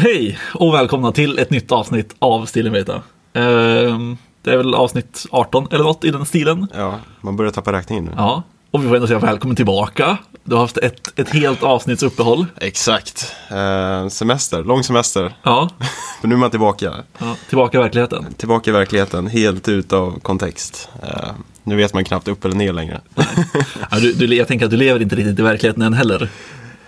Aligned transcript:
Hej 0.00 0.38
och 0.54 0.74
välkomna 0.74 1.12
till 1.12 1.38
ett 1.38 1.50
nytt 1.50 1.72
avsnitt 1.72 2.14
av 2.18 2.46
Stilen 2.46 2.72
Veta. 2.72 3.02
Ehm, 3.34 4.16
det 4.42 4.50
är 4.52 4.56
väl 4.56 4.74
avsnitt 4.74 5.26
18 5.30 5.68
eller 5.70 5.84
något 5.84 6.04
i 6.04 6.10
den 6.10 6.26
stilen. 6.26 6.66
Ja, 6.74 6.98
man 7.20 7.36
börjar 7.36 7.52
tappa 7.52 7.72
räkningen 7.72 8.04
nu. 8.04 8.10
Ja, 8.16 8.42
och 8.70 8.84
vi 8.84 8.88
får 8.88 8.94
ändå 8.94 9.06
säga 9.06 9.18
välkommen 9.18 9.56
tillbaka. 9.56 10.18
Du 10.44 10.54
har 10.54 10.62
haft 10.62 10.78
ett, 10.78 11.18
ett 11.18 11.28
helt 11.30 11.62
avsnitts 11.62 12.02
uppehåll. 12.02 12.46
Exakt. 12.56 13.34
Eh, 13.50 14.08
semester, 14.08 14.64
lång 14.64 14.82
semester. 14.82 15.32
Ja, 15.42 15.68
För 16.20 16.28
nu 16.28 16.34
är 16.34 16.38
man 16.38 16.50
tillbaka. 16.50 16.92
ja, 17.18 17.36
tillbaka 17.48 17.78
i 17.78 17.80
verkligheten. 17.80 18.26
Tillbaka 18.36 18.70
i 18.70 18.72
verkligheten, 18.72 19.26
helt 19.26 19.68
utav 19.68 20.20
kontext. 20.20 20.88
Eh, 21.02 21.30
nu 21.62 21.76
vet 21.76 21.94
man 21.94 22.04
knappt 22.04 22.28
upp 22.28 22.44
eller 22.44 22.54
ner 22.56 22.72
längre. 22.72 23.00
Ja, 23.90 23.98
du, 24.00 24.12
du, 24.12 24.34
jag 24.34 24.48
tänker 24.48 24.64
att 24.64 24.70
du 24.70 24.76
lever 24.76 25.02
inte 25.02 25.16
riktigt 25.16 25.38
i 25.38 25.42
verkligheten 25.42 25.82
än 25.82 25.92
heller. 25.92 26.28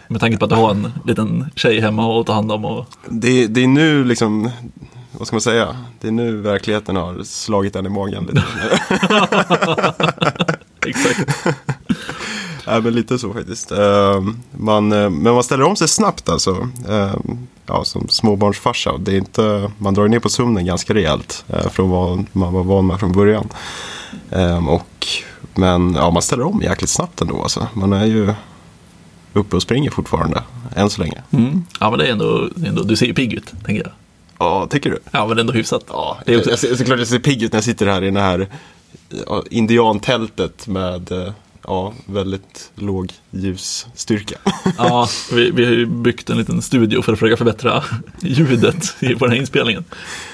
Med 0.09 0.20
tanke 0.20 0.38
på 0.38 0.45
att 0.45 0.50
du 0.50 0.56
har 0.56 0.70
en 0.70 0.93
liten 1.04 1.50
tjej 1.56 1.80
hemma 1.80 2.20
att 2.20 2.27
ta 2.27 2.32
hand 2.32 2.52
om. 2.52 2.64
Och... 2.64 2.86
Det, 3.08 3.46
det 3.46 3.64
är 3.64 3.68
nu 3.68 4.04
liksom, 4.04 4.50
vad 5.12 5.26
ska 5.26 5.34
man 5.34 5.40
säga? 5.40 5.76
Det 6.00 6.08
är 6.08 6.12
nu 6.12 6.36
verkligheten 6.36 6.96
har 6.96 7.22
slagit 7.25 7.76
en 7.76 7.86
i 7.86 7.89
magen 7.89 8.25
lite. 8.25 8.44
Exakt. 10.86 11.44
Ja, 12.71 12.81
men 12.81 12.93
lite 12.93 13.18
så 13.18 13.32
faktiskt. 13.32 13.72
Eh, 13.72 14.22
man, 14.50 14.93
eh, 14.93 15.11
men 15.11 15.34
man 15.34 15.44
ställer 15.44 15.64
om 15.64 15.76
sig 15.76 15.89
snabbt 15.89 16.29
alltså. 16.29 16.68
Eh, 16.89 17.14
ja, 17.67 17.84
som 17.84 18.09
småbarnsfarsa. 18.09 18.98
Det 18.98 19.12
är 19.12 19.17
inte, 19.17 19.70
man 19.79 19.95
drar 19.95 20.09
ner 20.09 20.18
på 20.18 20.29
sömnen 20.29 20.67
ganska 20.67 20.95
rejält. 20.95 21.45
Eh, 21.48 21.68
från 21.68 21.90
vad 21.90 22.26
man 22.32 22.53
var 22.53 22.62
van 22.62 22.86
med 22.86 23.00
från 23.00 23.12
början. 23.12 23.48
Eh, 24.31 24.68
och, 24.68 25.06
men 25.54 25.95
ja, 25.95 26.11
man 26.11 26.22
ställer 26.22 26.46
om 26.46 26.62
jäkligt 26.62 26.90
snabbt 26.90 27.20
ändå. 27.20 27.43
Alltså. 27.43 27.67
Man 27.72 27.93
är 27.93 28.06
ju 28.06 28.34
uppe 29.32 29.57
och 29.57 29.63
springer 29.63 29.91
fortfarande. 29.91 30.43
Än 30.77 30.91
så 30.91 31.00
länge. 31.00 31.23
Mm. 31.31 31.64
Ja, 31.81 31.91
men 31.91 31.99
det 31.99 32.06
är 32.06 32.12
ändå, 32.12 32.48
ändå, 32.67 32.83
du 32.83 32.97
ser 32.97 33.06
ju 33.06 33.14
pigg 33.14 33.33
ut, 33.33 33.53
tänker 33.64 33.83
jag. 33.83 33.92
Ja, 34.39 34.67
tycker 34.70 34.91
du? 34.91 34.98
Ja, 35.11 35.27
men 35.27 35.39
ändå 35.39 35.53
hyfsat. 35.53 35.84
Ja, 35.89 36.19
det 36.27 36.34
är 36.34 36.39
också, 36.39 36.51
jag, 36.51 36.59
ser, 36.59 36.75
såklart 36.75 36.98
jag 36.98 37.09
ser 37.09 37.19
pigg 37.19 37.43
ut 37.43 37.53
när 37.53 37.57
jag 37.57 37.65
sitter 37.65 37.87
här 37.87 38.05
i 38.05 38.11
det 38.11 38.20
här 38.20 38.48
indiantältet 39.51 40.67
med 40.67 41.12
eh, 41.12 41.33
ja, 41.69 41.92
väldigt 42.06 42.70
låg 42.74 43.12
ljusstyrka. 43.30 44.36
Ja, 44.78 45.08
vi, 45.33 45.50
vi 45.50 45.64
har 45.64 45.72
ju 45.72 45.86
byggt 45.86 46.30
en 46.30 46.38
liten 46.38 46.62
studio 46.62 47.02
för 47.02 47.12
att 47.12 47.19
försöka 47.19 47.36
förbättra 47.36 47.84
ljudet 48.22 48.94
i- 49.00 49.14
på 49.14 49.24
den 49.24 49.33
här 49.33 49.41
inspelningen. 49.41 49.84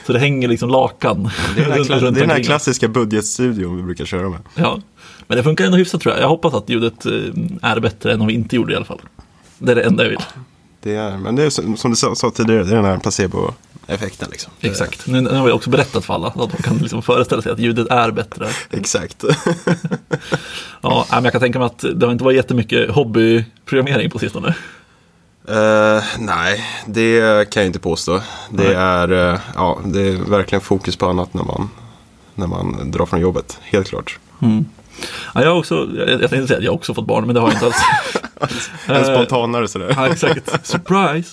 Så 0.06 0.12
det 0.12 0.18
hänger 0.18 0.48
liksom 0.48 0.68
lakan. 0.70 1.30
Det 1.56 1.60
är 1.62 1.64
den 1.64 1.72
här, 1.72 2.00
det 2.00 2.06
är 2.06 2.10
den 2.12 2.30
här 2.30 2.42
klassiska 2.42 2.88
budgetstudion 2.88 3.76
vi 3.76 3.82
brukar 3.82 4.04
köra 4.04 4.28
med. 4.28 4.38
Ja, 4.54 4.80
men 5.26 5.36
det 5.36 5.42
funkar 5.44 5.64
ändå 5.64 5.76
hyfsat 5.78 6.00
tror 6.00 6.14
jag. 6.14 6.22
Jag 6.24 6.28
hoppas 6.28 6.54
att 6.54 6.68
ljudet 6.68 7.06
eh, 7.06 7.12
är 7.62 7.80
bättre 7.80 8.12
än 8.12 8.20
om 8.20 8.26
vi 8.26 8.32
inte 8.34 8.56
gjorde 8.56 8.68
det 8.70 8.72
i 8.72 8.76
alla 8.76 8.84
fall. 8.84 9.00
Det 9.58 9.72
är 9.72 9.76
det 9.76 9.82
enda 9.82 10.02
jag 10.02 10.10
vill. 10.10 10.20
Det 10.82 10.94
är, 10.94 11.18
men 11.18 11.36
det 11.36 11.42
är 11.42 11.50
som 11.76 11.90
du 11.90 11.96
sa, 11.96 12.14
sa 12.14 12.30
tidigare, 12.30 12.64
det 12.64 12.70
är 12.70 12.76
den 12.76 12.84
här 12.84 12.98
placebo-effekten. 13.86 14.28
Liksom. 14.30 14.52
Exakt. 14.60 15.06
Nu, 15.06 15.20
nu 15.20 15.30
har 15.30 15.46
vi 15.46 15.52
också 15.52 15.70
berättat 15.70 16.04
för 16.04 16.14
alla 16.14 16.32
så 16.32 16.42
att 16.42 16.50
de 16.50 16.62
kan 16.62 16.76
liksom 16.78 17.02
föreställa 17.02 17.42
sig 17.42 17.52
att 17.52 17.58
ljudet 17.58 17.88
är 17.90 18.10
bättre. 18.10 18.48
Exakt. 18.70 19.24
Ja, 20.86 21.06
men 21.10 21.24
jag 21.24 21.32
kan 21.32 21.40
tänka 21.40 21.58
mig 21.58 21.66
att 21.66 21.84
det 21.94 22.06
har 22.06 22.12
inte 22.12 22.24
varit 22.24 22.36
jättemycket 22.36 22.90
hobbyprogrammering 22.90 24.10
på 24.10 24.18
sistone. 24.18 24.54
Eh, 25.48 26.02
nej, 26.18 26.64
det 26.86 27.50
kan 27.50 27.62
jag 27.62 27.68
inte 27.68 27.78
påstå. 27.78 28.20
Det 28.50 28.62
Nej. 28.64 28.74
är, 28.74 29.32
eh, 29.32 29.40
ja, 29.54 29.78
det 29.84 30.00
är 30.00 30.30
verkligen 30.30 30.60
fokus 30.60 30.96
på 30.96 31.06
annat 31.06 31.34
när 31.34 31.42
man, 31.42 31.70
när 32.34 32.46
man 32.46 32.90
drar 32.90 33.06
från 33.06 33.20
jobbet. 33.20 33.58
Helt 33.62 33.88
klart. 33.88 34.18
Ja, 35.34 35.42
jag, 35.42 35.50
har 35.50 35.58
också, 35.58 35.88
jag, 35.96 36.08
jag 36.08 36.30
tänkte 36.30 36.46
säga 36.46 36.58
att 36.58 36.64
jag 36.64 36.70
har 36.70 36.76
också 36.76 36.94
fått 36.94 37.06
barn, 37.06 37.26
men 37.26 37.34
det 37.34 37.40
har 37.40 37.48
jag 37.48 37.56
inte 37.56 37.66
alls. 37.66 38.70
En 38.86 39.04
spontanare 39.04 39.68
sådär. 39.68 39.92
Ja, 39.96 40.08
exakt. 40.08 40.66
Surprise! 40.66 41.30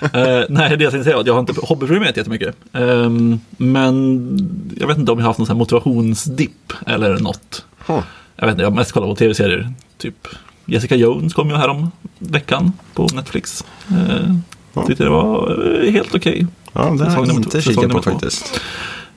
Eh, 0.00 0.44
nej, 0.48 0.76
det 0.76 0.84
jag 0.84 0.92
tänkte 0.92 1.04
säga 1.04 1.18
att 1.18 1.26
jag 1.26 1.34
har 1.34 1.40
inte 1.40 1.54
hobbyprogrammerat 1.62 2.16
jättemycket. 2.16 2.56
Um, 2.72 3.40
men 3.56 4.74
jag 4.80 4.86
vet 4.86 4.98
inte 4.98 5.12
om 5.12 5.18
jag 5.18 5.24
har 5.24 5.30
haft 5.30 5.38
någon 5.38 5.46
sån 5.46 5.56
här 5.56 5.58
motivationsdipp 5.58 6.72
eller 6.86 7.18
något. 7.18 7.64
Huh. 7.86 8.00
Jag 8.36 8.46
vet 8.46 8.52
inte, 8.52 8.62
jag 8.62 8.70
har 8.70 8.76
mest 8.76 8.92
kollat 8.92 9.08
på 9.08 9.16
tv-serier. 9.16 9.72
Typ 9.98 10.28
Jessica 10.64 10.96
Jones 10.96 11.34
kom 11.34 11.50
ju 11.50 11.56
här 11.56 11.68
om 11.68 11.90
veckan 12.18 12.72
på 12.94 13.08
Netflix. 13.14 13.64
Uh, 13.90 14.36
Ja. 14.74 14.86
Tyckte 14.86 15.04
det 15.04 15.10
var 15.10 15.64
eh, 15.84 15.92
helt 15.92 16.14
okej. 16.14 16.46
Ja, 16.72 16.82
det 16.98 17.10
har 17.10 17.26
jag 17.26 17.36
inte 17.36 17.62
kikat 17.62 17.90
på 17.90 18.02
faktiskt. 18.02 18.60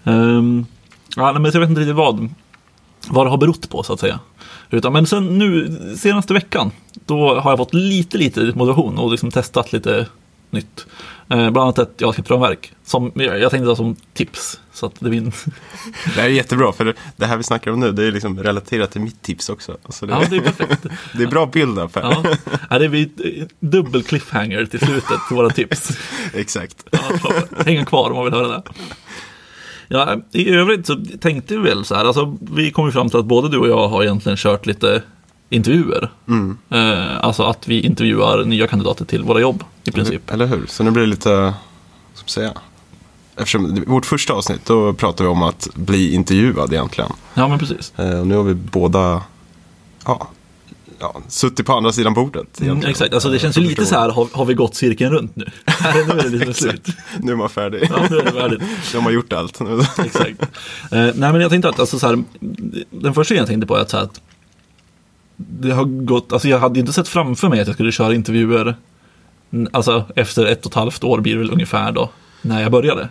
Um, 0.04 0.66
ja, 1.16 1.34
men 1.34 1.52
jag 1.52 1.60
vet 1.60 1.70
inte 1.70 1.82
riktigt 1.82 1.96
vad, 1.96 2.30
vad 3.08 3.26
det 3.26 3.30
har 3.30 3.38
berott 3.38 3.70
på 3.70 3.84
så 3.84 3.94
att 3.94 4.00
säga. 4.00 4.20
Utan, 4.70 4.94
men 4.94 5.06
sen 5.06 5.38
nu, 5.38 5.78
senaste 5.98 6.34
veckan, 6.34 6.72
då 7.06 7.40
har 7.40 7.52
jag 7.52 7.58
fått 7.58 7.74
lite, 7.74 8.18
lite 8.18 8.52
motivation 8.56 8.98
och 8.98 9.12
liksom 9.12 9.32
testat 9.32 9.74
lite 9.74 10.06
nytt. 10.50 10.86
Eh, 11.30 11.38
bland 11.38 11.58
annat 11.58 11.80
ett 11.80 12.02
JavaScript-ramverk 12.02 12.72
som 12.86 13.12
jag, 13.16 13.40
jag 13.40 13.52
tänkte 13.52 13.68
ta 13.68 13.76
som 13.76 13.96
tips. 14.14 14.60
Så 14.74 14.86
att 14.86 14.94
det 15.00 15.18
en, 15.18 15.26
Det 16.06 16.22
här 16.22 16.24
är 16.24 16.30
jättebra, 16.30 16.72
för 16.72 16.96
det, 17.16 17.26
här 17.26 17.38
vi 17.38 17.44
snackar 17.44 17.72
om 17.72 17.80
nu, 17.80 17.92
det 17.92 18.04
är 18.04 18.12
liksom 18.12 18.44
relaterat 18.44 18.92
till 18.92 19.02
mitt 19.02 19.22
tips 19.22 19.50
också. 19.50 19.78
Alltså 19.84 20.06
det, 20.06 20.14
ja, 20.14 20.24
det 20.30 20.36
är 20.36 20.42
perfekt. 20.42 20.86
det 21.14 21.24
är 21.24 21.28
bra 21.28 21.46
build-up 21.46 21.96
här. 21.96 22.02
Ja. 22.02 22.24
Ja, 22.70 22.80
det 22.80 22.90
blir 22.90 23.10
eh, 23.24 23.46
dubbel 23.60 24.04
cliffhanger 24.04 24.66
till 24.66 24.80
slutet 24.80 25.20
till 25.28 25.38
våra 25.38 25.50
tips. 25.50 25.98
Exakt. 26.34 26.88
Ja, 26.92 27.00
så 27.22 27.64
Häng 27.64 27.86
kvar 27.86 28.10
om 28.10 28.16
man 28.16 28.26
vill 28.26 28.34
höra 28.34 28.48
det. 28.48 28.64
Ja, 29.88 30.22
I 30.32 30.50
övrigt 30.50 30.88
så 30.88 31.06
tänkte 31.20 31.58
vi 31.58 31.62
väl 31.62 31.86
så 31.86 31.96
här, 31.96 32.06
alltså, 32.06 32.38
vi 32.42 32.72
kom 32.72 32.86
ju 32.86 32.92
fram 32.92 33.10
till 33.10 33.20
att 33.20 33.26
både 33.26 33.50
du 33.50 33.58
och 33.58 33.70
jag 33.70 33.88
har 33.88 34.04
egentligen 34.04 34.38
kört 34.38 34.66
lite 34.66 35.04
intervjuer. 35.50 36.12
Mm. 36.28 36.58
Eh, 36.70 37.18
alltså 37.26 37.44
att 37.44 37.68
vi 37.68 37.82
intervjuar 37.82 38.46
nya 38.46 38.68
kandidater 38.68 39.06
till 39.06 39.24
våra 39.24 39.40
jobb 39.40 39.64
i 39.84 39.92
princip. 39.92 40.32
Eller 40.32 40.46
hur? 40.46 40.66
Så 40.68 40.84
nu 40.84 40.92
blir 40.92 41.04
det 41.04 41.10
lite, 41.10 41.30
vad 41.30 41.54
ska 42.14 42.24
man 42.24 42.30
säga? 42.30 42.54
Eftersom 43.36 43.84
vårt 43.88 44.06
första 44.06 44.34
avsnitt, 44.34 44.66
då 44.66 44.94
pratade 44.94 45.24
vi 45.24 45.30
om 45.30 45.44
att 45.44 45.68
bli 45.74 46.14
intervjuad 46.14 46.74
egentligen. 46.74 47.12
Ja, 47.34 47.48
men 47.48 47.60
precis. 47.60 47.94
Eh, 47.96 48.20
och 48.20 48.28
nu 48.28 48.36
har 48.36 48.44
vi 48.44 48.54
båda 48.54 49.24
ja, 50.06 50.28
ja, 51.00 51.22
suttit 51.28 51.66
på 51.66 51.74
andra 51.74 51.92
sidan 51.92 52.14
bordet. 52.14 52.62
Mm, 52.62 52.86
exakt, 52.86 53.14
alltså 53.14 53.30
det 53.30 53.36
Eh, 53.36 53.42
känns 53.42 53.58
ju 53.58 53.62
att 53.62 53.68
lite 53.68 53.86
så 53.86 53.96
här, 53.96 54.10
har, 54.10 54.28
har 54.32 54.46
vi 54.46 54.54
gått 54.54 54.76
cirkeln 54.76 55.12
runt 55.12 55.36
nu? 55.36 55.46
Nu 55.94 56.20
är 56.20 56.24
det 56.24 56.30
liksom 56.30 56.54
slut. 56.54 56.88
Nu 57.20 57.32
är 57.32 57.36
man 57.36 57.50
färdig. 57.50 57.88
Ja, 57.90 58.08
nu 58.10 58.18
är 58.18 58.24
det 58.24 58.32
färdigt. 58.32 58.62
De 58.94 59.04
har 59.04 59.12
gjort 59.12 59.34
allt. 59.34 59.62
Exakt. 60.06 60.42
Eh, 60.92 61.00
nej, 61.00 61.14
men 61.16 61.42
jag 61.42 61.50
tänkte 61.50 61.70
att, 61.70 61.80
alltså, 61.80 62.00
så 62.00 62.08
här, 62.08 62.24
den 62.90 63.14
första 63.14 63.34
grejen 63.34 63.42
jag 63.42 63.48
tänkte 63.48 63.68
på 63.68 63.76
är 63.76 63.82
att, 63.82 63.90
så 63.90 63.98
här, 63.98 64.04
att 64.04 64.22
det 65.38 65.72
har 65.72 65.86
gått, 65.86 66.34
alltså 66.34 66.48
jag 66.48 66.60
hade 66.60 66.80
inte 66.80 66.94
sett 66.94 67.08
framför 67.08 67.50
mig 67.50 67.60
att 67.60 67.68
jag 67.68 67.74
skulle 67.74 67.92
köra 67.92 68.14
intervjuer, 68.14 68.76
alltså 69.72 70.06
efter 70.16 70.46
ett 70.46 70.66
och 70.66 70.72
ett 70.72 70.76
halvt 70.76 71.04
år 71.04 71.20
blir 71.20 71.34
det 71.34 71.40
väl 71.40 71.52
ungefär 71.52 71.92
då, 71.92 72.10
när 72.42 72.62
jag 72.62 72.72
började. 72.72 73.10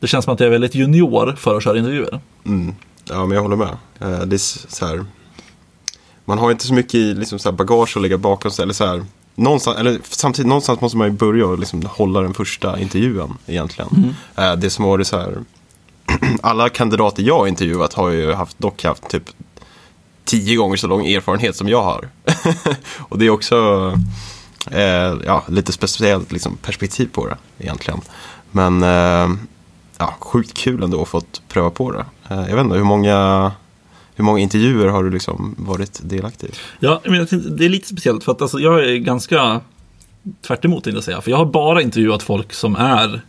Det 0.00 0.06
känns 0.06 0.24
som 0.24 0.34
att 0.34 0.40
jag 0.40 0.46
är 0.46 0.50
väldigt 0.50 0.74
junior 0.74 1.34
för 1.36 1.56
att 1.56 1.64
köra 1.64 1.78
intervjuer. 1.78 2.20
Mm. 2.44 2.74
Ja, 3.04 3.26
men 3.26 3.34
jag 3.34 3.42
håller 3.42 3.56
med. 3.56 3.76
Eh, 3.98 4.20
det 4.20 4.36
är 4.36 4.68
så 4.68 4.86
här, 4.86 5.04
man 6.24 6.38
har 6.38 6.50
inte 6.50 6.66
så 6.66 6.74
mycket 6.74 6.94
i 6.94 7.14
liksom 7.14 7.38
så 7.38 7.52
bagage 7.52 7.96
att 7.96 8.02
lägga 8.02 8.18
bakom 8.18 8.50
sig. 8.50 8.62
Eller 8.62 8.74
så 8.74 8.86
här, 8.86 9.04
någonstans, 9.34 9.78
eller 9.78 9.98
samtidigt 10.02 10.48
någonstans 10.48 10.80
måste 10.80 10.98
man 10.98 11.08
ju 11.08 11.12
börja 11.12 11.46
och 11.46 11.58
liksom 11.58 11.86
hålla 11.86 12.20
den 12.20 12.34
första 12.34 12.78
intervjun 12.78 13.34
egentligen. 13.46 14.14
Eh, 14.36 14.56
det 14.56 14.70
som 14.70 14.84
har 14.84 14.92
varit 14.92 15.06
så 15.06 15.18
här, 15.18 15.38
alla 16.40 16.68
kandidater 16.68 17.22
jag 17.22 17.38
har 17.38 17.46
intervjuat 17.46 17.94
har 17.94 18.10
ju 18.10 18.32
haft, 18.32 18.58
dock 18.58 18.84
haft 18.84 19.08
typ 19.08 19.24
tio 20.26 20.56
gånger 20.56 20.76
så 20.76 20.86
lång 20.86 21.06
erfarenhet 21.06 21.56
som 21.56 21.68
jag 21.68 21.82
har. 21.82 22.08
och 22.98 23.18
det 23.18 23.26
är 23.26 23.30
också 23.30 23.56
eh, 24.70 25.14
ja, 25.26 25.44
lite 25.48 25.72
speciellt 25.72 26.32
liksom, 26.32 26.56
perspektiv 26.56 27.08
på 27.12 27.26
det 27.26 27.36
egentligen. 27.58 28.00
Men 28.50 28.82
eh, 28.82 29.36
ja, 29.98 30.14
sjukt 30.18 30.54
kul 30.54 30.82
ändå 30.82 31.02
att 31.02 31.08
fått 31.08 31.42
pröva 31.48 31.70
på 31.70 31.92
det. 31.92 32.04
Eh, 32.28 32.48
jag 32.48 32.56
vet 32.56 32.64
inte, 32.64 32.76
hur 32.76 32.84
många, 32.84 33.52
hur 34.14 34.24
många 34.24 34.38
intervjuer 34.38 34.88
har 34.88 35.04
du 35.04 35.10
liksom 35.10 35.54
varit 35.58 36.00
delaktig 36.02 36.48
i? 36.48 36.50
Ja, 36.78 37.00
men 37.04 37.26
det 37.56 37.64
är 37.64 37.68
lite 37.68 37.88
speciellt 37.88 38.24
för 38.24 38.32
att 38.32 38.42
alltså, 38.42 38.58
jag 38.58 38.84
är 38.84 38.96
ganska 38.96 39.60
tvärt 40.46 40.64
emot 40.64 40.86
jag 40.86 41.04
säga. 41.04 41.20
För 41.20 41.30
jag 41.30 41.38
har 41.38 41.46
bara 41.46 41.82
intervjuat 41.82 42.22
folk 42.22 42.52
som 42.52 42.76
är 42.76 43.20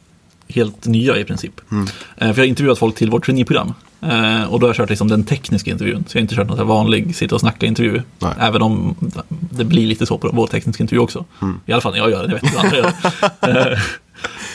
helt 0.47 0.85
nya 0.85 1.17
i 1.17 1.23
princip. 1.23 1.61
Eh, 1.71 1.85
för 2.17 2.27
jag 2.27 2.35
har 2.35 2.43
intervjuat 2.43 2.79
folk 2.79 2.95
till 2.95 3.09
vårt 3.09 3.25
traineeprogram. 3.25 3.73
Eh, 4.01 4.43
och 4.53 4.59
då 4.59 4.65
har 4.65 4.69
jag 4.69 4.75
kört 4.75 4.89
liksom 4.89 5.07
den 5.07 5.23
tekniska 5.23 5.71
intervjun. 5.71 6.03
Så 6.07 6.17
jag 6.17 6.21
har 6.21 6.23
inte 6.23 6.35
kört 6.35 6.47
någon 6.47 6.67
vanlig 6.67 7.15
sitta 7.15 7.35
och 7.35 7.41
snacka 7.41 7.65
intervju. 7.65 8.01
Nej. 8.19 8.33
Även 8.39 8.61
om 8.61 8.95
det 9.29 9.65
blir 9.65 9.87
lite 9.87 10.05
så 10.05 10.17
på 10.17 10.29
vår 10.33 10.47
tekniska 10.47 10.83
intervju 10.83 10.99
också. 10.99 11.25
I 11.65 11.71
alla 11.71 11.81
fall 11.81 11.91
när 11.91 11.99
jag 11.99 12.09
gör 12.11 12.27
det, 12.27 12.29
jag 12.29 12.33
vet 12.33 12.43
inte 12.43 12.55
vad 12.55 12.65
andra 12.65 12.77
gör. 12.77 12.93
Eh, 13.73 13.79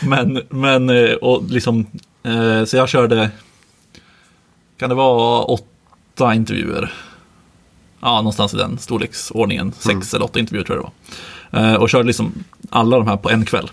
Men, 0.02 0.42
men 0.48 0.90
eh, 0.90 1.12
och 1.14 1.42
liksom, 1.50 1.86
så 2.66 2.76
jag 2.76 2.88
körde, 2.88 3.30
kan 4.78 4.88
det 4.88 4.94
vara 4.94 5.42
åtta 5.42 6.34
intervjuer? 6.34 6.92
Ja, 8.00 8.16
någonstans 8.16 8.54
i 8.54 8.56
den 8.56 8.78
storleksordningen. 8.78 9.72
Sex 9.72 10.14
eller 10.14 10.24
åtta 10.24 10.38
intervjuer 10.38 10.64
tror 10.64 10.78
jag 10.78 10.90
det 11.50 11.68
var. 11.68 11.78
Och 11.78 11.90
körde 11.90 12.06
liksom 12.06 12.32
alla 12.70 12.96
de 12.98 13.08
här 13.08 13.16
på 13.16 13.30
en 13.30 13.44
kväll. 13.44 13.70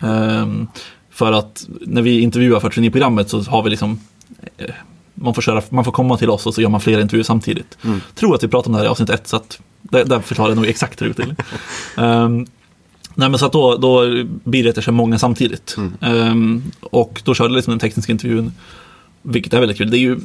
Ehm, 0.00 0.66
för 1.10 1.32
att 1.32 1.66
när 1.80 2.02
vi 2.02 2.20
intervjuar 2.20 2.60
för 2.60 2.70
traineeprogrammet 2.70 3.30
så 3.30 3.42
har 3.42 3.62
vi 3.62 3.70
liksom 3.70 4.00
man 5.14 5.34
får, 5.34 5.42
köra, 5.42 5.62
man 5.68 5.84
får 5.84 5.92
komma 5.92 6.16
till 6.16 6.30
oss 6.30 6.46
och 6.46 6.54
så 6.54 6.62
gör 6.62 6.68
man 6.68 6.80
flera 6.80 7.00
intervjuer 7.00 7.24
samtidigt. 7.24 7.78
Tror 8.14 8.34
att 8.34 8.44
vi 8.44 8.48
pratade 8.48 8.66
om 8.68 8.72
det 8.72 8.78
här 8.78 8.84
i 8.84 8.88
avsnitt 8.88 9.10
ett 9.10 9.26
så 9.26 9.36
att 9.36 9.60
där, 9.82 10.04
där 10.04 10.20
förklarar 10.20 10.50
jag 10.50 10.56
nog 10.56 10.66
exakt 10.66 11.02
hur 11.02 11.08
det 11.08 11.12
går 11.12 11.24
till. 11.24 11.34
Ehm, 12.04 12.46
Nej 13.14 13.28
men 13.28 13.38
så 13.38 13.46
att 13.46 13.52
då, 13.52 13.76
då 13.76 14.24
blir 14.24 14.64
det 14.64 14.72
kanske 14.72 14.92
många 14.92 15.18
samtidigt. 15.18 15.76
Ehm, 16.00 16.62
och 16.80 17.22
då 17.24 17.34
körde 17.34 17.50
jag 17.50 17.56
liksom 17.56 17.70
den 17.70 17.78
tekniska 17.78 18.12
intervjun, 18.12 18.52
vilket 19.22 19.54
är 19.54 19.60
väldigt 19.60 19.78
kul. 19.78 19.90
Det 19.90 19.96
är 19.96 20.00
ju 20.00 20.18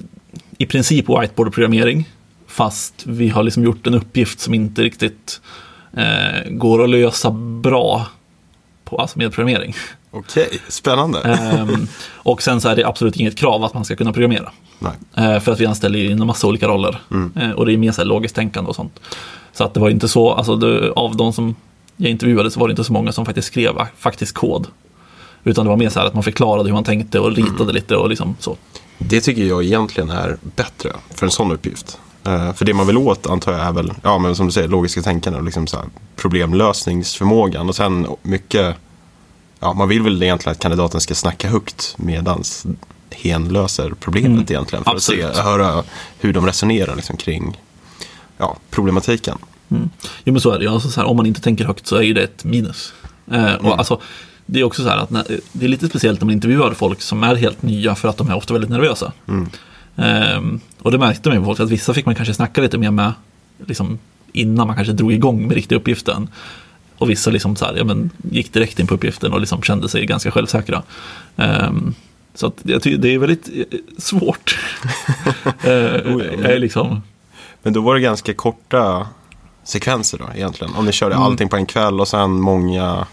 i 0.58 0.66
princip 0.66 1.10
whiteboard-programmering, 1.10 2.10
fast 2.48 3.04
vi 3.06 3.30
har 3.30 3.44
liksom 3.44 3.64
gjort 3.64 3.88
en 3.88 3.94
uppgift 3.94 4.40
som 4.40 4.54
inte 4.54 4.84
riktigt 4.84 5.42
eh, 5.94 6.50
går 6.50 6.84
att 6.84 6.90
lösa 6.90 7.32
bra 7.62 8.08
på, 8.84 8.98
alltså 8.98 9.18
med 9.18 9.34
programmering. 9.34 9.76
Okej, 10.16 10.60
spännande. 10.68 11.22
Ehm, 11.22 11.88
och 12.14 12.42
sen 12.42 12.62
så 12.62 12.70
är 12.70 12.76
det 12.76 12.88
absolut 12.88 13.16
inget 13.16 13.36
krav 13.36 13.64
att 13.64 13.74
man 13.74 13.86
ska 13.86 13.96
kunna 13.96 14.14
programmera. 14.14 14.52
Nej. 14.80 14.92
Eh, 15.16 15.40
för 15.40 15.52
att 15.52 15.60
vi 15.60 15.66
anställer 15.66 16.00
in 16.00 16.22
en 16.22 16.28
massa 16.28 16.48
olika 16.48 16.68
roller. 16.68 17.02
Eh, 17.36 17.52
och 17.52 17.66
det 17.66 17.74
är 17.74 17.78
mer 17.78 17.92
så 17.92 18.02
här 18.02 18.08
logiskt 18.08 18.36
tänkande 18.36 18.70
och 18.70 18.76
sånt. 18.76 19.00
Så 19.54 19.64
att 19.64 19.74
det 19.74 19.80
var 19.80 19.90
inte 19.90 20.08
så, 20.08 20.32
alltså 20.32 20.56
det, 20.56 20.92
av 20.92 21.18
de 21.18 21.34
som 21.34 21.56
jag 21.98 22.12
intervjuade 22.12 22.52
så 22.52 22.60
var 22.60 22.68
det 22.68 22.72
inte 22.72 22.84
så 22.84 22.94
många 22.94 23.12
som 23.12 23.26
faktiskt 23.26 23.48
skrev 23.48 23.74
faktisk 23.98 24.36
kod. 24.36 24.68
Utan 25.44 25.66
det 25.66 25.70
var 25.70 25.78
mer 25.78 25.90
så 25.90 26.00
här 26.00 26.08
att 26.08 26.14
man 26.14 26.24
förklarade 26.24 26.70
hur 26.70 26.74
man 26.74 26.84
tänkte 26.84 27.20
och 27.20 27.36
ritade 27.36 27.74
lite 27.74 27.96
och 27.96 28.10
liksom 28.10 28.36
så. 28.40 28.58
Det 28.98 29.22
tycker 29.22 29.44
jag 29.44 29.64
egentligen 29.64 30.10
är 30.10 30.38
bättre 30.56 30.92
för 31.16 31.26
en 31.26 31.32
sån 31.32 31.52
uppgift. 31.52 32.00
Eh, 32.24 32.54
för 32.54 32.66
det 32.66 32.74
man 32.74 32.88
vill 32.88 32.98
åt 32.98 33.28
antar 33.28 33.52
jag 33.52 33.62
är 33.62 33.72
väl, 33.72 33.94
ja 34.04 34.18
men 34.18 34.36
som 34.36 34.46
du 34.46 34.52
säger, 34.52 34.68
logiska 34.68 35.02
tänkande 35.02 35.40
och 35.40 35.46
liksom 35.46 35.68
så 35.68 35.78
problemlösningsförmågan. 36.16 37.70
Och 37.70 37.76
sen 37.76 38.08
mycket, 38.22 38.76
ja 39.60 39.74
man 39.74 39.88
vill 39.88 40.02
väl 40.02 40.24
egentligen 40.24 40.52
att 40.52 40.60
kandidaten 40.60 41.02
ska 41.02 41.16
snacka 41.16 41.50
högt 41.50 41.96
medans 41.98 42.66
hen 43.12 43.48
löser 43.50 43.94
problemet 44.00 44.30
Mm, 44.30 44.46
egentligen. 44.50 44.84
För 44.84 44.92
absolut. 44.92 45.26
att 45.26 45.36
se, 45.36 45.42
höra 45.42 45.84
hur 46.20 46.34
de 46.34 46.46
resonerar 46.46 46.96
liksom 46.96 47.18
kring 47.18 47.62
ja, 48.38 48.58
problematiken. 48.70 49.38
Jo 50.24 50.34
men 50.34 50.42
så 50.42 50.52
är 50.52 50.58
det 50.58 50.66
ju, 50.66 50.72
alltså 50.72 50.90
så 50.90 51.02
här, 51.02 51.08
om 51.08 51.18
man 51.18 51.26
inte 51.26 51.42
tänker 51.42 51.66
högt 51.66 51.88
så 51.88 51.96
är 51.96 52.02
ju 52.02 52.14
det 52.14 52.24
ett 52.24 52.44
minus. 52.44 52.94
Eh, 53.32 53.54
och 53.54 53.78
alltså, 53.78 54.02
det 54.46 54.60
är 54.60 54.64
också 54.64 54.84
så 54.84 54.90
här 54.90 54.98
att 54.98 55.10
när, 55.10 55.26
det 55.52 55.66
är 55.66 55.70
lite 55.70 55.90
speciellt 55.90 56.22
när 56.22 56.26
man 56.26 56.34
intervjuar 56.34 56.74
folk 56.74 57.02
som 57.02 57.24
är 57.24 57.36
helt 57.36 57.62
nya 57.62 57.96
för 57.96 58.10
att 58.10 58.18
de 58.18 58.30
är 58.30 58.36
ofta 58.36 58.54
väldigt 58.54 58.70
nervösa. 58.72 59.14
Ehm, 59.98 60.60
och 60.82 60.92
det 60.92 60.98
märkte 60.98 61.30
man 61.30 61.38
ju 61.38 61.42
på 61.42 61.46
folk 61.46 61.60
att 61.60 61.70
vissa 61.70 61.94
fick 61.94 62.06
man 62.06 62.16
kanske 62.16 62.34
snacka 62.34 62.62
lite 62.62 62.78
mer 62.78 62.92
med 62.92 63.14
liksom, 63.66 64.00
innan 64.32 64.68
man 64.68 64.76
kanske 64.76 64.94
drog 64.94 65.14
igång 65.14 65.48
med 65.48 65.56
riktiga 65.56 65.78
uppgiften. 65.78 66.28
Och 66.98 67.10
vissa 67.10 67.32
liksom 67.32 67.56
så 67.56 67.66
här, 67.66 67.76
ja, 67.78 67.84
men, 67.84 68.10
gick 68.32 68.54
direkt 68.54 68.80
in 68.80 68.88
på 68.88 68.94
uppgiften 68.94 69.34
och 69.34 69.40
liksom 69.40 69.62
kände 69.62 69.90
sig 69.90 70.06
ganska 70.06 70.32
självsäkra. 70.32 70.84
Ehm, 71.38 71.94
så 72.34 72.48
att 72.48 72.62
jag 72.64 72.82
tycker 72.82 72.98
det 72.98 73.14
är 73.14 73.18
väldigt 73.18 73.50
eh, 73.56 73.80
svårt. 73.98 74.60
uh, 75.68 76.60
liksom, 76.60 77.02
Men 77.64 77.74
då 77.74 77.82
var 77.82 77.96
det 77.96 78.02
ganska 78.02 78.34
korta 78.34 79.08
sekvenser 79.64 80.18
då 80.18 80.26
egentligen. 80.36 80.76
Om 80.76 80.86
ni 80.86 80.92
körde 80.92 81.16
allting 81.16 81.50
på 81.50 81.56
en 81.56 81.66
kväll 81.66 82.00
och 82.00 82.08
sen 82.08 82.32
många 82.32 83.06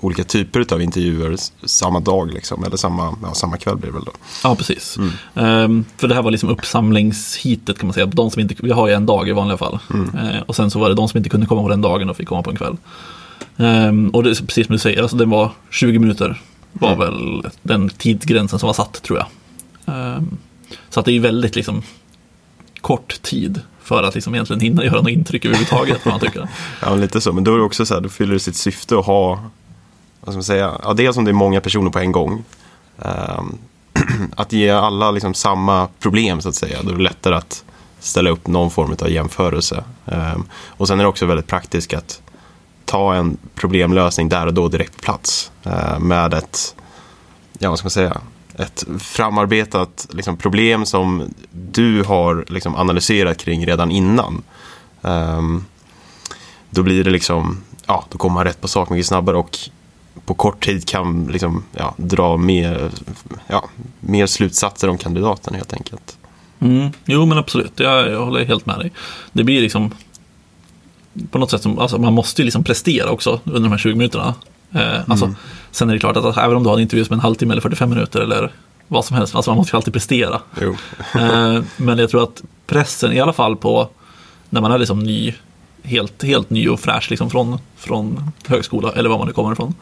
olika 0.00 0.24
typer 0.24 0.74
av 0.74 0.82
intervjuer 0.82 1.36
samma 1.64 2.00
dag 2.00 2.32
liksom. 2.32 2.64
Eller 2.64 2.76
samma, 2.76 3.16
ja, 3.22 3.34
samma 3.34 3.56
kväll 3.56 3.76
blir 3.76 3.86
det 3.86 3.94
väl 3.94 4.04
då. 4.04 4.12
Ja, 4.44 4.54
precis. 4.54 4.98
Ehm, 5.34 5.84
för 5.96 6.08
det 6.08 6.14
här 6.14 6.22
var 6.22 6.30
liksom 6.30 6.48
uppsamlingshitet 6.48 7.78
kan 7.78 7.86
man 7.86 7.94
säga. 7.94 8.06
De 8.06 8.30
som 8.30 8.40
inte, 8.40 8.54
vi 8.58 8.70
har 8.70 8.88
ju 8.88 8.94
en 8.94 9.06
dag 9.06 9.28
i 9.28 9.32
vanliga 9.32 9.58
fall. 9.58 9.78
Ehm, 9.94 10.42
och 10.46 10.56
sen 10.56 10.70
så 10.70 10.78
var 10.78 10.88
det 10.88 10.94
de 10.94 11.08
som 11.08 11.18
inte 11.18 11.30
kunde 11.30 11.46
komma 11.46 11.62
på 11.62 11.68
den 11.68 11.80
dagen 11.80 12.10
och 12.10 12.16
fick 12.16 12.28
komma 12.28 12.42
på 12.42 12.50
en 12.50 12.56
kväll. 12.56 12.76
Ehm, 13.58 14.10
och 14.10 14.22
det 14.22 14.30
är 14.30 14.46
precis 14.46 14.66
som 14.66 14.72
du 14.72 14.78
säger, 14.78 15.02
alltså 15.02 15.16
den 15.16 15.30
var 15.30 15.50
20 15.70 15.98
minuter. 15.98 16.40
Var 16.72 16.96
väl 16.96 17.42
den 17.62 17.88
tidsgränsen 17.88 18.58
som 18.58 18.66
var 18.66 18.74
satt 18.74 19.02
tror 19.02 19.18
jag. 19.18 19.26
Ehm, 19.94 20.36
så 20.90 21.00
att 21.00 21.06
det 21.06 21.12
är 21.12 21.20
väldigt 21.20 21.56
liksom 21.56 21.82
kort 22.80 23.22
tid 23.22 23.60
för 23.82 24.02
att 24.02 24.14
liksom 24.14 24.34
egentligen 24.34 24.60
hinna 24.60 24.84
göra 24.84 24.96
något 25.00 25.10
intryck 25.10 25.44
överhuvudtaget. 25.44 26.04
man 26.04 26.20
tycker. 26.20 26.48
Ja, 26.82 26.94
lite 26.94 27.20
så. 27.20 27.32
Men 27.32 27.44
då 27.44 27.54
är 27.54 27.56
det 27.58 27.62
också 27.64 27.86
så 27.86 27.94
här, 27.94 28.00
då 28.00 28.08
fyller 28.08 28.32
det 28.32 28.40
sitt 28.40 28.56
syfte 28.56 28.98
att 28.98 29.06
ha, 29.06 29.28
vad 30.20 30.32
ska 30.32 30.36
man 30.36 30.42
säga, 30.44 30.72
ja, 30.82 30.92
dels 30.94 31.16
om 31.16 31.24
det 31.24 31.30
är 31.30 31.32
många 31.32 31.60
personer 31.60 31.90
på 31.90 31.98
en 31.98 32.12
gång. 32.12 32.44
ehm, 33.02 33.58
att 34.36 34.52
ge 34.52 34.70
alla 34.70 35.10
liksom 35.10 35.34
samma 35.34 35.88
problem 35.98 36.40
så 36.40 36.48
att 36.48 36.54
säga. 36.54 36.78
Då 36.82 36.90
är 36.90 36.94
det 36.96 37.02
lättare 37.02 37.34
att 37.34 37.64
ställa 38.00 38.30
upp 38.30 38.46
någon 38.46 38.70
form 38.70 38.96
av 39.02 39.10
jämförelse. 39.10 39.84
Ehm, 40.06 40.44
och 40.66 40.88
sen 40.88 40.98
är 41.00 41.04
det 41.04 41.08
också 41.08 41.26
väldigt 41.26 41.46
praktiskt 41.46 41.94
att 41.94 42.22
ta 42.88 43.14
en 43.14 43.36
problemlösning 43.54 44.28
där 44.28 44.46
och 44.46 44.54
då 44.54 44.68
direkt 44.68 44.96
på 44.96 45.02
plats. 45.02 45.50
eh, 45.62 45.98
med 45.98 46.34
ett, 46.34 46.74
ja 47.58 47.68
vad 47.70 47.78
ska 47.78 47.86
man 47.86 47.90
säga, 47.90 48.20
ett 48.56 48.84
framarbetat 48.98 50.08
liksom, 50.10 50.36
problem 50.36 50.86
som 50.86 51.34
du 51.50 52.02
har 52.02 52.44
liksom, 52.48 52.76
analyserat 52.76 53.38
kring 53.38 53.66
redan 53.66 53.90
innan. 53.90 54.42
Ehm, 55.02 55.64
då 56.70 56.82
blir 56.82 57.04
det 57.04 57.10
liksom, 57.10 57.62
ja, 57.86 58.04
då 58.08 58.18
kommer 58.18 58.34
man 58.34 58.44
rätt 58.44 58.60
på 58.60 58.68
sak 58.68 58.90
mycket 58.90 59.06
snabbare 59.06 59.36
och 59.36 59.58
på 60.24 60.34
kort 60.34 60.64
tid 60.64 60.88
kan 60.88 61.26
liksom, 61.26 61.64
ja, 61.72 61.94
dra 61.96 62.36
mer, 62.36 62.90
ja, 63.46 63.64
mer 64.00 64.26
slutsatser 64.26 64.88
om 64.88 64.98
kandidaten 64.98 65.54
helt 65.54 65.72
enkelt. 65.72 66.18
Mm, 66.60 66.90
jo 67.04 67.26
men 67.26 67.38
absolut, 67.38 67.72
jag, 67.76 68.10
jag 68.10 68.24
håller 68.24 68.44
helt 68.44 68.66
med 68.66 68.78
dig. 68.78 68.92
Det 69.32 69.44
blir 69.44 69.60
liksom 69.60 69.94
på 71.30 71.38
något 71.38 71.50
sätt 71.50 71.62
som, 71.62 71.78
alltså 71.78 71.98
man 71.98 72.12
måste 72.12 72.42
ju 72.42 72.44
liksom 72.44 72.64
prestera 72.64 73.10
också 73.10 73.40
under 73.44 73.60
de 73.60 73.70
här 73.70 73.78
20 73.78 73.94
minuterna. 73.94 74.34
Eh, 74.72 75.00
alltså, 75.06 75.34
Sen 75.70 75.90
är 75.90 75.94
det 75.94 76.00
klart 76.00 76.16
att 76.16 76.24
alltså, 76.24 76.40
även 76.40 76.56
om 76.56 76.62
du 76.62 76.68
har 76.68 76.76
en 76.76 76.82
intervju 76.82 77.04
som 77.04 77.14
en 77.14 77.20
halvtimme 77.20 77.52
eller 77.52 77.62
45 77.62 77.90
minuter 77.90 78.20
eller 78.20 78.52
vad 78.88 79.04
som 79.04 79.16
helst, 79.16 79.34
alltså 79.34 79.50
man 79.50 79.58
måste 79.58 79.74
ju 79.74 79.76
alltid 79.76 79.92
prestera. 79.92 80.40
Eh, 81.14 81.62
men 81.76 81.98
jag 81.98 82.10
tror 82.10 82.22
att 82.22 82.42
pressen, 82.66 83.12
i 83.12 83.20
alla 83.20 83.32
fall 83.32 83.56
på 83.56 83.88
när 84.50 84.60
man 84.60 84.72
är 84.72 84.78
liksom 84.78 84.98
ny, 84.98 85.34
helt, 85.82 86.22
helt 86.22 86.50
ny 86.50 86.68
och 86.68 86.80
fräsch 86.80 87.10
liksom 87.10 87.30
från, 87.30 87.58
från 87.76 88.30
högskola 88.46 88.92
eller 88.92 89.08
var 89.08 89.18
man 89.18 89.26
nu 89.26 89.32
kommer 89.32 89.52
ifrån. 89.52 89.74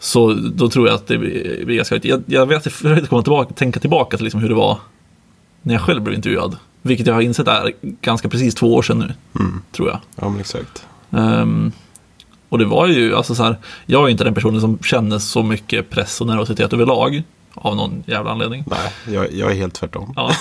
Så 0.00 0.32
då 0.32 0.68
tror 0.68 0.88
jag 0.88 0.94
att 0.94 1.06
det 1.06 1.18
blir 1.18 1.64
blir 1.64 1.76
ganska 1.76 2.00
jag, 2.02 2.22
jag 2.26 2.46
vet, 2.46 2.66
jag 2.66 2.72
försökte 2.72 3.08
komma 3.08 3.22
tillbaka, 3.22 3.54
tänka 3.54 3.80
tillbaka 3.80 4.16
till 4.16 4.24
liksom 4.24 4.40
hur 4.40 4.48
det 4.48 4.54
var 4.54 4.78
när 5.62 5.74
jag 5.74 5.82
själv 5.82 6.02
blev 6.02 6.16
intervjuad. 6.16 6.56
Vilket 6.82 7.06
jag 7.06 7.14
har 7.14 7.22
insett 7.22 7.48
är 7.48 7.72
ganska 7.82 8.28
precis 8.28 8.54
två 8.54 8.74
år 8.74 8.82
sedan 8.82 8.98
nu, 8.98 9.14
tror 9.72 9.88
jag. 9.88 10.00
Ja, 10.16 10.28
men 10.28 10.40
exakt. 10.40 10.86
Ehm, 11.10 11.72
och 12.48 12.58
det 12.58 12.64
var 12.64 12.86
ju, 12.86 13.16
alltså 13.16 13.34
så 13.34 13.42
här, 13.42 13.56
jag 13.86 14.04
är 14.04 14.08
inte 14.08 14.24
den 14.24 14.34
personen 14.34 14.60
som 14.60 14.78
känner 14.78 15.18
så 15.18 15.42
mycket 15.42 15.90
press 15.90 16.20
och 16.20 16.26
nervositet 16.26 16.72
överlag. 16.72 17.22
Av 17.54 17.76
någon 17.76 18.02
jävla 18.06 18.30
anledning. 18.30 18.64
Nej, 18.66 19.14
jag, 19.14 19.32
jag 19.32 19.50
är 19.50 19.54
helt 19.54 19.74
tvärtom. 19.74 20.12
Ja. 20.16 20.32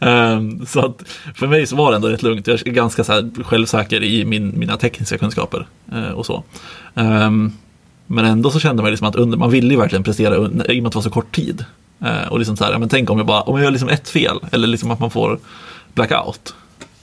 Ehm, 0.00 0.66
så 0.66 0.80
att 0.86 1.02
för 1.34 1.46
mig 1.46 1.66
så 1.66 1.76
var 1.76 1.90
det 1.90 1.96
ändå 1.96 2.08
rätt 2.08 2.22
lugnt. 2.22 2.46
Jag 2.46 2.66
är 2.66 2.70
ganska 2.70 3.04
så 3.04 3.12
här 3.12 3.44
självsäker 3.44 4.04
i 4.04 4.24
min, 4.24 4.58
mina 4.58 4.76
tekniska 4.76 5.18
kunskaper 5.18 5.66
eh, 5.92 6.10
och 6.10 6.26
så. 6.26 6.42
Ehm, 6.94 7.52
men 8.06 8.24
ändå 8.24 8.50
så 8.50 8.60
kände 8.60 8.82
man 8.82 8.90
liksom 8.90 9.08
att 9.08 9.16
under, 9.16 9.38
man 9.38 9.50
ville 9.50 9.74
ju 9.74 9.80
verkligen 9.80 10.04
prestera 10.04 10.34
i 10.34 10.38
och 10.38 10.52
med 10.52 10.60
att 10.86 10.92
det 10.92 10.94
var 10.94 11.02
så 11.02 11.10
kort 11.10 11.34
tid. 11.34 11.64
Eh, 12.00 12.28
och 12.28 12.38
liksom 12.38 12.56
så 12.56 12.64
här, 12.64 12.72
ja, 12.72 12.78
men 12.78 12.88
tänk 12.88 13.10
om 13.10 13.18
jag 13.18 13.26
bara, 13.26 13.40
om 13.40 13.56
jag 13.56 13.64
gör 13.64 13.70
liksom 13.70 13.88
ett 13.88 14.08
fel 14.08 14.40
eller 14.52 14.68
liksom 14.68 14.90
att 14.90 15.00
man 15.00 15.10
får 15.10 15.38
blackout. 15.94 16.54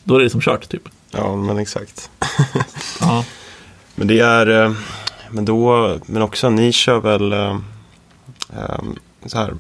Då 0.04 0.16
är 0.16 0.20
det 0.20 0.24
liksom 0.24 0.42
kört 0.42 0.70
typ. 0.70 0.90
Ja, 1.12 1.36
men 1.36 1.58
exakt. 1.58 2.10
Ja. 3.00 3.26
Men 3.96 4.08
det 4.08 4.20
är, 4.20 4.66
eh, 4.66 4.74
men 5.32 5.46
då, 5.46 5.98
men 6.06 6.22
också 6.22 6.50
ni 6.50 6.72
kör 6.72 7.00
väl 7.00 7.34
eh, 7.34 7.60
så 9.26 9.38
här, 9.38 9.54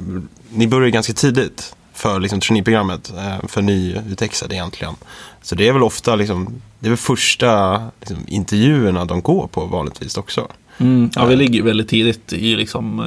ni 0.50 0.68
börjar 0.68 0.86
ju 0.86 0.92
ganska 0.92 1.14
tidigt 1.14 1.76
för 1.94 2.20
liksom 2.20 2.40
traineeprogrammet 2.40 3.14
eh, 3.18 3.48
för 3.48 3.62
nyutexade 3.62 4.56
egentligen. 4.56 4.94
Så 5.42 5.56
det 5.56 5.68
är 5.68 5.74
väl 5.74 5.84
ofta 5.84 6.16
liksom, 6.16 6.62
det 6.80 6.88
är 6.88 6.90
väl 6.90 6.98
första 6.98 7.82
liksom, 8.00 8.18
intervjuerna 8.28 9.06
de 9.06 9.22
går 9.22 9.48
på 9.48 9.66
vanligtvis 9.66 10.18
också. 10.18 10.48
Mm, 10.78 11.10
ja, 11.16 11.26
vi 11.26 11.36
ligger 11.36 11.64
väldigt 11.64 11.90
tidigt 11.90 12.34
i 12.34 12.56
liksom, 12.56 13.00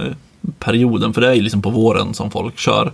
perioden, 0.58 1.14
för 1.14 1.20
det 1.20 1.28
är 1.28 1.34
ju 1.34 1.42
liksom 1.42 1.62
på 1.62 1.70
våren 1.70 2.14
som 2.14 2.30
folk 2.30 2.58
kör. 2.58 2.92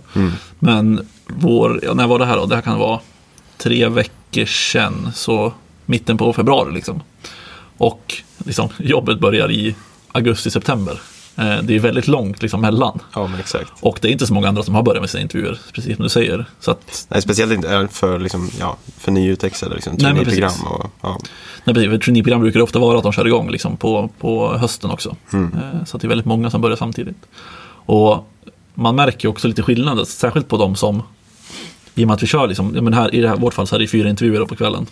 Men 0.59 1.07
vår, 1.27 1.79
ja, 1.83 1.93
när 1.93 2.07
var 2.07 2.19
det 2.19 2.25
här 2.25 2.37
då? 2.37 2.45
Det 2.45 2.55
här 2.55 2.61
kan 2.61 2.79
vara 2.79 2.99
tre 3.57 3.87
veckor 3.87 4.45
sedan, 4.45 5.11
så 5.15 5.53
mitten 5.85 6.17
på 6.17 6.33
februari 6.33 6.73
liksom. 6.73 7.01
Och 7.77 8.13
liksom, 8.45 8.69
jobbet 8.77 9.19
börjar 9.19 9.51
i 9.51 9.75
augusti-september. 10.11 11.01
Eh, 11.35 11.57
det 11.63 11.75
är 11.75 11.79
väldigt 11.79 12.07
långt 12.07 12.41
liksom, 12.41 12.61
mellan. 12.61 12.99
Ja, 13.15 13.27
men 13.27 13.39
exakt. 13.39 13.71
Och 13.79 13.99
det 14.01 14.07
är 14.07 14.11
inte 14.11 14.27
så 14.27 14.33
många 14.33 14.47
andra 14.47 14.63
som 14.63 14.75
har 14.75 14.83
börjat 14.83 15.01
med 15.01 15.09
sina 15.09 15.21
intervjuer, 15.21 15.59
precis 15.73 15.95
som 15.95 16.03
du 16.03 16.09
säger. 16.09 16.45
Så 16.59 16.71
att, 16.71 17.07
Nej, 17.09 17.21
speciellt 17.21 17.53
inte 17.53 17.75
eh, 17.75 17.87
för, 17.87 18.19
liksom, 18.19 18.49
ja, 18.59 18.77
för 18.97 19.11
nyutexade 19.11 19.75
liksom, 19.75 19.97
traineeprogram. 19.97 20.51
Och, 20.65 20.91
ja. 21.01 21.17
nej, 21.63 21.73
precis, 21.75 21.89
för 21.91 21.97
traineeprogram 21.97 22.41
brukar 22.41 22.59
det 22.59 22.63
ofta 22.63 22.79
vara 22.79 22.97
att 22.97 23.03
de 23.03 23.11
kör 23.11 23.27
igång 23.27 23.49
liksom, 23.51 23.77
på, 23.77 24.09
på 24.19 24.57
hösten 24.57 24.91
också. 24.91 25.15
Eh, 25.33 25.83
Så 25.85 25.97
att 25.97 26.01
det 26.01 26.07
är 26.07 26.09
väldigt 26.09 26.25
många 26.25 26.49
som 26.49 26.61
börjar 26.61 26.77
samtidigt. 26.77 27.17
Och 27.85 28.27
man 28.73 28.95
märker 28.95 29.27
också 29.27 29.47
lite 29.47 29.61
skillnader, 29.63 30.05
särskilt 30.05 30.47
på 30.47 30.57
de 30.57 30.75
som, 30.75 31.03
i 31.95 32.03
och 32.03 32.07
med 32.07 32.13
att 32.15 32.23
vi 32.23 32.27
kör, 32.27 32.47
liksom, 32.47 32.67
men 32.67 32.93
här, 32.93 33.15
i 33.15 33.21
det 33.21 33.29
här, 33.29 33.35
vårt 33.35 33.53
fall 33.53 33.67
så 33.67 33.75
är 33.75 33.79
det 33.79 33.87
fyra 33.87 34.09
intervjuer 34.09 34.45
på 34.45 34.55
kvällen. 34.55 34.85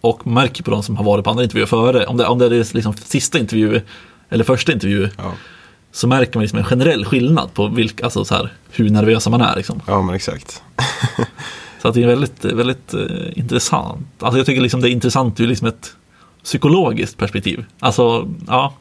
Och 0.00 0.26
märker 0.26 0.62
på 0.62 0.70
de 0.70 0.82
som 0.82 0.96
har 0.96 1.04
varit 1.04 1.24
på 1.24 1.30
andra 1.30 1.42
intervjuer 1.44 1.66
före, 1.66 2.06
om 2.06 2.16
det, 2.16 2.26
om 2.26 2.38
det 2.38 2.46
är 2.46 2.74
liksom 2.74 2.94
sista 2.94 3.38
intervju 3.38 3.80
eller 4.28 4.44
första 4.44 4.72
intervju, 4.72 5.08
Ja. 5.16 5.32
Så 5.96 6.08
märker 6.08 6.34
man 6.34 6.42
liksom 6.42 6.58
en 6.58 6.64
generell 6.64 7.04
skillnad 7.04 7.54
på 7.54 7.68
vilka, 7.68 8.04
alltså 8.04 8.24
så 8.24 8.34
här, 8.34 8.52
hur 8.70 8.90
nervösa 8.90 9.30
man 9.30 9.40
är. 9.40 9.56
Liksom. 9.56 9.80
ja, 9.86 10.02
men 10.02 10.14
exakt. 10.14 10.62
Så 11.82 11.88
att 11.88 11.94
det 11.94 12.02
är 12.02 12.06
väldigt, 12.06 12.44
väldigt 12.44 12.94
eh, 12.94 13.38
intressant. 13.38 14.06
Alltså 14.18 14.38
jag 14.38 14.46
tycker 14.46 14.60
liksom 14.60 14.80
det 14.80 14.90
är 14.90 14.92
intressant 14.92 15.40
ur 15.40 15.46
liksom 15.46 15.68
ett 15.68 15.96
psykologiskt 16.44 17.18
perspektiv. 17.18 17.64
Alltså, 17.80 18.28
ja, 18.46 18.74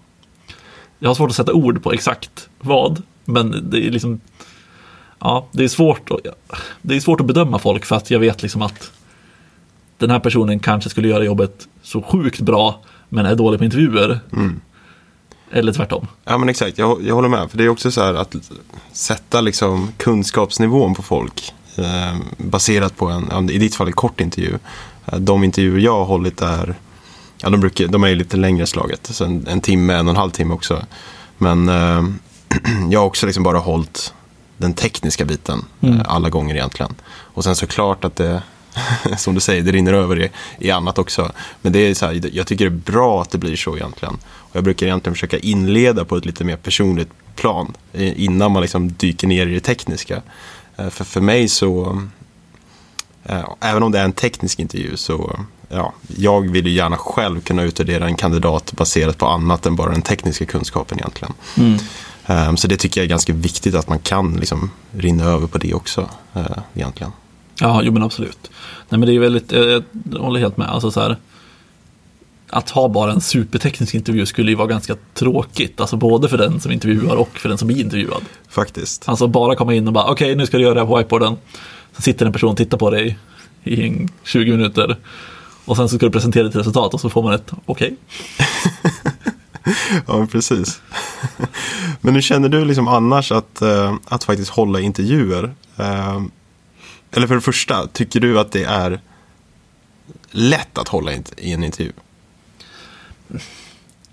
jag 1.00 1.10
har 1.10 1.16
svårt 1.16 1.30
att 1.30 1.36
sätta 1.36 1.54
ord 1.54 1.84
på 1.84 1.94
exakt 1.94 2.50
vad, 2.60 3.02
men 3.26 3.70
det 3.70 3.88
är 3.88 3.92
liksom, 3.92 4.20
ja, 5.20 5.48
det 5.52 5.64
är 5.64 5.68
svårt, 5.68 6.12
att, 6.12 6.20
det 6.82 6.96
är 6.96 7.00
svårt 7.00 7.20
att 7.20 7.28
bedöma 7.28 7.60
folk 7.60 7.86
för 7.86 7.96
att 7.96 8.12
jag 8.12 8.20
vet 8.20 8.42
liksom 8.42 8.62
att 8.62 8.92
den 9.98 10.10
här 10.10 10.20
personen 10.20 10.60
kanske 10.60 10.90
skulle 10.90 11.08
göra 11.08 11.24
jobbet 11.24 11.68
så 11.82 12.02
sjukt 12.02 12.40
bra, 12.40 12.82
men 13.10 13.26
är 13.26 13.36
dålig 13.36 13.60
på 13.60 13.66
intervjuer. 13.66 14.20
Mm. 14.34 14.62
Eller 15.56 15.74
tvärtom. 15.74 16.08
Ja 16.24 16.38
men 16.38 16.50
exakt, 16.50 16.78
jag, 16.78 17.04
jag 17.04 17.16
håller 17.16 17.30
med. 17.30 17.52
För 17.52 17.58
det 17.58 17.64
är 17.64 17.70
också 17.70 17.92
så 17.92 18.04
här 18.04 18.14
att 18.14 18.36
sätta 18.92 19.42
liksom 19.42 19.92
kunskapsnivån 19.98 20.96
på 20.96 21.02
folk 21.04 21.54
eh, 21.76 22.16
baserat 22.38 22.98
på 22.98 23.08
en, 23.08 23.50
i 23.50 23.58
ditt 23.58 23.76
fall 23.76 23.88
en 23.88 23.94
kort 23.94 24.22
intervju. 24.22 24.54
Eh, 25.06 25.20
de 25.20 25.44
intervjuer 25.44 25.80
jag 25.80 25.94
har 25.94 26.06
hållit 26.06 26.42
är, 26.42 26.76
ja 27.42 27.50
de, 27.50 27.60
brukar, 27.60 27.88
de 27.88 28.04
är 28.04 28.08
ju 28.08 28.16
lite 28.16 28.38
längre 28.38 28.66
slaget, 28.66 29.08
så 29.08 29.26
en, 29.26 29.48
en 29.48 29.62
timme, 29.62 29.94
en 29.94 30.08
och 30.08 30.12
en 30.12 30.18
halv 30.18 30.32
timme 30.32 30.54
också. 30.54 30.86
Men 31.38 31.70
eh, 31.70 32.04
jag 32.90 33.00
har 33.00 33.08
också 33.08 33.26
liksom 33.26 33.44
bara 33.44 33.60
hållit 33.60 34.14
den 34.58 34.74
tekniska 34.74 35.26
biten 35.26 35.66
mm. 35.82 36.00
Eh, 36.00 36.06
alla 36.08 36.30
gånger 36.30 36.56
egentligen. 36.56 36.96
Och 37.08 37.44
sen 37.44 37.56
såklart 37.56 38.06
att 38.06 38.16
det 38.16 38.42
som 39.18 39.34
du 39.34 39.40
säger, 39.40 39.62
det 39.62 39.72
rinner 39.72 39.94
över 39.94 40.22
i, 40.22 40.30
i 40.60 40.72
annat 40.72 40.98
också. 40.98 41.32
Men 41.62 41.74
det 41.74 41.80
är 41.80 41.94
så 41.94 42.06
här, 42.06 42.22
jag 42.34 42.48
tycker 42.48 42.70
det 42.70 42.76
är 42.76 42.92
bra 42.92 43.22
att 43.22 43.32
det 43.32 43.38
blir 43.38 43.56
så 43.56 43.76
egentligen. 43.76 44.18
Jag 44.56 44.64
brukar 44.64 44.86
egentligen 44.86 45.16
försöka 45.16 45.38
inleda 45.38 46.06
på 46.06 46.18
ett 46.18 46.26
lite 46.26 46.44
mer 46.44 46.56
personligt 46.56 47.10
plan 47.36 47.74
innan 47.94 48.52
man 48.52 48.62
liksom 48.62 48.92
dyker 48.92 49.28
ner 49.28 49.48
i 49.48 49.54
det 49.54 49.60
tekniska. 49.60 50.22
Eh, 50.78 50.90
för 50.90 51.04
för 51.04 51.22
mig 51.22 51.48
så, 51.48 52.02
äh, 53.24 53.46
även 53.60 53.84
om 53.84 53.92
det 53.92 54.00
är 54.00 54.04
en 54.04 54.14
teknisk 54.14 54.60
intervju 54.60 54.98
så, 54.98 55.40
ja, 55.70 55.94
jag 56.18 56.52
vill 56.52 56.68
ju 56.68 56.74
gärna 56.74 56.98
själv 56.98 57.42
kunna 57.42 57.64
utvärdera 57.64 58.06
en 58.06 58.16
kandidat 58.16 58.72
baserat 58.72 59.18
på 59.18 59.26
annat 59.26 59.66
än 59.66 59.76
bara 59.76 59.92
den 59.92 60.02
tekniska 60.02 60.46
kunskapen 60.46 61.00
egentligen. 61.00 61.34
Mm. 61.58 62.50
Um, 62.50 62.58
så 62.58 62.68
det 62.68 62.78
tycker 62.78 63.02
jag 63.02 63.06
är 63.06 63.10
ganska 63.10 63.34
viktigt 63.34 63.76
att 63.76 63.90
man 63.90 64.00
kan 64.00 64.34
liksom 64.34 64.72
rinna 64.92 65.24
över 65.24 65.48
på 65.48 65.58
det 65.58 65.74
också 65.74 66.10
uh, 66.36 66.58
egentligen. 66.74 67.12
Ja, 67.60 67.82
jo 67.84 67.92
men 67.92 68.04
absolut. 68.04 68.52
Nej 68.90 69.00
men 69.00 69.02
det 69.02 69.16
är 69.16 69.20
väldigt, 69.20 69.52
jag 69.52 69.84
håller 70.20 70.40
helt 70.40 70.58
med. 70.58 70.68
Alltså 70.68 70.92
så 70.92 71.02
här, 71.02 71.18
att 72.56 72.70
ha 72.70 72.88
bara 72.88 73.12
en 73.12 73.22
superteknisk 73.22 73.96
intervju 73.96 74.26
skulle 74.26 74.52
ju 74.52 74.56
vara 74.56 74.68
ganska 74.68 74.96
tråkigt. 75.14 75.82
Alltså 75.82 75.98
både 75.98 76.30
för 76.30 76.38
den 76.38 76.60
som 76.60 76.72
intervjuar 76.72 77.16
och 77.16 77.38
för 77.38 77.50
den 77.50 77.58
som 77.58 77.68
blir 77.68 77.80
intervjuad. 77.80 78.22
Faktiskt. 78.50 79.10
Alltså 79.10 79.28
bara 79.28 79.56
komma 79.56 79.74
in 79.74 79.88
och 79.88 79.94
bara, 79.94 80.04
okej 80.04 80.26
okay, 80.26 80.36
nu 80.36 80.46
ska 80.46 80.58
du 80.58 80.64
göra 80.64 80.74
det 80.74 80.80
här 80.80 80.88
på 80.88 80.98
whiteboarden. 80.98 81.38
Sen 81.94 82.02
sitter 82.02 82.26
en 82.26 82.34
person 82.34 82.50
och 82.50 82.58
tittar 82.58 82.78
på 82.78 82.90
dig 82.90 83.18
i 83.64 84.08
20 84.24 84.52
minuter. 84.52 84.98
Och 85.66 85.78
sen 85.78 85.90
så 85.90 85.96
ska 85.98 86.06
du 86.06 86.12
presentera 86.12 86.44
ditt 86.44 86.56
resultat 86.56 86.94
och 86.94 87.02
så 87.02 87.10
får 87.10 87.24
man 87.24 87.34
ett 87.34 87.52
okej. 87.66 87.96
Okay. 88.36 89.02
ja, 90.08 90.28
precis. 90.32 90.82
Men 92.02 92.14
hur 92.14 92.22
känner 92.22 92.50
du 92.50 92.66
liksom 92.66 92.88
annars 92.88 93.32
att, 93.32 93.62
uh, 93.62 93.96
att 94.06 94.24
faktiskt 94.24 94.50
hålla 94.50 94.80
intervjuer? 94.80 95.44
Uh, 95.80 96.24
eller 97.12 97.28
för 97.28 97.36
det 97.36 97.42
första, 97.42 97.88
tycker 97.88 98.20
du 98.20 98.40
att 98.40 98.52
det 98.52 98.64
är 98.64 99.00
lätt 100.32 100.78
att 100.78 100.88
hålla 100.88 101.12
i 101.38 101.52
en 101.54 101.64
intervju? 101.64 101.92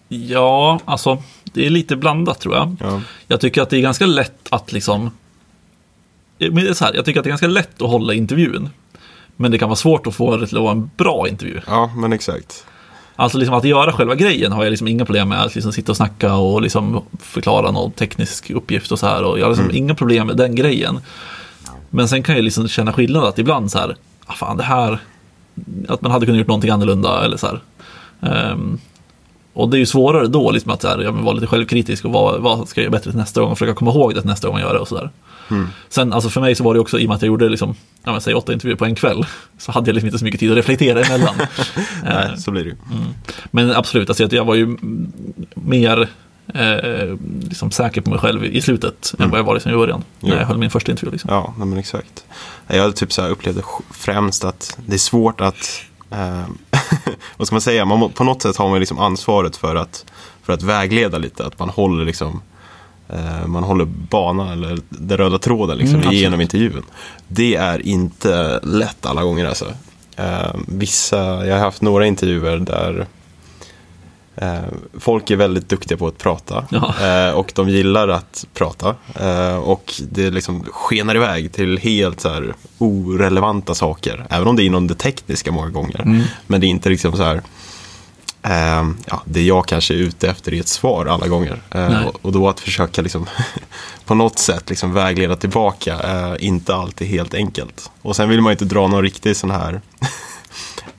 Ja, 0.08 0.80
alltså 0.84 1.22
det 1.44 1.66
är 1.66 1.70
lite 1.70 1.96
blandat 1.96 2.40
tror 2.40 2.54
jag. 2.54 2.76
Ja. 2.80 3.00
Jag 3.26 3.40
tycker 3.40 3.62
att 3.62 3.70
det 3.70 3.76
är 3.76 3.80
ganska 3.80 4.06
lätt 4.06 4.48
att 4.50 4.72
liksom 4.72 5.10
men 6.38 6.64
det 6.64 6.68
är 6.68 6.74
så 6.74 6.84
här, 6.84 6.94
jag 6.94 7.04
tycker 7.04 7.20
att 7.20 7.24
det 7.24 7.28
är 7.28 7.32
ganska 7.32 7.46
lätt 7.46 7.82
att 7.82 7.90
hålla 7.90 8.14
intervjun. 8.14 8.70
Men 9.36 9.50
det 9.50 9.58
kan 9.58 9.68
vara 9.68 9.76
svårt 9.76 10.06
att 10.06 10.14
få 10.14 10.36
det 10.36 10.46
till 10.46 10.56
att 10.56 10.62
vara 10.62 10.72
en 10.72 10.90
bra 10.96 11.28
intervju. 11.28 11.60
Ja, 11.66 11.90
men 11.96 12.12
exakt. 12.12 12.66
Alltså 13.16 13.38
liksom 13.38 13.54
att 13.54 13.64
göra 13.64 13.92
själva 13.92 14.14
grejen 14.14 14.52
har 14.52 14.64
jag 14.64 14.70
liksom 14.70 14.88
inga 14.88 15.04
problem 15.04 15.28
med. 15.28 15.42
Att 15.42 15.54
liksom 15.54 15.72
sitta 15.72 15.92
och 15.92 15.96
snacka 15.96 16.34
och 16.34 16.62
liksom 16.62 17.02
förklara 17.20 17.70
någon 17.70 17.90
teknisk 17.90 18.50
uppgift 18.50 18.92
och 18.92 18.98
så 18.98 19.06
här. 19.06 19.24
Och 19.24 19.38
jag 19.38 19.44
har 19.44 19.50
liksom 19.50 19.64
mm. 19.64 19.76
inga 19.76 19.94
problem 19.94 20.26
med 20.26 20.36
den 20.36 20.54
grejen. 20.54 21.00
Men 21.90 22.08
sen 22.08 22.22
kan 22.22 22.34
jag 22.34 22.44
liksom 22.44 22.68
känna 22.68 22.92
skillnad 22.92 23.24
att 23.24 23.38
ibland 23.38 23.70
så 23.70 23.78
här, 23.78 23.96
ah, 24.26 24.32
fan 24.32 24.56
det 24.56 24.62
här, 24.62 24.98
att 25.88 26.02
man 26.02 26.12
hade 26.12 26.26
kunnat 26.26 26.38
gjort 26.38 26.48
någonting 26.48 26.70
annorlunda 26.70 27.24
eller 27.24 27.36
så 27.36 27.46
här. 27.46 27.60
Um, 28.50 28.80
och 29.52 29.68
det 29.68 29.76
är 29.76 29.78
ju 29.78 29.86
svårare 29.86 30.26
då 30.26 30.50
liksom 30.50 30.72
att 30.72 30.82
så 30.82 30.88
här, 30.88 30.98
ja, 30.98 31.10
vara 31.10 31.34
lite 31.34 31.46
självkritisk 31.46 32.04
och 32.04 32.12
vad, 32.12 32.40
vad 32.40 32.68
ska 32.68 32.80
jag 32.80 32.84
göra 32.84 32.92
bättre 32.92 33.10
till 33.10 33.18
nästa 33.18 33.40
gång 33.40 33.50
och 33.50 33.58
försöka 33.58 33.74
komma 33.74 33.90
ihåg 33.90 34.14
det 34.14 34.24
nästa 34.24 34.48
gång 34.48 34.58
jag 34.58 34.66
gör 34.66 34.74
det 34.74 34.80
och 34.80 34.88
sådär. 34.88 35.10
Mm. 35.50 35.68
Sen 35.88 36.12
alltså 36.12 36.30
för 36.30 36.40
mig 36.40 36.54
så 36.54 36.64
var 36.64 36.74
det 36.74 36.80
också 36.80 36.98
i 36.98 37.04
och 37.04 37.08
med 37.08 37.16
att 37.16 37.22
jag 37.22 37.26
gjorde 37.26 37.48
liksom, 37.48 37.74
ja, 38.04 38.12
men, 38.12 38.20
säg 38.20 38.34
åtta 38.34 38.52
intervjuer 38.52 38.76
på 38.76 38.84
en 38.84 38.94
kväll 38.94 39.26
så 39.58 39.72
hade 39.72 39.88
jag 39.88 39.94
liksom 39.94 40.06
inte 40.06 40.18
så 40.18 40.24
mycket 40.24 40.40
tid 40.40 40.50
att 40.50 40.56
reflektera 40.56 41.02
emellan. 41.02 41.34
Nej, 42.04 42.30
så 42.36 42.50
blir 42.50 42.64
det 42.64 42.70
ju. 42.70 42.76
Mm. 42.92 43.14
Men 43.50 43.72
absolut, 43.72 44.08
alltså, 44.08 44.28
jag 44.30 44.44
var 44.44 44.54
ju 44.54 44.76
mer 45.54 46.08
eh, 46.54 47.18
liksom 47.48 47.70
säker 47.70 48.00
på 48.00 48.10
mig 48.10 48.18
själv 48.18 48.44
i 48.44 48.60
slutet 48.60 49.14
mm. 49.18 49.24
än 49.24 49.30
vad 49.30 49.40
jag 49.40 49.44
var 49.44 49.54
liksom 49.54 49.72
i 49.72 49.76
början. 49.76 50.04
När 50.20 50.36
jag 50.36 50.46
höll 50.46 50.58
min 50.58 50.70
första 50.70 50.90
intervju. 50.90 51.12
Liksom. 51.12 51.30
Ja, 51.32 51.54
men 51.56 51.78
exakt. 51.78 52.24
Jag 52.66 52.96
typ 52.96 53.12
så 53.12 53.26
upplevde 53.26 53.62
främst 53.90 54.44
att 54.44 54.78
det 54.86 54.94
är 54.94 54.98
svårt 54.98 55.40
att 55.40 55.82
eh, 56.12 56.44
vad 57.36 57.46
ska 57.46 57.54
man 57.54 57.60
säga, 57.60 57.84
man, 57.84 58.12
på 58.12 58.24
något 58.24 58.42
sätt 58.42 58.56
har 58.56 58.68
man 58.68 58.80
liksom 58.80 58.98
ansvaret 58.98 59.56
för 59.56 59.76
att, 59.76 60.04
för 60.42 60.52
att 60.52 60.62
vägleda 60.62 61.18
lite. 61.18 61.46
Att 61.46 61.58
man 61.58 61.68
håller 61.68 62.04
liksom 62.04 62.42
eh, 63.08 63.46
man 63.46 63.64
håller 63.64 63.84
banan 63.84 64.48
eller 64.48 64.78
den 64.88 65.18
röda 65.18 65.38
tråden 65.38 65.78
liksom, 65.78 66.00
mm, 66.00 66.12
genom 66.12 66.40
intervjun. 66.40 66.82
Det 67.28 67.54
är 67.54 67.86
inte 67.86 68.60
lätt 68.62 69.06
alla 69.06 69.22
gånger 69.22 69.46
alltså. 69.46 69.66
Eh, 70.16 70.54
vissa, 70.66 71.46
jag 71.46 71.54
har 71.54 71.60
haft 71.60 71.82
några 71.82 72.06
intervjuer 72.06 72.58
där 72.58 73.06
folk 74.98 75.30
är 75.30 75.36
väldigt 75.36 75.68
duktiga 75.68 75.98
på 75.98 76.06
att 76.06 76.18
prata 76.18 76.64
eh, 77.02 77.34
och 77.34 77.52
de 77.54 77.68
gillar 77.68 78.08
att 78.08 78.46
prata. 78.54 78.94
Eh, 79.20 79.56
och 79.56 79.94
det 80.10 80.30
liksom 80.30 80.64
skenar 80.64 81.14
iväg 81.14 81.52
till 81.52 81.78
helt 81.78 82.20
så 82.20 82.28
här 82.28 82.54
orelevanta 82.78 83.74
saker. 83.74 84.26
Även 84.30 84.48
om 84.48 84.56
det 84.56 84.62
är 84.62 84.64
inom 84.64 84.86
det 84.86 84.94
tekniska 84.94 85.52
många 85.52 85.70
gånger. 85.70 86.02
Mm. 86.02 86.22
Men 86.46 86.60
det 86.60 86.66
är 86.66 86.68
inte 86.68 86.88
liksom 86.88 87.16
så 87.16 87.22
här 87.22 87.42
eh, 88.42 88.90
ja, 89.06 89.22
det 89.24 89.42
jag 89.42 89.66
kanske 89.66 89.94
är 89.94 89.98
ute 89.98 90.28
efter 90.28 90.54
i 90.54 90.58
ett 90.58 90.68
svar 90.68 91.06
alla 91.06 91.28
gånger. 91.28 91.62
Eh, 91.70 92.06
och, 92.22 92.32
då 92.32 92.48
att 92.48 92.60
försöka 92.60 93.02
liksom, 93.02 93.26
på 94.04 94.14
något 94.14 94.38
sätt 94.38 94.70
liksom 94.70 94.92
vägleda 94.92 95.36
tillbaka 95.36 95.94
är 95.98 96.42
inte 96.42 96.74
alltid 96.74 97.08
helt 97.08 97.34
enkelt. 97.34 97.90
Och 98.02 98.16
sen 98.16 98.28
vill 98.28 98.40
man 98.40 98.52
inte 98.52 98.64
dra 98.64 98.86
någon 98.86 99.02
riktig 99.02 99.36
sån 99.36 99.50
här 99.50 99.80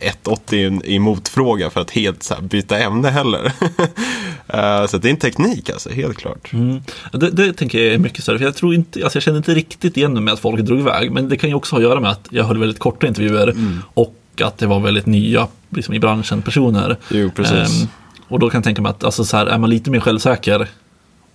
1,80 0.03 0.86
i 0.86 1.00
motfråga 1.00 1.69
för 1.69 1.81
att 1.81 1.91
helt 1.91 2.24
så 2.24 2.36
byta 2.41 2.79
ämne 2.79 3.10
heller. 3.10 3.45
uh, 3.45 4.86
så 4.88 4.98
det 4.98 5.07
är 5.07 5.10
en 5.10 5.17
teknik 5.17 5.69
alltså, 5.69 5.89
helt 5.89 6.17
klart. 6.17 6.53
Mm. 6.53 6.81
Det, 7.12 7.29
det, 7.29 7.53
tänker 7.53 7.83
jag 7.83 7.93
är 7.93 7.98
mycket 7.98 8.24
större, 8.24 8.38
för 8.38 8.45
jag 8.45 8.55
tror 8.55 8.74
inte, 8.74 9.03
alltså 9.03 9.17
jag 9.17 9.24
känner 9.24 9.38
inte 9.38 9.53
riktigt 9.53 9.98
igen 9.98 10.24
med 10.24 10.33
att 10.33 10.39
folk 10.39 10.62
drog 10.62 10.79
iväg, 10.79 11.12
men 11.12 11.29
det 11.29 11.38
kan 11.38 11.50
ju 11.50 11.55
också 11.55 11.75
ha 11.75 11.77
att 11.77 11.83
göra 11.83 12.00
med 12.00 12.12
att 12.12 12.27
jag 12.29 12.43
höll 12.43 12.57
väldigt 12.57 12.79
korta 12.79 13.07
intervjuer 13.07 13.50
mm. 13.50 13.79
och 13.93 14.15
att 14.41 14.57
det 14.57 14.67
var 14.67 14.79
väldigt 14.79 15.05
nya 15.05 15.48
liksom, 15.69 15.93
i 15.93 16.00
branschen 16.00 16.41
personer. 16.41 16.98
Jo, 17.10 17.31
precis. 17.36 17.81
Um, 17.81 17.88
och 18.27 18.39
då 18.39 18.50
kan 18.50 18.57
jag 18.57 18.63
tänka 18.63 18.81
mig 18.81 18.89
att 18.89 19.03
alltså, 19.03 19.25
så 19.25 19.38
här, 19.38 19.45
är 19.45 19.57
man 19.57 19.69
lite 19.69 19.91
mer 19.91 20.00
självsäker 20.00 20.67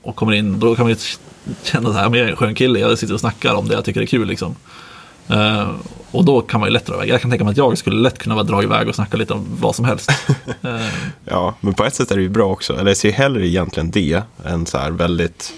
och 0.03 0.17
kommer 0.17 0.33
in, 0.33 0.61
då 0.61 0.75
kan 0.75 0.85
man 0.85 0.91
ju 0.91 0.97
känna 1.63 2.09
men 2.09 2.19
jag 2.19 2.27
är 2.27 2.31
en 2.31 2.37
skön 2.37 2.55
kille, 2.55 2.79
jag 2.79 2.99
sitter 2.99 3.15
och 3.15 3.21
snackar 3.21 3.55
om 3.55 3.69
det 3.69 3.75
jag 3.75 3.85
tycker 3.85 4.01
är 4.01 4.07
kul 4.07 4.29
liksom. 4.29 4.55
Uh, 5.31 5.71
och 6.11 6.25
då 6.25 6.41
kan 6.41 6.61
man 6.61 6.69
ju 6.69 6.73
lätt 6.73 6.87
dra 6.87 6.95
iväg. 6.95 7.09
Jag 7.09 7.21
kan 7.21 7.31
tänka 7.31 7.45
mig 7.45 7.51
att 7.51 7.57
jag 7.57 7.79
skulle 7.79 7.97
lätt 7.97 8.19
kunna 8.19 8.43
dra 8.43 8.63
iväg 8.63 8.89
och 8.89 8.95
snacka 8.95 9.17
lite 9.17 9.33
om 9.33 9.47
vad 9.61 9.75
som 9.75 9.85
helst. 9.85 10.11
uh. 10.65 10.87
ja, 11.25 11.55
men 11.61 11.75
på 11.75 11.85
ett 11.85 11.95
sätt 11.95 12.11
är 12.11 12.17
det 12.17 12.23
ju 12.23 12.29
bra 12.29 12.47
också. 12.47 12.73
Eller 12.73 12.91
jag 12.91 12.97
ser 12.97 13.13
hellre 13.13 13.47
egentligen 13.47 13.91
det 13.91 14.23
än 14.45 14.67
så 14.67 14.79
här 14.79 14.91
väldigt 14.91 15.53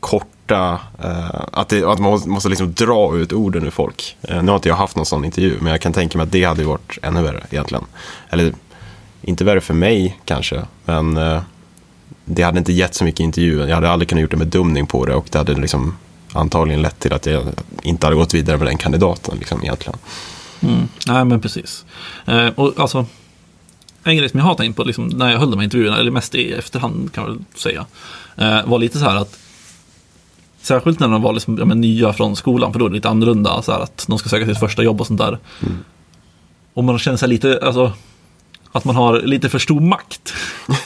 korta, 0.00 0.72
uh, 1.04 1.44
att, 1.52 1.68
det, 1.68 1.84
att 1.84 1.98
man 1.98 2.20
måste 2.26 2.48
liksom 2.48 2.72
dra 2.72 3.16
ut 3.16 3.32
orden 3.32 3.66
ur 3.66 3.70
folk. 3.70 4.16
nu 4.20 4.48
har 4.48 4.54
inte 4.54 4.68
jag 4.68 4.76
haft 4.76 4.96
någon 4.96 5.06
sån 5.06 5.24
intervju, 5.24 5.56
men 5.60 5.72
jag 5.72 5.80
kan 5.80 5.92
tänka 5.92 6.18
mig 6.18 6.24
att 6.24 6.32
det 6.32 6.44
hade 6.44 6.64
varit 6.64 6.98
ännu 7.02 7.22
värre 7.22 7.46
egentligen. 7.50 7.84
Eller 8.30 8.52
inte 9.22 9.44
värre 9.44 9.60
för 9.60 9.74
mig 9.74 10.20
kanske, 10.24 10.62
men 10.84 11.18
det 12.24 12.42
hade 12.42 12.58
inte 12.58 12.72
gett 12.72 12.94
så 12.94 13.04
mycket 13.04 13.20
intervjuer. 13.20 13.68
Jag 13.68 13.74
hade 13.74 13.90
aldrig 13.90 14.08
kunnat 14.08 14.22
gjort 14.22 14.32
en 14.32 14.38
bedömning 14.38 14.86
på 14.86 15.04
det 15.04 15.14
och 15.14 15.26
det 15.30 15.38
hade 15.38 15.54
liksom 15.54 15.94
antagligen 16.32 16.82
lett 16.82 17.00
till 17.00 17.12
att 17.12 17.26
jag 17.26 17.42
inte 17.82 18.06
hade 18.06 18.16
gått 18.16 18.34
vidare 18.34 18.56
med 18.56 18.66
den 18.66 18.78
kandidaten 18.78 19.38
liksom, 19.38 19.62
egentligen. 19.62 19.98
Mm. 20.60 20.88
Nej, 21.06 21.24
men 21.24 21.40
precis. 21.40 21.84
Eh, 22.26 22.46
och 22.46 22.80
alltså, 22.80 23.06
en 24.04 24.16
grej 24.16 24.28
som 24.28 24.40
jag 24.40 24.46
har 24.46 24.54
tänkt 24.54 24.76
på 24.76 24.84
liksom, 24.84 25.08
när 25.08 25.30
jag 25.30 25.38
höll 25.38 25.50
de 25.50 25.56
här 25.56 25.64
intervjuerna, 25.64 25.98
eller 25.98 26.10
mest 26.10 26.34
i 26.34 26.52
efterhand 26.52 27.12
kan 27.12 27.24
man 27.24 27.44
säga, 27.54 27.86
eh, 28.36 28.66
var 28.66 28.78
lite 28.78 28.98
så 28.98 29.04
här 29.04 29.16
att 29.16 29.38
Särskilt 30.60 31.00
när 31.00 31.08
de 31.08 31.22
var 31.22 31.32
liksom, 31.32 31.58
ja, 31.58 31.64
men, 31.64 31.80
nya 31.80 32.12
från 32.12 32.36
skolan, 32.36 32.72
för 32.72 32.78
då 32.78 32.84
är 32.84 32.88
det 32.88 32.94
lite 32.94 33.08
annorlunda, 33.08 33.62
så 33.62 33.72
här, 33.72 33.80
att 33.80 34.04
de 34.08 34.18
ska 34.18 34.28
söka 34.28 34.46
sitt 34.46 34.58
första 34.58 34.82
jobb 34.82 35.00
och 35.00 35.06
sånt 35.06 35.18
där. 35.18 35.38
Mm. 35.60 35.78
Och 36.74 36.84
man 36.84 36.98
känner 36.98 37.18
sig 37.18 37.28
lite, 37.28 37.60
alltså, 37.62 37.92
att 38.72 38.84
man 38.84 38.96
har 38.96 39.20
lite 39.20 39.48
för 39.48 39.58
stor 39.58 39.80
makt. 39.80 40.34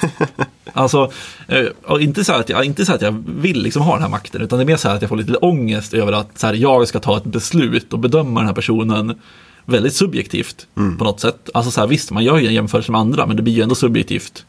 alltså, 0.73 1.13
eh, 1.49 1.67
inte, 2.01 2.25
så 2.25 2.33
att 2.33 2.49
jag, 2.49 2.65
inte 2.65 2.87
så 2.87 2.93
att 2.93 3.03
jag 3.03 3.25
vill 3.27 3.63
liksom 3.63 3.83
ha 3.83 3.93
den 3.93 4.03
här 4.03 4.11
makten, 4.11 4.43
utan 4.43 4.59
det 4.59 4.63
är 4.63 4.67
mer 4.67 4.77
så 4.77 4.89
här 4.89 4.95
att 4.95 5.03
jag 5.03 5.09
får 5.09 5.17
lite 5.17 5.37
ångest 5.37 5.95
över 5.95 6.13
att 6.13 6.39
så 6.39 6.47
här, 6.47 6.55
jag 6.55 6.89
ska 6.89 7.01
ta 7.01 7.17
ett 7.17 7.25
beslut 7.25 7.93
och 7.93 7.99
bedöma 7.99 8.41
den 8.41 8.47
här 8.47 8.55
personen 8.55 9.21
väldigt 9.65 9.95
subjektivt 9.95 10.67
mm. 10.77 10.99
på 10.99 11.05
något 11.05 11.21
sätt. 11.21 11.51
Alltså 11.55 11.71
så 11.71 11.81
här, 11.81 11.89
visst, 11.89 12.11
man 12.11 12.25
gör 12.25 12.39
ju 12.39 12.47
en 12.47 12.55
jämförelse 12.55 12.93
med 12.93 13.01
andra, 13.01 13.27
men 13.27 13.37
det 13.37 13.43
blir 13.43 13.55
ju 13.55 13.63
ändå 13.63 13.75
subjektivt 13.75 14.45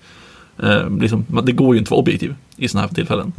Eh, 0.58 0.90
liksom, 0.90 1.26
det 1.44 1.52
går 1.52 1.76
ju 1.76 1.80
inte 1.80 1.88
att 1.88 1.92
vara 1.92 2.00
objektiv 2.00 2.36
i 2.58 2.68
sådana 2.68 2.88
här 2.88 2.96
tillfällen. 2.96 3.34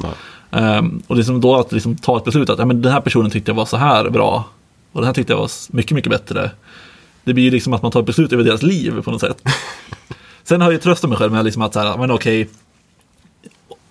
Um, 0.50 1.02
och 1.06 1.16
liksom 1.16 1.40
då 1.40 1.56
att 1.56 1.72
liksom 1.72 1.96
ta 1.96 2.16
ett 2.16 2.24
beslut 2.24 2.50
att 2.50 2.58
ja, 2.58 2.64
men 2.64 2.82
den 2.82 2.92
här 2.92 3.00
personen 3.00 3.30
tyckte 3.30 3.50
jag 3.50 3.56
var 3.56 3.64
så 3.64 3.76
här 3.76 4.10
bra 4.10 4.44
och 4.92 5.00
den 5.00 5.06
här 5.06 5.14
tyckte 5.14 5.32
jag 5.32 5.38
var 5.38 5.50
mycket, 5.68 5.92
mycket 5.92 6.10
bättre. 6.10 6.50
Det 7.24 7.34
blir 7.34 7.44
ju 7.44 7.50
liksom 7.50 7.72
att 7.72 7.82
man 7.82 7.90
tar 7.92 8.00
ett 8.00 8.06
beslut 8.06 8.32
över 8.32 8.44
deras 8.44 8.62
liv 8.62 9.02
på 9.02 9.10
något 9.10 9.20
sätt. 9.20 9.42
Sen 10.44 10.60
har 10.60 10.68
jag 10.68 10.72
ju 10.72 10.78
tröstat 10.80 11.10
mig 11.10 11.18
själv 11.18 11.32
med 11.32 11.44
liksom 11.44 11.62
att 11.62 11.72
så 11.72 11.80
här, 11.80 11.98
men 11.98 12.10
okej, 12.10 12.48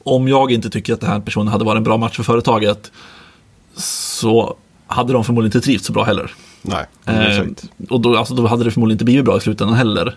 om 0.03 0.27
jag 0.27 0.51
inte 0.51 0.69
tycker 0.69 0.93
att 0.93 1.01
den 1.01 1.09
här 1.09 1.19
personen 1.19 1.47
hade 1.47 1.65
varit 1.65 1.77
en 1.77 1.83
bra 1.83 1.97
match 1.97 2.15
för 2.15 2.23
företaget 2.23 2.91
så 3.75 4.55
hade 4.87 5.13
de 5.13 5.23
förmodligen 5.23 5.57
inte 5.57 5.65
trivts 5.65 5.85
så 5.85 5.93
bra 5.93 6.03
heller. 6.03 6.31
Nej, 6.61 6.85
Eh, 7.05 7.21
exakt. 7.39 7.69
och 7.89 7.99
då, 8.01 8.17
alltså, 8.17 8.33
då 8.33 8.47
hade 8.47 8.63
det 8.63 8.71
förmodligen 8.71 8.95
inte 8.95 9.05
blivit 9.05 9.25
bra 9.25 9.37
i 9.37 9.39
slutändan 9.39 9.75
heller. 9.77 10.15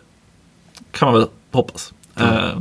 Kan 0.90 1.12
man 1.12 1.20
väl 1.20 1.28
hoppas. 1.52 1.92
Eh, 2.16 2.58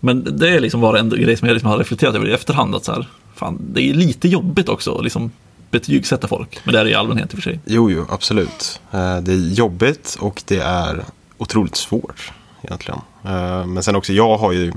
men 0.00 0.38
det 0.38 0.48
är 0.48 0.60
liksom 0.60 0.80
bara 0.80 0.98
en 0.98 1.08
grej 1.10 1.36
som 1.36 1.48
jag 1.48 1.54
liksom 1.54 1.70
har 1.70 1.78
reflekterat 1.78 2.14
över 2.14 2.28
i 2.28 2.32
efterhand. 2.32 2.74
Att 2.74 2.84
så 2.84 2.92
här, 2.92 3.06
fan, 3.34 3.58
det 3.72 3.82
är 3.82 3.94
lite 3.94 4.28
jobbigt 4.28 4.68
också 4.68 5.00
liksom 5.00 5.30
betygsätta 5.72 6.28
folk. 6.28 6.60
Men 6.64 6.74
det 6.74 6.80
är 6.80 6.84
det 6.84 6.90
i 6.90 6.94
allmänhet 6.94 7.30
i 7.34 7.36
och 7.36 7.42
för 7.42 7.50
sig. 7.50 7.60
Jo, 7.64 7.90
jo, 7.90 8.06
absolut. 8.10 8.80
Eh, 8.92 9.16
Det 9.16 9.32
är 9.32 9.52
jobbigt 9.54 10.16
och 10.20 10.42
det 10.46 10.58
är 10.58 11.04
otroligt 11.38 11.76
svårt 11.76 12.32
egentligen. 12.62 13.00
Eh, 13.24 13.66
Men 13.66 13.82
sen 13.82 13.96
också, 13.96 14.12
jag 14.12 14.38
har 14.38 14.52
ju 14.52 14.72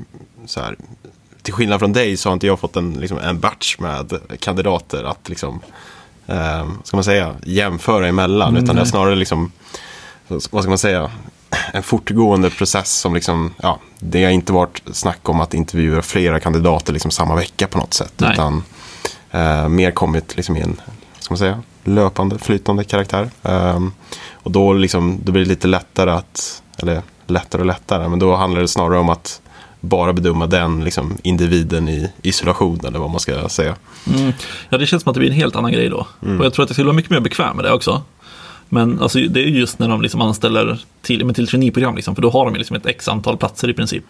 så 0.46 0.60
här, 0.62 0.75
till 1.42 1.54
skillnad 1.54 1.80
från 1.80 1.94
dig 1.94 2.18
så 2.18 2.30
har 2.30 2.34
inte 2.34 2.48
jag 2.48 2.60
fått 2.60 2.75
en, 2.75 2.94
liksom, 2.94 3.18
en 3.18 3.40
batch 3.40 3.78
med 3.80 4.20
kandidater 4.40 5.04
att 5.04 5.30
liksom, 5.30 5.60
eh, 6.28 6.68
ska 6.84 6.98
man 6.98 7.04
säga, 7.04 7.36
jämföra 7.44 8.08
emellan. 8.08 8.50
Mm, 8.50 8.64
utan 8.64 8.75
det 8.75 8.82
är 8.82 8.86
snarare 8.86 9.16
liksom, 9.16 9.52
vad 10.28 10.44
ska 10.64 10.70
man 10.70 10.78
säga, 10.78 11.12
en 11.74 11.84
fortgående 11.84 12.50
process 12.50 12.92
som 13.00 13.14
liksom, 13.14 13.54
ja, 13.62 13.80
det 14.00 14.24
har 14.24 14.32
inte 14.32 14.54
varit 14.54 14.82
snack 14.92 15.30
om 15.30 15.40
att 15.42 15.54
intervjua 15.54 16.02
flera 16.02 16.40
kandidater 16.40 16.94
liksom 16.94 17.12
samma 17.12 17.36
vecka 17.36 17.68
på 17.68 17.78
något 17.78 17.94
sätt. 17.94 18.14
Nej. 18.18 18.34
Utan 18.34 18.64
eh, 19.36 19.70
mer 19.70 19.92
kommit 19.92 20.36
liksom 20.36 20.58
i 20.58 20.62
en, 20.62 20.82
ska 21.20 21.34
man 21.34 21.38
säga, 21.38 21.62
löpande, 21.84 22.38
flytande 22.38 22.84
karaktär. 22.84 23.30
Ehm, 23.44 23.92
och 24.34 24.51
då, 24.51 24.74
liksom, 24.74 25.20
då 25.24 25.32
blir 25.32 25.44
det 25.44 25.50
lite 25.50 25.68
lättare 25.68 26.12
att, 26.12 26.63
eller 26.77 27.01
lättare 27.27 27.62
och 27.62 27.65
lättare, 27.65 28.10
men 28.10 28.20
då 28.20 28.36
handlar 28.36 28.62
det 28.62 28.68
snarare 28.68 29.00
om 29.00 29.10
att 29.10 29.42
bara 29.80 30.13
bedöma 30.13 30.48
den 30.48 30.84
liksom, 30.84 31.18
individen 31.24 31.89
i 31.89 32.12
isolation 32.22 32.80
eller 32.88 33.00
vad 33.00 33.10
man 33.10 33.20
ska 33.20 33.50
säga. 33.50 33.75
Mm. 34.15 34.34
Ja, 34.70 34.77
det 34.77 34.86
känns 34.86 35.04
som 35.04 35.10
att 35.10 35.13
det 35.13 35.20
blir 35.20 35.30
en 35.30 35.36
helt 35.36 35.56
annan 35.56 35.72
grej 35.72 35.89
då. 35.89 36.08
Och 36.20 36.46
jag 36.46 36.54
tror 36.54 36.63
att 36.63 36.70
jag 36.70 36.75
skulle 36.75 36.86
vara 36.86 36.96
mycket 36.96 37.12
mer 37.12 37.20
bekväm 37.20 37.56
med 37.56 37.65
det 37.65 37.72
också. 37.72 38.01
Men 38.70 39.01
alltså, 39.01 39.20
det 39.20 39.39
är 39.39 39.48
just 39.48 39.80
när 39.80 39.89
de 39.89 40.01
liksom 40.01 40.22
anställer 40.22 40.80
till, 41.01 41.25
men 41.25 41.36
till 41.36 41.48
traineeprogram, 41.48 41.96
liksom, 41.96 42.15
för 42.15 42.22
då 42.22 42.30
har 42.30 42.46
de 42.46 42.56
liksom 42.56 42.75
ett 42.75 42.86
x 42.86 43.08
antal 43.08 43.38
platser 43.38 43.70
i 43.70 43.74
princip. 43.74 44.04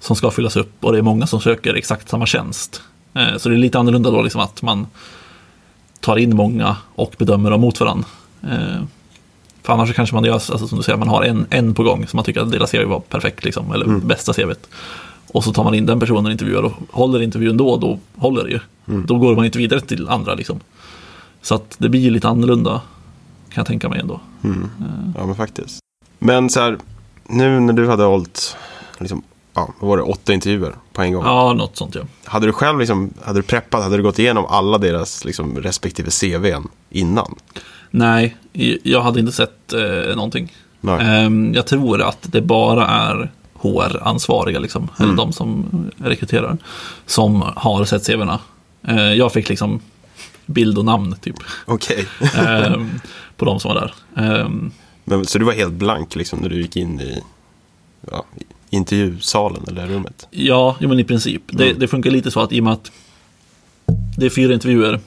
Som 0.00 0.16
ska 0.16 0.30
fyllas 0.30 0.56
upp 0.56 0.72
och 0.84 0.92
det 0.92 0.98
är 0.98 1.02
många 1.02 1.26
som 1.26 1.40
söker 1.40 1.74
exakt 1.74 2.08
samma 2.08 2.26
tjänst. 2.26 2.82
Eh, 3.16 3.36
så 3.36 3.48
det 3.48 3.54
är 3.54 3.58
lite 3.58 3.78
annorlunda 3.78 4.10
då 4.10 4.22
liksom 4.22 4.40
att 4.40 4.62
man 4.62 4.86
tar 6.00 6.16
in 6.16 6.36
många 6.36 6.76
och 6.94 7.14
bedömer 7.18 7.50
dem 7.50 7.60
mot 7.60 7.80
varandra. 7.80 8.06
Eh, 8.42 8.82
för 9.62 9.72
annars 9.72 9.94
kanske 9.94 10.14
man 10.14 10.24
gör, 10.24 10.34
alltså, 10.34 10.68
som 10.68 10.78
du 10.78 10.84
säger, 10.84 10.98
man 10.98 11.08
har 11.08 11.22
en, 11.22 11.46
en 11.50 11.74
på 11.74 11.82
gång 11.82 12.06
som 12.06 12.16
man 12.16 12.24
tycker 12.24 12.40
att 12.40 12.50
deras 12.50 12.70
CV 12.70 12.84
var 12.84 13.00
perfekt, 13.00 13.44
liksom, 13.44 13.72
eller 13.72 13.86
bästa 13.86 14.32
CVt. 14.32 14.68
Och 15.32 15.44
så 15.44 15.52
tar 15.52 15.64
man 15.64 15.74
in 15.74 15.86
den 15.86 16.00
personen 16.00 16.26
och 16.26 16.32
intervjuar 16.32 16.62
och 16.62 16.72
håller 16.90 17.22
intervjun 17.22 17.56
då, 17.56 17.76
då 17.76 17.98
håller 18.16 18.44
det 18.44 18.50
ju. 18.50 18.60
Då 19.06 19.18
går 19.18 19.36
man 19.36 19.44
inte 19.44 19.58
vidare 19.58 19.80
till 19.80 20.08
andra 20.08 20.34
liksom. 20.34 20.60
Så 21.42 21.54
att 21.54 21.76
det 21.78 21.88
blir 21.88 22.10
lite 22.10 22.28
annorlunda, 22.28 22.80
kan 23.48 23.60
jag 23.60 23.66
tänka 23.66 23.88
mig 23.88 24.00
ändå. 24.00 24.20
Ja, 25.16 25.26
men 25.26 25.34
faktiskt. 25.34 25.78
Men 26.18 26.50
så 26.50 26.60
här, 26.60 26.78
nu 27.26 27.60
när 27.60 27.72
du 27.72 27.88
hade 27.88 28.04
hållit, 28.04 28.56
liksom, 28.98 29.22
ja, 29.56 29.68
vad 29.80 29.88
var 29.88 29.96
det, 29.96 30.02
åtta 30.02 30.32
intervjuer 30.32 30.74
på 30.92 31.02
en 31.02 31.12
gång. 31.12 31.24
Ja, 31.24 31.52
något 31.52 31.76
sånt 31.76 31.94
ja. 31.94 32.02
Hade 32.24 32.46
du 32.46 32.52
själv 32.52 32.78
liksom, 32.78 33.14
hade 33.24 33.38
du 33.38 33.42
preppat, 33.42 33.82
hade 33.82 33.96
du 33.96 34.02
gått 34.02 34.18
igenom 34.18 34.46
alla 34.46 34.78
deras 34.78 35.24
liksom, 35.24 35.58
respektive 35.58 36.10
CVn 36.10 36.68
innan? 36.90 37.34
Nej, 37.90 38.36
jag 38.82 39.00
hade 39.00 39.20
inte 39.20 39.32
sett 39.32 39.72
eh, 39.72 40.16
någonting. 40.16 40.52
Ehm, 41.00 41.54
jag 41.54 41.66
tror 41.66 42.02
att 42.02 42.18
det 42.22 42.40
bara 42.40 42.86
är 42.86 43.30
HR-ansvariga, 43.54 44.58
liksom, 44.58 44.88
eller 44.98 45.14
de 45.14 45.32
som 45.32 45.66
rekryterar, 45.96 46.56
som 47.06 47.42
har 47.56 47.84
sett 47.84 48.06
CVna. 48.06 48.40
Eh, 48.88 49.12
jag 49.12 49.32
fick 49.32 49.48
liksom 49.48 49.80
bild 50.46 50.78
och 50.78 50.84
namn 50.84 51.16
typ, 51.20 51.36
Okej. 51.64 52.06
ehm, 52.34 52.90
på 53.36 53.44
de 53.44 53.60
som 53.60 53.74
var 53.74 53.80
där. 53.80 53.94
Ehm, 54.24 54.70
Men, 55.04 55.24
så 55.24 55.38
du 55.38 55.44
var 55.44 55.52
helt 55.52 55.72
blank 55.72 56.16
liksom 56.16 56.38
när 56.38 56.48
du 56.48 56.60
gick 56.60 56.76
in 56.76 57.00
i 57.00 57.22
ja, 58.10 58.24
intervjusalen 58.70 59.62
eller 59.68 59.86
rummet? 59.86 60.26
Ja, 60.30 60.76
jo, 60.80 60.88
men 60.88 60.98
i 60.98 61.04
princip. 61.04 61.42
Det, 61.46 61.72
det 61.72 61.88
funkar 61.88 62.10
lite 62.10 62.30
så 62.30 62.40
att 62.40 62.52
i 62.52 62.60
och 62.60 62.64
med 62.64 62.72
att 62.72 62.92
det 64.16 64.26
är 64.26 64.30
fyra 64.30 64.54
intervjuer 64.54 65.00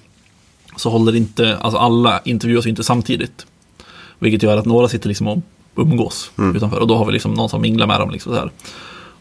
så 0.75 0.89
håller 0.89 1.15
inte, 1.15 1.57
alltså 1.57 1.77
alla 1.79 2.21
intervjuas 2.25 2.65
ju 2.65 2.69
inte 2.69 2.83
samtidigt. 2.83 3.45
Vilket 4.19 4.43
gör 4.43 4.57
att 4.57 4.65
några 4.65 4.87
sitter 4.87 5.07
liksom 5.07 5.27
och 5.27 5.39
umgås 5.75 6.31
utanför 6.55 6.79
och 6.79 6.87
då 6.87 6.95
har 6.95 7.05
vi 7.05 7.11
liksom 7.11 7.33
någon 7.33 7.49
som 7.49 7.61
minglar 7.61 7.87
med 7.87 7.99
dem. 7.99 8.11
Liksom 8.11 8.33
så 8.33 8.39
här. 8.39 8.51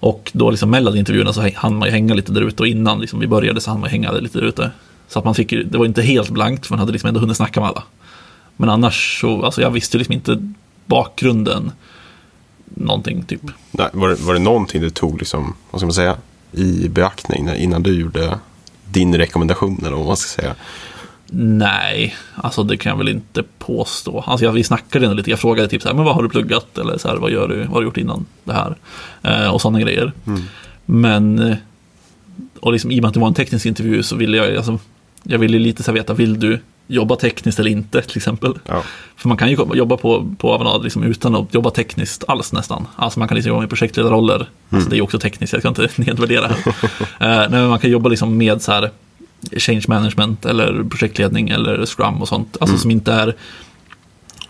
Och 0.00 0.30
då 0.34 0.50
liksom 0.50 0.70
mellan 0.70 0.96
intervjuerna 0.96 1.32
så 1.32 1.50
hann 1.54 1.76
man 1.76 1.88
ju 1.88 1.92
hänga 1.92 2.14
lite 2.14 2.32
där 2.32 2.40
ute 2.40 2.62
och 2.62 2.66
innan 2.66 3.00
liksom 3.00 3.20
vi 3.20 3.26
började 3.26 3.60
så 3.60 3.70
hann 3.70 3.80
man 3.80 3.90
hänga 3.90 4.12
lite 4.12 4.38
där 4.38 4.46
ute. 4.46 4.70
Så 5.08 5.18
att 5.18 5.24
man 5.24 5.34
fick 5.34 5.52
ju, 5.52 5.62
det 5.62 5.78
var 5.78 5.86
inte 5.86 6.02
helt 6.02 6.30
blankt 6.30 6.66
för 6.66 6.74
man 6.74 6.78
hade 6.78 6.92
liksom 6.92 7.08
ändå 7.08 7.20
hunnit 7.20 7.36
snacka 7.36 7.60
med 7.60 7.68
alla. 7.68 7.82
Men 8.56 8.68
annars 8.68 9.20
så, 9.20 9.44
alltså 9.44 9.60
jag 9.60 9.70
visste 9.70 9.96
ju 9.96 9.98
liksom 9.98 10.14
inte 10.14 10.52
bakgrunden 10.86 11.72
någonting 12.78 13.22
typ. 13.22 13.40
Nej, 13.70 13.88
var, 13.92 14.08
det, 14.08 14.14
var 14.14 14.34
det 14.34 14.40
någonting 14.40 14.82
du 14.82 14.90
tog 14.90 15.18
liksom, 15.18 15.54
vad 15.70 15.80
ska 15.80 15.86
man 15.86 15.94
säga, 15.94 16.16
i 16.52 16.88
beaktning 16.88 17.48
innan 17.56 17.82
du 17.82 18.00
gjorde 18.00 18.38
din 18.84 19.18
rekommendation 19.18 19.78
eller 19.86 19.96
vad 19.96 20.06
man 20.06 20.16
ska 20.16 20.42
säga? 20.42 20.54
Nej, 21.30 22.16
alltså 22.34 22.62
det 22.62 22.76
kan 22.76 22.90
jag 22.90 22.96
väl 22.96 23.08
inte 23.08 23.42
påstå. 23.58 24.24
Alltså 24.26 24.44
jag, 24.44 24.52
vi 24.52 24.64
snackade 24.64 25.06
ändå 25.06 25.16
lite, 25.16 25.30
jag 25.30 25.38
frågade 25.38 25.68
typ 25.68 25.82
så 25.82 25.88
här, 25.88 25.94
men 25.94 26.04
vad 26.04 26.14
har 26.14 26.22
du 26.22 26.28
pluggat? 26.28 26.78
Eller 26.78 26.98
så 26.98 27.08
här, 27.08 27.16
vad 27.16 27.30
gör 27.30 27.48
du, 27.48 27.58
vad 27.58 27.68
har 27.68 27.80
du 27.80 27.86
gjort 27.86 27.96
innan 27.96 28.26
det 28.44 28.52
här? 28.52 28.76
Eh, 29.22 29.54
och 29.54 29.60
sådana 29.60 29.80
grejer. 29.80 30.12
Men, 30.86 31.38
eh, 31.38 31.56
och 32.60 32.72
liksom 32.72 32.90
i 32.90 32.98
och 32.98 33.02
med 33.02 33.08
att 33.08 33.14
det 33.14 33.20
var 33.20 33.28
en 33.28 33.34
teknisk 33.34 33.66
intervju 33.66 34.02
så 34.02 34.16
ville 34.16 34.36
jag, 34.36 34.56
alltså, 34.56 34.78
jag 35.22 35.38
ville 35.38 35.58
lite 35.58 35.82
så 35.82 35.90
här 35.90 35.98
veta, 35.98 36.14
vill 36.14 36.40
du 36.40 36.60
jobba 36.88 37.16
tekniskt 37.16 37.58
eller 37.58 37.70
inte 37.70 38.02
till 38.02 38.16
exempel? 38.16 38.58
Ja. 38.66 38.82
För 39.16 39.28
man 39.28 39.36
kan 39.36 39.50
ju 39.50 39.56
jobba 39.74 39.96
på, 39.96 40.34
på 40.38 40.52
Avanade 40.52 40.84
liksom 40.84 41.02
utan 41.02 41.34
att 41.34 41.54
jobba 41.54 41.70
tekniskt 41.70 42.24
alls 42.28 42.52
nästan. 42.52 42.86
Alltså 42.96 43.18
man 43.18 43.28
kan 43.28 43.34
liksom 43.34 43.48
jobba 43.48 43.60
med 43.60 43.68
projektledarroller. 43.68 44.48
Alltså 44.70 44.90
det 44.90 44.94
är 44.94 44.98
ju 44.98 45.02
också 45.02 45.18
tekniskt, 45.18 45.52
jag 45.52 45.62
ska 45.62 45.68
inte 45.68 45.88
nedvärdera. 45.96 46.46
Eh, 46.46 46.50
nej, 47.18 47.48
men 47.50 47.68
man 47.68 47.78
kan 47.78 47.90
jobba 47.90 48.08
liksom 48.08 48.36
med 48.36 48.62
så 48.62 48.72
här 48.72 48.90
change 49.56 49.82
management 49.88 50.44
eller 50.44 50.84
projektledning 50.84 51.48
eller 51.48 51.86
scrum 51.86 52.22
och 52.22 52.28
sånt. 52.28 52.56
Alltså 52.60 52.78
som 52.78 52.90
inte 52.90 53.12
är 53.12 53.34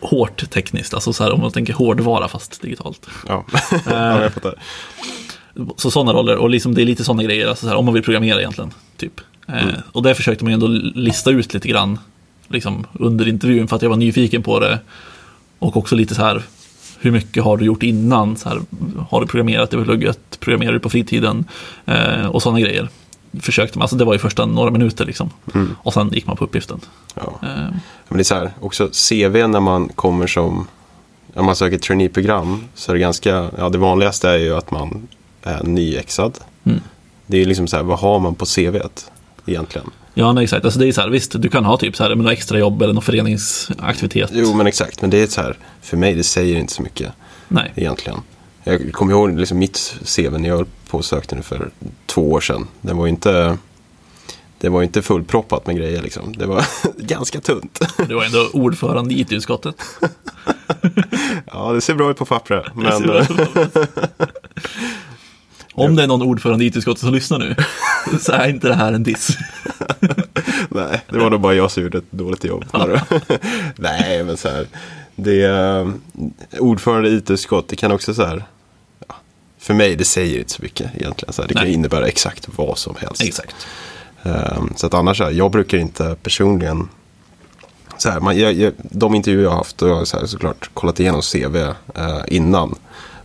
hårt 0.00 0.50
tekniskt. 0.50 0.94
Alltså 0.94 1.12
så 1.12 1.24
här 1.24 1.32
om 1.32 1.40
man 1.40 1.50
tänker 1.50 1.72
hårdvara 1.72 2.28
fast 2.28 2.62
digitalt. 2.62 3.06
Ja, 3.28 3.44
ja 3.86 4.22
jag 4.22 4.32
fattar. 4.32 4.54
Så 5.76 5.90
sådana 5.90 6.12
roller 6.12 6.36
och 6.36 6.50
liksom 6.50 6.74
det 6.74 6.82
är 6.82 6.86
lite 6.86 7.04
sådana 7.04 7.22
grejer, 7.22 7.48
alltså 7.48 7.66
så 7.66 7.68
här, 7.68 7.76
om 7.76 7.84
man 7.84 7.94
vill 7.94 8.02
programmera 8.02 8.40
egentligen. 8.40 8.70
Typ. 8.96 9.20
Eh, 9.48 9.68
och 9.92 10.02
det 10.02 10.14
försökte 10.14 10.44
man 10.44 10.50
ju 10.50 10.54
ändå 10.54 10.66
lista 10.94 11.30
ut 11.30 11.54
lite 11.54 11.68
grann 11.68 11.98
liksom, 12.48 12.86
under 12.92 13.28
intervjun 13.28 13.68
för 13.68 13.76
att 13.76 13.82
jag 13.82 13.90
var 13.90 13.96
nyfiken 13.96 14.42
på 14.42 14.60
det. 14.60 14.78
Och 15.58 15.76
också 15.76 15.94
lite 15.94 16.14
så 16.14 16.22
här, 16.22 16.42
hur 17.00 17.10
mycket 17.10 17.44
har 17.44 17.56
du 17.56 17.64
gjort 17.64 17.82
innan? 17.82 18.36
Så 18.36 18.48
här, 18.48 18.60
har 19.10 19.20
du 19.20 19.26
programmerat 19.26 19.74
över 19.74 19.84
plugget? 19.84 20.40
Programmerar 20.40 20.72
du 20.72 20.80
på 20.80 20.90
fritiden? 20.90 21.44
Eh, 21.86 22.26
och 22.26 22.42
sådana 22.42 22.60
grejer. 22.60 22.88
Försökte 23.40 23.78
man, 23.78 23.82
alltså 23.82 23.96
det 23.96 24.04
var 24.04 24.12
ju 24.12 24.18
första 24.18 24.46
några 24.46 24.70
minuter 24.70 25.04
liksom. 25.04 25.30
Och 25.82 25.92
sen 25.92 26.10
gick 26.12 26.26
man 26.26 26.36
på 26.36 26.44
uppgiften. 26.44 26.80
Ja. 27.14 27.38
Eh, 27.42 27.48
Men 28.08 28.16
det 28.18 28.20
är 28.20 28.24
så 28.24 28.34
här, 28.34 28.50
också 28.60 28.88
CV 28.88 29.46
när 29.48 29.60
man 29.60 29.88
kommer 29.88 30.26
som, 30.26 30.66
när 31.34 31.42
man 31.42 31.56
söker 31.56 31.78
traineeprogram 31.78 32.64
så 32.74 32.92
är 32.92 32.94
det 32.94 33.00
ganska, 33.00 33.50
ja 33.58 33.68
det 33.68 33.78
vanligaste 33.78 34.28
är 34.28 34.36
ju 34.36 34.56
att 34.56 34.70
man 34.70 35.08
är 35.42 35.64
nyexad. 35.64 36.38
Mm. 36.64 36.80
Det 37.26 37.42
är 37.42 37.44
liksom 37.44 37.66
så 37.66 37.76
här, 37.76 37.82
vad 37.82 37.98
har 37.98 38.18
man 38.18 38.34
på 38.34 38.46
CVt 38.46 39.10
egentligen? 39.48 39.90
ja, 40.14 40.32
nej, 40.32 40.44
exakt. 40.44 40.64
Alltså 40.64 40.80
det 40.80 40.88
är 40.88 40.92
så 40.92 41.00
här, 41.00 41.08
visst, 41.08 41.42
du 41.42 41.48
kan 41.48 41.64
ha 41.64 41.76
typ 41.76 41.96
så 41.96 42.02
här, 42.02 42.14
några 42.14 42.32
extra 42.32 42.58
jobb 42.58 42.82
eller 42.82 42.94
någon 42.94 43.02
föreningsaktivitet. 43.02 44.30
Jo 44.32 44.54
men 44.54 44.66
exakt, 44.66 45.00
men 45.00 45.10
det 45.10 45.22
är 45.22 45.26
så 45.26 45.40
här, 45.40 45.56
för 45.82 45.96
mig 45.96 46.14
det 46.14 46.24
säger 46.24 46.56
inte 46.56 46.72
så 46.72 46.82
mycket 46.82 47.12
Nej. 47.48 47.72
egentligen. 47.76 48.20
Jag 48.64 48.92
kommer 48.92 49.12
ihåg 49.12 49.38
liksom 49.38 49.58
mitt 49.58 49.94
CV 50.16 50.38
när 50.38 50.48
jag 50.48 50.56
höll 50.56 50.66
på 50.90 50.98
och 50.98 51.04
sökte 51.04 51.36
nu 51.36 51.42
för 51.42 51.70
två 52.06 52.32
år 52.32 52.40
sedan. 52.40 52.66
Det 52.80 52.92
var 52.92 53.06
inte, 53.06 53.58
det 54.60 54.68
var 54.68 54.82
inte 54.82 55.02
fullproppat 55.02 55.66
med 55.66 55.76
grejer 55.76 56.02
liksom. 56.02 56.32
Det 56.32 56.46
var 56.46 56.64
ganska 56.96 57.40
tunt. 57.40 57.80
Du 58.08 58.14
var 58.14 58.24
ändå 58.24 58.48
ordförande 58.52 59.14
i 59.14 59.20
IT-utskottet. 59.20 59.74
Ja, 61.52 61.72
det 61.72 61.80
ser 61.80 61.94
bra 61.94 62.10
ut 62.10 62.16
på 62.16 62.24
pappret. 62.24 62.64
Men. 62.74 63.02
Om 65.78 65.96
det 65.96 66.02
är 66.02 66.06
någon 66.06 66.22
ordförande 66.22 66.64
i 66.64 66.66
IT-utskottet 66.66 67.00
som 67.00 67.14
lyssnar 67.14 67.38
nu, 67.38 67.56
så 68.20 68.32
är 68.32 68.48
inte 68.48 68.68
det 68.68 68.74
här 68.74 68.92
en 68.92 69.02
diss. 69.02 69.38
Nej, 70.68 71.02
det 71.10 71.18
var 71.18 71.30
nog 71.30 71.40
bara 71.40 71.54
jag 71.54 71.70
som 71.70 71.82
gjorde 71.82 71.98
ett 71.98 72.12
dåligt 72.12 72.44
jobb. 72.44 72.64
Nej, 73.76 74.24
men 74.24 74.36
så 74.36 74.48
här. 74.48 74.66
Det 75.16 75.42
är, 75.42 75.92
ordförande 76.58 77.08
i 77.08 77.16
IT-utskott, 77.16 77.68
det 77.68 77.76
kan 77.76 77.92
också 77.92 78.14
så 78.14 78.24
här, 78.24 78.44
för 79.58 79.74
mig, 79.74 79.96
det 79.96 80.04
säger 80.04 80.38
inte 80.38 80.52
så 80.52 80.62
mycket 80.62 80.90
egentligen. 80.94 81.32
Så 81.32 81.42
här, 81.42 81.48
det 81.48 81.54
kan 81.54 81.64
Nej. 81.64 81.72
innebära 81.72 82.06
exakt 82.06 82.48
vad 82.56 82.78
som 82.78 82.94
helst. 82.98 83.22
Exakt. 83.22 83.66
Ehm, 84.22 84.72
så 84.76 84.86
att 84.86 84.94
annars, 84.94 85.20
här, 85.20 85.30
jag 85.30 85.50
brukar 85.50 85.78
inte 85.78 86.16
personligen 86.22 86.88
så 87.98 88.10
här, 88.10 88.20
man, 88.20 88.38
jag, 88.38 88.52
jag, 88.52 88.72
de 88.78 89.14
intervjuer 89.14 89.44
jag 89.44 89.50
har 89.50 89.56
haft, 89.56 89.80
har 89.80 89.88
jag 89.88 90.06
så 90.06 90.18
här, 90.18 90.26
såklart 90.26 90.70
kollat 90.74 91.00
igenom 91.00 91.22
CV 91.22 91.56
eh, 91.56 91.74
innan. 92.26 92.74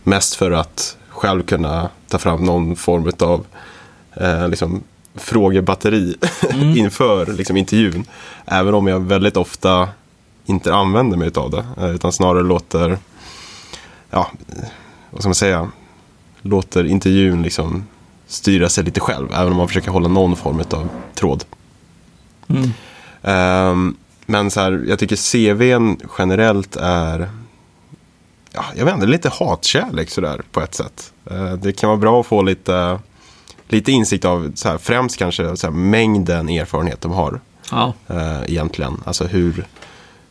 Mest 0.02 0.34
för 0.34 0.50
att 0.50 0.96
själv 1.14 1.42
kunna 1.42 1.88
ta 2.08 2.18
fram 2.18 2.44
någon 2.44 2.76
form 2.76 3.12
av 3.18 3.46
eh, 4.14 4.48
liksom, 4.48 4.82
frågebatteri 5.14 6.16
inför 6.76 7.26
liksom, 7.26 7.56
intervjun. 7.56 8.04
Även 8.46 8.74
om 8.74 8.86
jag 8.86 9.00
väldigt 9.00 9.36
ofta 9.36 9.88
inte 10.46 10.74
använder 10.74 11.16
mig 11.16 11.30
av 11.34 11.50
det. 11.50 11.64
eh, 11.78 11.90
Utan 11.90 12.12
snarare 12.12 12.42
låter, 12.42 12.98
ja, 14.10 14.30
vad 15.10 15.20
ska 15.20 15.28
man 15.28 15.34
säga, 15.34 15.70
låter 16.42 16.84
intervjun 16.84 17.42
liksom 17.42 17.84
styra 18.26 18.68
sig 18.68 18.84
lite 18.84 19.00
själv. 19.00 19.28
Även 19.32 19.52
om 19.52 19.56
man 19.56 19.68
försöker 19.68 19.90
hålla 19.90 20.08
någon 20.08 20.36
form 20.36 20.62
av 20.70 20.88
tråd. 21.14 21.44
Mm. 22.48 22.70
Ehm, 23.22 23.96
men 24.26 24.50
så 24.50 24.60
här, 24.60 24.84
jag 24.88 24.98
tycker 24.98 25.16
CVn 25.16 26.00
generellt 26.18 26.76
är, 26.76 27.30
ja, 28.54 28.64
jag 28.76 28.84
vet 28.84 28.94
inte, 28.94 29.06
lite 29.06 29.28
hatkärlek 29.28 30.10
sådär 30.10 30.40
på 30.52 30.60
ett 30.60 30.74
sätt. 30.74 31.12
Eh, 31.30 31.52
det 31.52 31.72
kan 31.72 31.88
vara 31.88 31.98
bra 31.98 32.20
att 32.20 32.26
få 32.26 32.42
lite, 32.42 32.98
lite 33.68 33.92
insikt 33.92 34.24
av, 34.24 34.52
så 34.54 34.68
här, 34.68 34.78
främst 34.78 35.16
kanske 35.16 35.56
så 35.56 35.66
här, 35.66 35.74
mängden 35.74 36.48
erfarenhet 36.48 37.00
de 37.00 37.12
har 37.12 37.40
Ja. 37.70 37.92
eh, 38.08 38.42
egentligen. 38.46 39.00
Alltså 39.04 39.24
hur, 39.24 39.66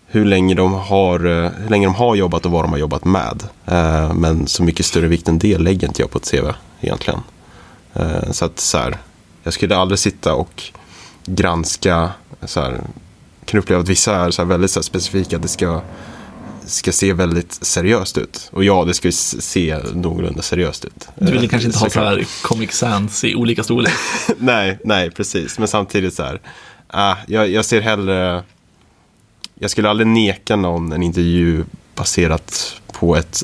hur, 0.07 0.25
länge 0.25 0.55
de 0.55 0.73
har, 0.73 1.19
eh, 1.25 1.51
hur 1.51 1.69
länge 1.69 1.87
de 1.87 1.95
har 1.95 2.15
jobbat 2.15 2.45
och 2.45 2.51
vad 2.51 2.63
de 2.63 2.71
har 2.71 2.79
jobbat 2.79 3.05
med. 3.05 3.43
Men 4.15 4.47
så 4.47 4.63
mycket 4.63 4.85
större 4.85 5.07
vikt 5.07 5.27
än 5.27 5.39
det 5.39 5.57
lägger 5.57 5.87
inte 5.87 6.01
jag 6.01 6.11
på 6.11 6.17
ett 6.17 6.31
CV 6.31 6.51
egentligen. 6.81 7.19
Så 8.31 8.45
att 8.45 8.59
så 8.59 8.77
här, 8.77 8.97
jag 9.43 9.53
skulle 9.53 9.77
aldrig 9.77 9.99
sitta 9.99 10.33
och 10.35 10.63
granska, 11.25 12.09
så 12.45 12.61
här, 12.61 12.81
kan 13.45 13.59
uppleva 13.59 13.81
att 13.81 13.89
vissa 13.89 14.15
är 14.15 14.31
så 14.31 14.43
väldigt 14.43 14.71
så 14.71 14.83
specifika, 14.83 15.37
det 15.37 15.47
ska, 15.47 15.81
ska 16.65 16.91
se 16.91 17.13
väldigt 17.13 17.53
seriöst 17.53 18.17
ut. 18.17 18.49
Och 18.53 18.63
ja, 18.63 18.85
det 18.85 18.93
ska 18.93 19.07
ju 19.07 19.11
se 19.11 19.79
någorlunda 19.93 20.41
seriöst 20.41 20.85
ut. 20.85 21.07
Du 21.15 21.31
vill 21.31 21.49
kanske 21.49 21.67
inte 21.67 21.79
ha 21.79 21.89
så 21.89 21.99
här 21.99 22.25
Comic 22.43 22.71
Sans 22.73 23.23
i 23.23 23.35
olika 23.35 23.63
storlek. 23.63 23.93
nej, 24.37 24.79
nej, 24.85 25.11
precis. 25.11 25.59
Men 25.59 25.67
samtidigt 25.67 26.13
så 26.13 26.23
här, 26.23 26.41
ah, 26.87 27.15
jag, 27.27 27.49
jag 27.49 27.65
ser 27.65 27.81
hellre, 27.81 28.43
jag 29.59 29.71
skulle 29.71 29.89
aldrig 29.89 30.07
neka 30.07 30.55
någon 30.55 30.91
en 30.91 31.03
intervju 31.03 31.63
baserat 31.95 32.81
på 32.93 33.15
ett 33.15 33.43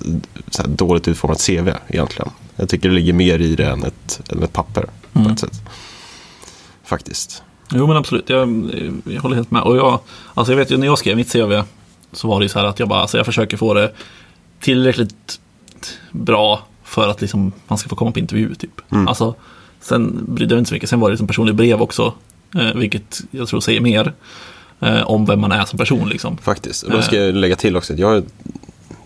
så 0.50 0.64
dåligt 0.68 1.08
utformat 1.08 1.46
CV 1.46 1.70
egentligen. 1.88 2.32
Jag 2.56 2.70
tycker 2.70 2.90
det 2.90 2.96
ligger 2.96 3.14
mer 3.14 3.40
i 3.40 3.56
det 3.56 3.66
än 3.66 3.84
ett, 3.84 4.22
än 4.32 4.44
ett 4.44 4.54
papper 4.54 4.86
på 5.14 5.20
Mm. 5.20 5.32
ett 5.32 5.40
sätt. 5.40 5.62
Faktiskt. 6.84 7.44
Jo 7.74 7.88
men 7.88 7.98
absolut, 7.98 8.30
jag, 8.30 8.72
jag 9.06 9.22
håller 9.22 9.36
helt 9.36 9.52
med. 9.52 9.62
Och 9.62 9.78
jag, 9.78 10.00
alltså 10.34 10.52
jag 10.54 10.58
vet 10.58 10.72
ju 10.72 10.78
när 10.78 10.88
jag 10.88 10.98
skrev 11.00 11.16
mitt 11.18 11.32
CV 11.32 11.62
så 12.12 12.28
var 12.28 12.40
det 12.40 12.44
ju 12.44 12.50
så 12.50 12.60
här 12.60 12.66
att 12.66 12.80
jag 12.80 12.90
bara, 12.90 13.02
alltså 13.02 13.18
jag 13.18 13.26
försöker 13.26 13.58
få 13.58 13.74
det 13.74 13.92
tillräckligt 14.60 15.40
bra 16.12 16.64
för 16.84 17.10
att 17.10 17.22
liksom 17.22 17.52
man 17.68 17.78
ska 17.78 17.90
få 17.90 17.96
komma 17.96 18.12
på 18.12 18.20
intervju 18.20 18.56
typ. 18.56 18.92
Mm. 18.92 19.08
Alltså, 19.08 19.36
sen 19.82 20.26
brydde 20.28 20.54
jag 20.54 20.58
mig 20.58 20.60
inte 20.60 20.70
så 20.70 20.76
mycket, 20.76 20.90
sen 20.90 21.00
var 21.00 21.10
det 21.10 21.14
liksom 21.14 21.28
personligt 21.28 21.56
brev 21.56 21.82
också, 21.82 22.14
eh, 22.56 22.74
vilket 22.76 23.22
jag 23.32 23.48
tror 23.48 23.60
säger 23.60 23.82
mer 23.82 24.14
eh, 24.80 25.02
om 25.02 25.26
vem 25.26 25.42
man 25.42 25.52
är 25.52 25.66
som 25.66 25.80
person 25.80 26.10
liksom. 26.10 26.38
Faktiskt. 26.38 26.84
Och 26.84 26.92
då 26.92 27.02
ska 27.02 27.16
jag 27.16 27.36
lägga 27.36 27.56
till 27.56 27.78
också 27.78 27.94
att 27.94 28.00
jag 28.00 28.24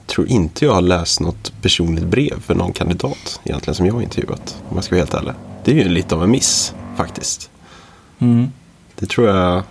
tror 0.07 0.27
inte 0.27 0.65
jag 0.65 0.73
har 0.73 0.81
läst 0.81 1.19
något 1.19 1.53
personligt 1.61 2.05
brev 2.05 2.41
för 2.41 2.55
någon 2.55 2.73
kandidat 2.73 3.39
egentligen 3.43 3.75
som 3.75 3.85
jag 3.85 3.93
har 3.93 4.01
intervjuat. 4.01 4.61
Om 4.69 4.75
jag 4.75 4.83
ska 4.83 4.95
vara 4.95 5.01
helt 5.01 5.13
ärlig. 5.13 5.33
Det 5.63 5.71
är 5.71 5.75
ju 5.75 5.89
lite 5.89 6.15
av 6.15 6.23
en 6.23 6.31
miss 6.31 6.73
faktiskt. 6.97 7.49
Mm. 8.19 8.51
Det 8.95 9.05
tror 9.05 9.27
jag. 9.27 9.63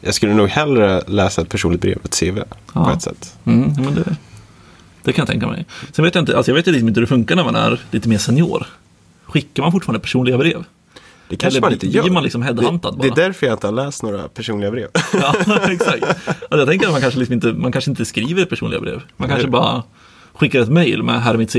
Jag 0.00 0.14
skulle 0.14 0.34
nog 0.34 0.48
hellre 0.48 1.02
läsa 1.06 1.42
ett 1.42 1.48
personligt 1.48 1.80
brev 1.80 1.92
än 1.96 2.00
ett 2.04 2.20
CV 2.20 2.40
på 2.40 2.44
Ja. 2.74 2.92
ett 2.92 3.02
sätt. 3.02 3.36
Mm, 3.44 3.72
men 3.84 3.94
det, 3.94 4.16
det 5.02 5.12
kan 5.12 5.22
jag 5.22 5.28
tänka 5.28 5.46
mig. 5.46 5.66
Sen 5.92 6.04
vet 6.04 6.14
jag 6.14 6.22
inte, 6.22 6.36
alltså 6.36 6.50
jag 6.52 6.56
vet 6.56 6.66
liksom 6.66 6.88
inte 6.88 7.00
hur 7.00 7.06
det 7.06 7.08
funkar 7.08 7.36
när 7.36 7.44
man 7.44 7.54
är 7.54 7.80
lite 7.90 8.08
mer 8.08 8.18
senior. 8.18 8.66
Skickar 9.24 9.62
man 9.62 9.72
fortfarande 9.72 10.00
personliga 10.00 10.38
brev? 10.38 10.64
Det 11.28 11.36
kanske 11.36 11.58
Eller 11.58 11.66
man 11.66 11.72
inte 11.72 11.86
blir 11.86 11.96
gör. 11.96 12.10
man 12.10 12.22
liksom 12.22 12.42
headhuntad 12.42 12.96
det, 13.00 13.02
det 13.02 13.08
är 13.08 13.26
därför 13.26 13.46
jag 13.46 13.54
inte 13.54 13.66
har 13.66 13.72
läst 13.72 14.02
några 14.02 14.28
personliga 14.28 14.70
brev. 14.70 14.88
Ja, 15.12 15.34
exakt. 15.70 16.02
Alltså 16.02 16.36
jag 16.50 16.68
tänker 16.68 16.86
att 16.86 16.92
man 16.92 17.00
kanske, 17.00 17.18
liksom 17.18 17.32
inte, 17.34 17.52
man 17.52 17.72
kanske 17.72 17.90
inte 17.90 18.04
skriver 18.04 18.44
personliga 18.44 18.80
brev. 18.80 19.02
Man 19.16 19.28
kanske 19.28 19.46
Nej. 19.46 19.52
bara 19.52 19.82
skickar 20.34 20.60
ett 20.60 20.68
mail 20.68 21.02
med 21.02 21.22
här 21.22 21.34
är 21.34 21.38
mitt 21.38 21.52
CV. 21.52 21.58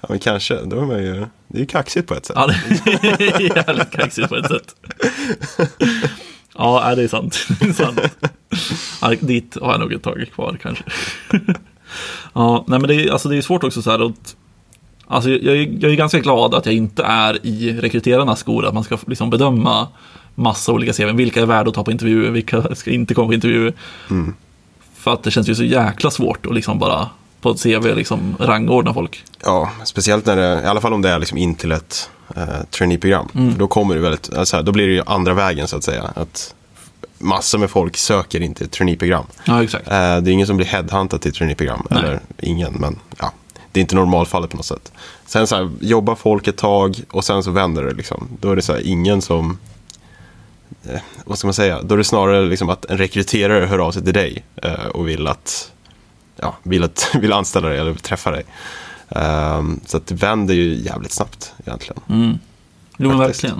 ja, 0.00 0.06
men 0.08 0.18
kanske. 0.18 0.58
Då 0.64 0.80
är 0.80 0.86
man 0.86 1.02
ju, 1.02 1.14
det 1.48 1.56
är 1.58 1.60
ju 1.60 1.66
kaxigt 1.66 2.08
på 2.08 2.14
ett 2.14 2.26
sätt. 2.26 2.36
Ja, 2.38 2.46
det 2.84 3.24
är 3.24 3.56
jävligt 3.66 3.90
kaxigt 3.90 4.28
på 4.28 4.36
ett 4.36 4.48
sätt. 4.48 4.74
Ja, 6.58 6.94
det 6.94 7.02
är 7.02 7.08
sant. 7.08 7.46
Det 7.60 7.66
är 7.68 7.72
sant. 7.72 8.00
Ja, 9.02 9.14
dit 9.20 9.56
har 9.62 9.70
jag 9.72 9.80
nog 9.80 9.92
ett 9.92 10.02
tag 10.02 10.26
kvar 10.34 10.58
kanske. 10.62 10.84
Ja, 12.32 12.64
nej 12.68 12.78
men 12.78 12.88
det 12.88 12.94
är, 12.94 13.12
alltså 13.12 13.28
det 13.28 13.36
är 13.36 13.42
svårt 13.42 13.64
också 13.64 13.82
så 13.82 13.90
här 13.90 14.06
att 14.06 14.36
Alltså 15.06 15.30
jag, 15.30 15.56
är- 15.56 15.76
jag 15.80 15.90
är 15.92 15.96
ganska 15.96 16.18
glad 16.20 16.54
att 16.54 16.66
jag 16.66 16.74
inte 16.74 17.02
är 17.02 17.46
i 17.46 17.72
rekryterarnas 17.80 18.38
skor, 18.40 18.66
att 18.66 18.74
man 18.74 18.84
ska 18.84 18.98
liksom 19.06 19.30
bedöma 19.30 19.88
massa 20.34 20.72
olika 20.72 20.92
CV, 20.92 21.12
vilka 21.16 21.42
är 21.42 21.46
värda 21.46 21.68
att 21.68 21.74
ta 21.74 21.84
på 21.84 21.90
intervju, 21.90 22.30
vilka 22.30 22.74
ska 22.74 22.90
inte 22.90 23.14
komma 23.14 23.26
på 23.28 23.34
intervju. 23.34 23.72
För 24.96 25.12
att 25.12 25.22
det 25.22 25.30
känns 25.30 25.48
ju 25.48 25.54
så 25.54 25.64
jäkla 25.64 26.10
svårt 26.10 26.46
att 26.46 26.54
liksom 26.54 26.78
bara 26.78 27.08
på 27.42 27.50
ett 27.50 27.62
CV 27.62 27.94
liksom 27.94 28.36
rangordna 28.40 28.94
folk. 28.94 29.24
Ja, 29.42 29.70
speciellt 29.84 30.26
när 30.26 30.36
det, 30.36 30.62
i 30.62 30.66
alla 30.66 30.80
fall 30.80 30.92
om 30.92 31.02
det 31.02 31.10
är 31.10 31.18
liksom 31.18 31.38
in 31.38 31.54
till 31.54 31.72
ett 31.72 32.10
eh, 32.36 32.62
traineeprogram. 32.70 33.28
Mm. 33.34 33.58
Då 33.58 33.66
kommer 33.66 33.94
det 33.94 34.00
väldigt, 34.00 34.34
alltså, 34.34 34.62
då 34.62 34.72
blir 34.72 34.86
det 34.86 34.92
ju 34.92 35.02
andra 35.06 35.34
vägen 35.34 35.68
så 35.68 35.76
att 35.76 35.84
säga. 35.84 36.02
Att 36.14 36.54
massor 37.18 37.58
med 37.58 37.70
folk 37.70 37.96
söker 37.96 38.40
in 38.40 38.54
till 38.54 38.66
ett 38.66 38.72
traineeprogram. 38.72 39.24
Ja, 39.44 39.62
exakt. 39.62 39.86
Eh, 39.86 39.92
det 39.92 39.96
är 39.96 40.28
ingen 40.28 40.46
som 40.46 40.56
blir 40.56 40.66
headhuntad 40.66 41.20
till 41.20 41.32
traineeprogram. 41.32 41.86
Nej. 41.90 41.98
Eller 41.98 42.20
ingen, 42.38 42.72
men 42.72 42.98
ja. 43.18 43.32
Det 43.72 43.80
är 43.80 43.82
inte 43.82 43.94
normalfallet 43.94 44.50
på 44.50 44.56
något 44.56 44.66
sätt. 44.66 44.92
Sen 45.26 45.46
så 45.46 45.56
här, 45.56 45.70
jobbar 45.80 46.14
folk 46.14 46.46
ett 46.46 46.56
tag 46.56 47.00
och 47.10 47.24
sen 47.24 47.42
så 47.42 47.50
vänder 47.50 47.82
det 47.82 47.94
liksom. 47.94 48.28
Då 48.40 48.50
är 48.50 48.56
det 48.56 48.62
så 48.62 48.72
här, 48.72 48.86
ingen 48.86 49.22
som... 49.22 49.58
Eh, 50.88 51.00
vad 51.24 51.38
ska 51.38 51.46
man 51.46 51.54
säga? 51.54 51.82
Då 51.82 51.94
är 51.94 51.98
det 51.98 52.04
snarare 52.04 52.46
liksom 52.46 52.68
att 52.68 52.84
en 52.84 52.98
rekryterare 52.98 53.66
hör 53.66 53.78
av 53.78 53.92
sig 53.92 54.04
till 54.04 54.14
dig 54.14 54.44
eh, 54.56 54.86
och 54.86 55.08
vill 55.08 55.26
att... 55.26 55.71
Ja, 56.42 56.56
vill, 56.62 56.82
att, 56.84 57.10
vill 57.20 57.32
anställa 57.32 57.68
dig 57.68 57.78
eller 57.78 57.94
träffa 57.94 58.30
dig. 58.30 58.44
Ehm, 59.08 59.80
så 59.86 59.96
att 59.96 60.06
det 60.06 60.14
vänder 60.14 60.54
ju 60.54 60.74
jävligt 60.74 61.12
snabbt 61.12 61.52
egentligen. 61.66 62.02
Mm. 62.08 62.38
Jo, 62.98 63.08
men 63.08 63.18
verkligen. 63.18 63.56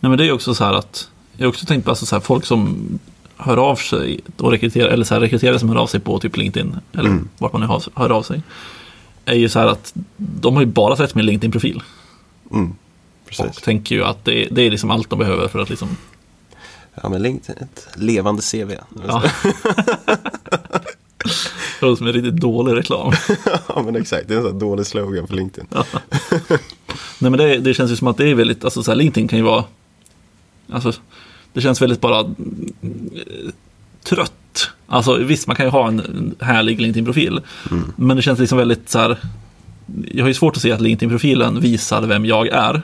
Nej, 0.00 0.10
men 0.10 0.18
det 0.18 0.26
är 0.26 0.32
också 0.32 0.54
så 0.54 0.64
här 0.64 0.72
att 0.72 1.08
jag 1.36 1.46
har 1.46 1.48
också 1.48 1.66
tänkt 1.66 1.84
på 1.84 1.90
alltså 1.90 2.06
så 2.06 2.14
här, 2.16 2.20
folk 2.20 2.44
som 2.46 2.78
hör 3.36 3.56
av 3.56 3.76
sig 3.76 4.20
och 4.36 4.50
rekryterar, 4.50 4.88
eller 4.88 5.04
så 5.04 5.14
här, 5.14 5.20
rekryterare 5.20 5.58
som 5.58 5.68
hör 5.68 5.76
av 5.76 5.86
sig 5.86 6.00
på 6.00 6.18
typ 6.18 6.36
LinkedIn, 6.36 6.76
eller 6.92 7.10
Mm. 7.10 7.28
vart 7.38 7.52
man 7.52 7.60
nu 7.60 7.66
hör, 7.66 7.82
hör 7.94 8.10
av 8.10 8.22
sig, 8.22 8.42
är 9.24 9.34
ju 9.34 9.48
så 9.48 9.58
här 9.58 9.66
att 9.66 9.92
de 10.16 10.54
har 10.54 10.62
ju 10.62 10.66
bara 10.66 10.96
sett 10.96 11.14
min 11.14 11.26
LinkedIn-profil 11.26 11.82
Mm, 12.52 12.74
och 13.38 13.54
tänker 13.62 13.94
ju 13.94 14.04
att 14.04 14.24
det, 14.24 14.48
det 14.50 14.62
är 14.62 14.70
liksom 14.70 14.90
allt 14.90 15.10
de 15.10 15.18
behöver 15.18 15.48
för 15.48 15.58
att 15.58 15.70
liksom, 15.70 15.88
Ja, 17.02 17.08
men 17.08 17.22
LinkedIn, 17.22 17.62
ett 17.62 17.88
levande 17.96 18.42
CV. 18.42 18.72
ja. 19.06 19.22
det 21.80 21.86
låter 21.86 21.98
som 21.98 22.06
en 22.06 22.12
riktigt 22.12 22.36
dålig 22.36 22.76
reklam. 22.76 23.12
ja, 23.68 23.82
men 23.84 23.96
exakt. 23.96 24.28
Det 24.28 24.34
är 24.34 24.38
en 24.38 24.44
sån 24.44 24.52
här 24.52 24.60
dålig 24.60 24.86
slogan 24.86 25.26
för 25.26 25.34
LinkedIn. 25.34 25.68
Nej 27.18 27.30
men 27.30 27.32
det, 27.32 27.58
det 27.58 27.74
känns 27.74 27.90
ju 27.90 27.96
som 27.96 28.08
att 28.08 28.16
det 28.16 28.28
är 28.28 28.34
väldigt, 28.34 28.64
alltså 28.64 28.82
så 28.82 28.90
här, 28.90 28.96
LinkedIn 28.96 29.28
kan 29.28 29.38
ju 29.38 29.44
vara, 29.44 29.64
alltså 30.70 30.92
det 31.52 31.60
känns 31.60 31.82
väldigt 31.82 32.00
bara 32.00 32.20
eh, 32.20 32.26
trött. 34.02 34.70
Alltså 34.86 35.14
visst, 35.14 35.46
man 35.46 35.56
kan 35.56 35.66
ju 35.66 35.70
ha 35.70 35.88
en, 35.88 36.34
härlig 36.40 36.80
LinkedIn-profil, 36.80 37.40
men 37.96 38.16
det 38.16 38.22
känns 38.22 38.38
liksom 38.38 38.58
väldigt 38.58 38.88
så 38.88 38.98
här, 38.98 39.18
jag 40.12 40.24
har 40.24 40.28
ju 40.28 40.34
svårt 40.34 40.56
att 40.56 40.62
se 40.62 40.72
att 40.72 40.80
LinkedIn-profilen 40.80 41.60
visar 41.60 42.02
vem 42.02 42.26
jag 42.26 42.48
är. 42.48 42.82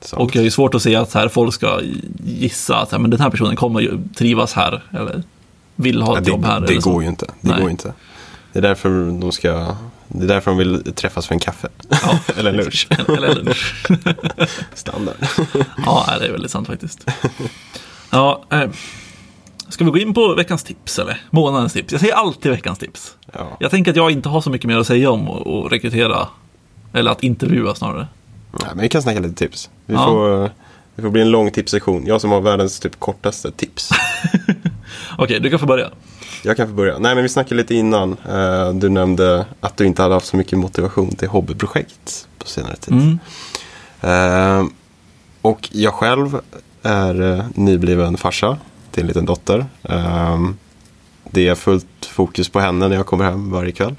Sant. 0.00 0.22
Och 0.22 0.36
jag 0.36 0.40
har 0.40 0.44
ju 0.44 0.50
svårt 0.50 0.74
att 0.74 0.82
se 0.82 0.96
att 0.96 1.10
så 1.10 1.18
här, 1.18 1.28
folk 1.28 1.54
ska 1.54 1.80
gissa 2.24 2.76
att 2.76 2.88
så 2.88 2.96
här, 2.96 3.00
men 3.00 3.10
den 3.10 3.20
här 3.20 3.30
personen 3.30 3.56
kommer 3.56 3.80
ju 3.80 3.98
trivas 4.14 4.52
här, 4.52 4.82
eller 4.90 5.22
vill 5.76 6.02
ha 6.02 6.12
Ja, 6.12 6.18
ett 6.18 6.24
det 6.24 6.30
jobb 6.30 6.44
här. 6.44 6.60
det 6.60 6.82
så. 6.82 6.90
går 6.90 7.02
ju 7.02 7.08
inte. 7.08 7.26
Det 7.40 7.50
Nej. 7.50 7.60
går 7.60 7.70
inte. 7.70 7.92
Det 8.52 8.58
är 8.58 8.62
därför 8.62 9.20
de 9.20 9.32
ska 9.32 9.76
det 10.08 10.24
är 10.24 10.28
därför 10.28 10.50
de 10.50 10.58
vill 10.58 10.92
träffas 10.94 11.26
för 11.26 11.34
en 11.34 11.40
kaffe. 11.40 11.68
Ja, 11.88 12.18
Eller 12.36 12.52
lunch. 12.52 12.88
eller 13.08 13.34
lunch. 13.34 13.84
Standard. 14.74 15.14
Ja, 15.86 16.04
det 16.20 16.26
är 16.26 16.32
väldigt 16.32 16.50
sant 16.50 16.66
faktiskt. 16.66 17.06
Ja, 18.10 18.42
eh, 18.50 18.70
ska 19.68 19.84
vi 19.84 19.90
gå 19.90 19.98
in 19.98 20.14
på 20.14 20.34
veckans 20.34 20.62
tips 20.64 20.98
eller? 20.98 21.20
Månadens 21.30 21.72
tips. 21.72 21.92
Jag 21.92 22.00
säger 22.00 22.14
alltid 22.14 22.52
veckans 22.52 22.78
tips. 22.78 23.14
Ja. 23.32 23.56
Jag 23.60 23.70
tänker 23.70 23.90
att 23.90 23.96
jag 23.96 24.10
inte 24.10 24.28
har 24.28 24.40
så 24.40 24.50
mycket 24.50 24.66
mer 24.68 24.76
att 24.78 24.86
säga 24.86 25.10
om 25.10 25.28
att 25.28 25.72
rekrytera, 25.72 26.28
eller 26.92 27.10
att 27.10 27.22
intervjua 27.22 27.74
snarare. 27.74 28.08
Nej, 28.52 28.66
men 28.68 28.78
vi 28.82 28.88
kan 28.88 29.02
snacka 29.02 29.20
lite 29.20 29.34
tips. 29.34 29.70
Vi, 29.86 29.94
Ja. 29.94 30.04
får, 30.06 30.50
det 30.96 31.02
får 31.02 31.10
bli 31.10 31.22
en 31.22 31.30
lång 31.30 31.50
tipssektion. 31.50 32.06
Jag 32.06 32.20
som 32.20 32.30
har 32.30 32.40
världens 32.40 32.80
typ 32.80 33.00
kortaste 33.00 33.50
tips. 33.50 33.90
Okej, 35.18 35.40
du 35.40 35.50
kan 35.50 35.58
få 35.58 35.66
börja. 35.66 35.90
Jag 36.42 36.56
kan 36.56 36.68
få 36.68 36.74
börja. 36.74 36.98
Nej, 36.98 37.14
men 37.14 37.22
vi 37.22 37.28
snackade 37.28 37.54
lite 37.54 37.74
innan. 37.74 38.16
Eh, 38.28 38.72
Du 38.74 38.88
nämnde 38.88 39.46
att 39.60 39.76
du 39.76 39.86
inte 39.86 40.02
hade 40.02 40.14
haft 40.14 40.26
så 40.26 40.36
mycket 40.36 40.58
motivation 40.58 41.10
till 41.14 41.28
hobbyprojekt 41.28 42.28
på 42.38 42.46
senare 42.46 42.76
tid. 42.76 42.94
Mm. 42.94 43.18
Eh, 44.00 44.66
Och 45.42 45.68
jag 45.72 45.94
själv 45.94 46.40
är 46.82 47.32
eh, 47.38 47.44
nybliven 47.54 48.16
farsa 48.16 48.58
till 48.90 49.00
en 49.00 49.06
liten 49.06 49.24
dotter. 49.24 49.66
Det 51.30 51.48
är 51.48 51.54
fullt 51.54 51.86
fokus 52.10 52.48
på 52.48 52.60
henne 52.60 52.88
när 52.88 52.96
jag 52.96 53.06
kommer 53.06 53.24
hem 53.24 53.50
varje 53.50 53.72
kväll. 53.72 53.94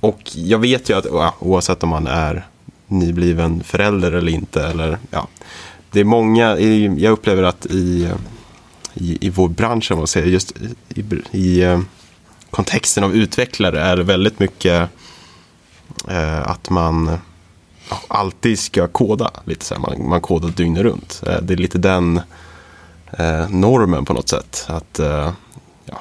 Och 0.00 0.20
jag 0.34 0.58
vet 0.58 0.90
ju 0.90 0.94
att 0.98 1.06
oavsett 1.40 1.82
om 1.82 1.88
man 1.88 2.06
är 2.06 2.46
nybliven 2.86 3.62
förälder 3.64 4.12
eller 4.12 4.32
inte. 4.32 4.62
Eller, 4.66 4.98
ja, 5.10 5.28
det 5.90 6.00
är 6.00 6.04
många, 6.04 6.58
jag 6.98 7.12
upplever 7.12 7.42
att 7.42 7.66
i, 7.66 8.08
i, 8.98 9.26
i 9.26 9.30
vår 9.30 9.48
bransch, 9.48 9.90
om 9.92 9.98
man 9.98 10.06
säger, 10.06 10.26
just 10.26 10.52
i, 10.88 11.04
i, 11.30 11.62
eh, 11.62 11.80
kontexten 12.50 13.04
av 13.04 13.14
utvecklare 13.14 13.80
är 13.80 13.96
det 13.96 14.02
väldigt 14.02 14.38
mycket 14.38 14.90
eh, 16.08 16.48
att 16.48 16.70
man 16.70 17.18
alltid 18.08 18.58
ska 18.58 18.88
koda. 18.88 19.30
Lite 19.44 19.64
så 19.64 19.74
här, 19.74 19.80
man, 19.80 20.08
man 20.08 20.20
kodar 20.20 20.48
dygnet 20.48 20.82
runt. 20.82 21.22
Eh, 21.26 21.40
det 21.42 21.54
är 21.54 21.56
lite 21.56 21.78
den 21.78 22.20
eh, 23.10 23.48
normen 23.50 24.04
på 24.04 24.12
något 24.12 24.28
sätt. 24.28 24.66
Att 24.68 24.98
eh, 24.98 25.32
ja, 25.84 26.00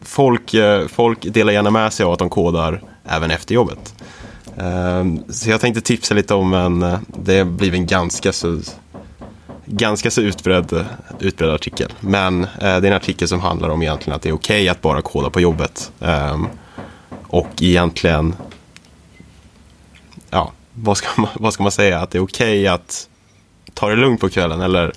folk, 0.00 0.54
eh, 0.54 0.86
folk 0.86 1.22
delar 1.22 1.52
gärna 1.52 1.70
med 1.70 1.92
sig 1.92 2.04
av 2.06 2.12
att 2.12 2.18
de 2.18 2.30
kodar 2.30 2.82
även 3.04 3.30
efter 3.30 3.54
jobbet. 3.54 3.94
Eh, 4.56 5.04
så 5.28 5.50
jag 5.50 5.60
tänkte 5.60 5.80
tipsa 5.80 6.14
lite 6.14 6.34
om 6.34 6.54
en, 6.54 6.82
eh, 6.82 6.98
det 7.06 7.38
det 7.38 7.44
blir 7.44 7.74
en 7.74 7.86
ganska 7.86 8.32
så 8.32 8.60
ganska 9.66 10.10
så 10.10 10.20
utbredd, 10.20 10.86
utbredd 11.20 11.50
artikel. 11.50 11.92
Men 12.00 12.44
eh, 12.44 12.48
det 12.58 12.66
är 12.66 12.84
en 12.84 12.92
artikel 12.92 13.28
som 13.28 13.40
handlar 13.40 13.68
om 13.68 13.82
egentligen 13.82 14.16
att 14.16 14.22
det 14.22 14.28
är 14.28 14.32
okej 14.32 14.68
att 14.68 14.82
bara 14.82 15.02
koda 15.02 15.30
på 15.30 15.40
jobbet. 15.40 15.92
Ehm, 16.00 16.46
och 17.26 17.50
egentligen, 17.60 18.34
ja, 20.30 20.52
vad 20.74 20.96
ska, 20.96 21.20
man, 21.20 21.30
vad 21.34 21.52
ska 21.52 21.62
man 21.62 21.72
säga? 21.72 22.00
Att 22.00 22.10
det 22.10 22.18
är 22.18 22.22
okej 22.22 22.66
att 22.66 23.08
ta 23.74 23.88
det 23.88 23.96
lugnt 23.96 24.20
på 24.20 24.28
kvällen 24.28 24.60
eller 24.60 24.92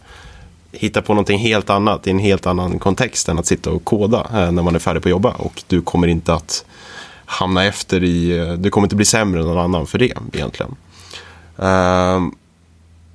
hitta 0.71 1.01
på 1.01 1.13
någonting 1.13 1.39
helt 1.39 1.69
annat 1.69 2.07
i 2.07 2.09
en 2.09 2.19
helt 2.19 2.45
annan 2.45 2.79
kontext 2.79 3.29
än 3.29 3.39
att 3.39 3.45
sitta 3.45 3.71
och 3.71 3.83
koda 3.83 4.27
eh, 4.33 4.51
när 4.51 4.63
man 4.63 4.75
är 4.75 4.79
färdig 4.79 5.03
på 5.03 5.07
att 5.07 5.11
jobba. 5.11 5.31
Och 5.31 5.63
du 5.67 5.81
kommer 5.81 6.07
inte 6.07 6.33
att 6.33 6.65
hamna 7.25 7.65
efter 7.65 8.03
i, 8.03 8.37
eh, 8.37 8.53
du 8.53 8.69
kommer 8.69 8.85
inte 8.85 8.95
bli 8.95 9.05
sämre 9.05 9.41
än 9.41 9.47
någon 9.47 9.57
annan 9.57 9.87
för 9.87 9.97
det 9.97 10.13
egentligen. 10.33 10.75
Ehm, 11.57 12.31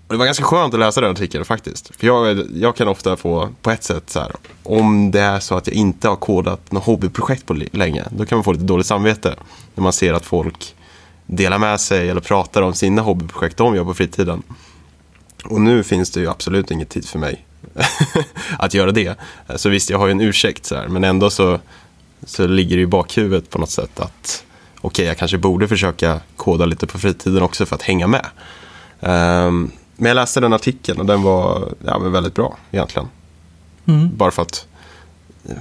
och 0.06 0.14
det 0.14 0.18
var 0.18 0.24
ganska 0.24 0.44
skönt 0.44 0.74
att 0.74 0.80
läsa 0.80 1.00
den 1.00 1.10
artikeln 1.10 1.44
faktiskt. 1.44 1.96
För 1.96 2.06
jag, 2.06 2.46
jag 2.54 2.76
kan 2.76 2.88
ofta 2.88 3.16
få, 3.16 3.48
på 3.62 3.70
ett 3.70 3.84
sätt 3.84 4.10
så 4.10 4.20
här, 4.20 4.32
om 4.62 5.10
det 5.10 5.20
är 5.20 5.40
så 5.40 5.54
att 5.54 5.66
jag 5.66 5.76
inte 5.76 6.08
har 6.08 6.16
kodat 6.16 6.72
något 6.72 6.84
hobbyprojekt 6.84 7.46
på 7.46 7.54
länge, 7.54 8.04
då 8.10 8.26
kan 8.26 8.38
man 8.38 8.44
få 8.44 8.52
lite 8.52 8.64
dåligt 8.64 8.86
samvete. 8.86 9.34
När 9.74 9.82
man 9.82 9.92
ser 9.92 10.12
att 10.12 10.24
folk 10.24 10.74
delar 11.26 11.58
med 11.58 11.80
sig 11.80 12.10
eller 12.10 12.20
pratar 12.20 12.62
om 12.62 12.74
sina 12.74 13.02
hobbyprojekt 13.02 13.56
de 13.56 13.74
gör 13.76 13.84
på 13.84 13.94
fritiden. 13.94 14.42
Och 15.44 15.60
nu 15.60 15.82
finns 15.82 16.10
det 16.10 16.20
ju 16.20 16.30
absolut 16.30 16.70
ingen 16.70 16.86
tid 16.86 17.08
för 17.08 17.18
mig 17.18 17.46
att 18.58 18.74
göra 18.74 18.92
det. 18.92 19.16
Så 19.56 19.68
visst, 19.68 19.90
jag 19.90 19.98
har 19.98 20.06
ju 20.06 20.12
en 20.12 20.20
ursäkt 20.20 20.66
så 20.66 20.74
här, 20.74 20.88
men 20.88 21.04
ändå 21.04 21.30
så, 21.30 21.58
så 22.24 22.46
ligger 22.46 22.76
det 22.76 22.82
i 22.82 22.86
bakhuvudet 22.86 23.50
på 23.50 23.58
något 23.58 23.70
sätt 23.70 24.00
att 24.00 24.44
okej, 24.80 25.06
jag 25.06 25.18
kanske 25.18 25.38
borde 25.38 25.68
försöka 25.68 26.20
koda 26.36 26.66
lite 26.66 26.86
på 26.86 26.98
fritiden 26.98 27.42
också 27.42 27.66
för 27.66 27.76
att 27.76 27.82
hänga 27.82 28.06
med. 28.06 28.26
Um, 29.00 29.70
men 29.96 30.09
jag 30.09 30.14
läste 30.14 30.40
den 30.40 30.52
artikeln 30.52 31.00
och 31.00 31.07
den 31.07 31.22
var 31.22 31.72
ja, 31.87 31.98
men 31.98 32.12
väldigt 32.12 32.35
bra 32.35 32.57
egentligen. 32.70 33.09
Bara 34.16 34.30
för 34.30 34.42
att 34.42 34.66
eh, 35.48 35.57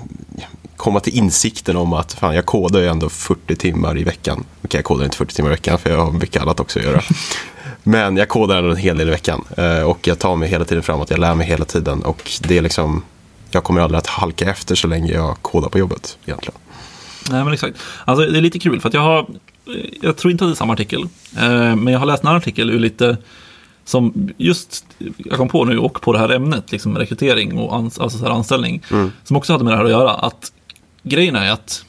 komma 0.78 1.00
till 1.00 1.18
insikten 1.18 1.78
om 1.78 1.94
att 1.94 2.14
fan, 2.14 2.36
jag 2.36 2.46
kodar 2.46 2.80
ju 2.80 2.88
ändå 2.88 3.10
40 3.10 3.56
timmar 3.56 3.98
i 3.98 4.04
veckan. 4.04 4.44
Okej, 4.62 4.78
jag 4.78 4.86
kodar 4.86 5.06
inte 5.06 5.18
40 5.18 5.36
timmar 5.36 5.50
i 5.50 5.54
veckan 5.54 5.78
för 5.78 5.90
jag 5.90 6.06
har 6.06 6.12
mycket 6.12 6.42
annat 6.42 6.60
också 6.60 6.80
att 6.80 6.86
göra. 6.86 7.02
Men 7.84 8.18
jag 8.18 8.30
kodar 8.30 8.58
ändå 8.58 8.70
en 8.70 8.78
hel 8.78 8.98
del 8.98 9.08
i 9.08 9.12
veckan. 9.12 9.44
Eh, 9.58 9.82
och 9.82 10.08
jag 10.08 10.20
tar 10.20 10.36
mig 10.36 10.50
hela 10.50 10.66
tiden 10.66 10.84
framåt, 10.84 11.10
jag 11.10 11.20
lär 11.20 11.36
mig 11.36 11.48
hela 11.48 11.66
tiden. 11.66 12.04
Och 12.04 12.32
det 12.42 12.58
är 12.58 12.62
liksom, 12.62 13.04
jag 13.52 13.64
kommer 13.64 13.82
aldrig 13.82 13.98
att 13.98 14.08
halka 14.08 14.50
efter 14.50 14.76
så 14.76 14.88
länge 14.88 15.14
jag 15.14 15.38
kodar 15.42 15.70
på 15.70 15.80
jobbet 15.80 16.18
egentligen. 16.26 16.60
Nej, 17.32 17.44
men 17.44 17.54
exakt. 17.54 17.78
Alltså, 18.06 18.26
det 18.26 18.38
är 18.38 18.42
lite 18.42 18.60
kul 18.60 18.82
för 18.82 18.88
att 18.88 18.94
jag 18.94 19.02
har, 19.02 19.28
jag 20.02 20.18
tror 20.18 20.32
inte 20.32 20.44
att 20.44 20.50
det 20.50 20.54
är 20.54 20.56
samma 20.56 20.74
artikel, 20.74 21.02
eh, 21.38 21.76
men 21.76 21.88
jag 21.88 22.00
har 22.00 22.06
läst 22.06 22.24
en 22.24 22.28
annan 22.28 22.38
artikel 22.38 22.70
ur 22.70 22.80
lite 22.80 23.18
som 23.86 24.30
just, 24.38 24.86
jag 25.18 25.38
kom 25.38 25.50
på 25.50 25.66
nu, 25.66 25.78
och 25.78 26.02
på 26.02 26.14
det 26.14 26.20
här 26.20 26.30
ämnet, 26.30 26.72
liksom 26.72 26.98
rekrytering 26.98 27.58
och 27.58 27.76
ans, 27.76 28.00
alltså 28.00 28.18
så 28.18 28.26
här 28.26 28.32
anställning, 28.32 28.82
som 29.24 29.38
också 29.38 29.54
hade 29.54 29.64
med 29.64 29.74
det 29.74 29.78
här 29.78 29.86
att 29.86 29.92
göra. 29.92 30.12
Att 30.12 30.52
grejen 31.04 31.36
är 31.36 31.52
att 31.52 31.86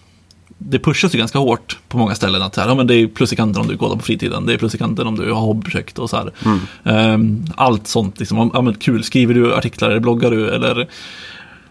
det 0.58 0.78
pushas 0.78 1.14
ju 1.14 1.18
ganska 1.18 1.38
hårt 1.38 1.78
på 1.88 1.98
många 1.98 2.14
ställen 2.14 2.42
att 2.42 2.54
så 2.54 2.60
här, 2.60 2.68
ja, 2.68 2.74
men 2.74 2.86
det 2.86 2.94
är 2.94 3.06
plus 3.06 3.32
i 3.32 3.36
kanten 3.36 3.62
om 3.62 3.68
du 3.68 3.76
kodar 3.76 3.96
på 3.96 4.02
fritiden, 4.02 4.46
det 4.46 4.52
är 4.54 4.58
plus 4.58 4.74
i 4.74 4.78
kanten 4.78 5.06
om 5.06 5.16
du 5.18 5.32
har 5.32 5.40
hobbyprojekt 5.40 5.98
och 5.98 6.10
så 6.10 6.16
här. 6.16 6.32
Ehm, 6.84 7.44
allt 7.56 7.86
sånt, 7.86 8.18
liksom, 8.18 8.38
om- 8.38 8.50
ja, 8.54 8.60
men 8.60 8.74
kul, 8.74 9.04
skriver 9.04 9.34
du 9.34 9.54
artiklar 9.54 9.90
eller 9.90 10.00
bloggar 10.00 10.30
du 10.30 10.50
eller 10.50 10.88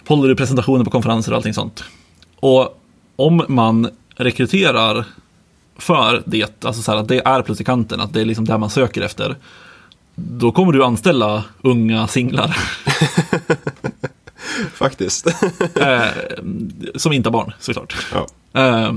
håller 0.07 0.27
du 0.27 0.35
presentationer 0.35 0.83
på 0.85 0.91
konferenser 0.91 1.31
och 1.31 1.35
allting 1.37 1.53
sånt. 1.53 1.83
Och 2.39 2.79
om 3.15 3.45
man 3.47 3.89
rekryterar 4.15 5.05
för 5.77 6.23
det, 6.25 6.65
alltså 6.65 6.81
så 6.81 6.91
här 6.91 6.99
att 6.99 7.07
det 7.07 7.21
är 7.27 7.41
plus 7.41 7.61
i 7.61 7.63
kanten, 7.63 8.01
att 8.01 8.13
det 8.13 8.21
är 8.21 8.25
liksom 8.25 8.45
där 8.45 8.57
man 8.57 8.69
söker 8.69 9.01
efter, 9.01 9.35
då 10.15 10.51
kommer 10.51 10.73
du 10.73 10.83
anställa 10.83 11.43
unga 11.61 12.07
singlar 12.07 12.57
Faktiskt. 14.73 15.27
eh, 15.75 16.01
som 16.95 17.13
inte 17.13 17.29
har 17.29 17.33
barn 17.33 17.53
såklart. 17.59 17.95
ja. 18.13 18.27
Eh, 18.61 18.93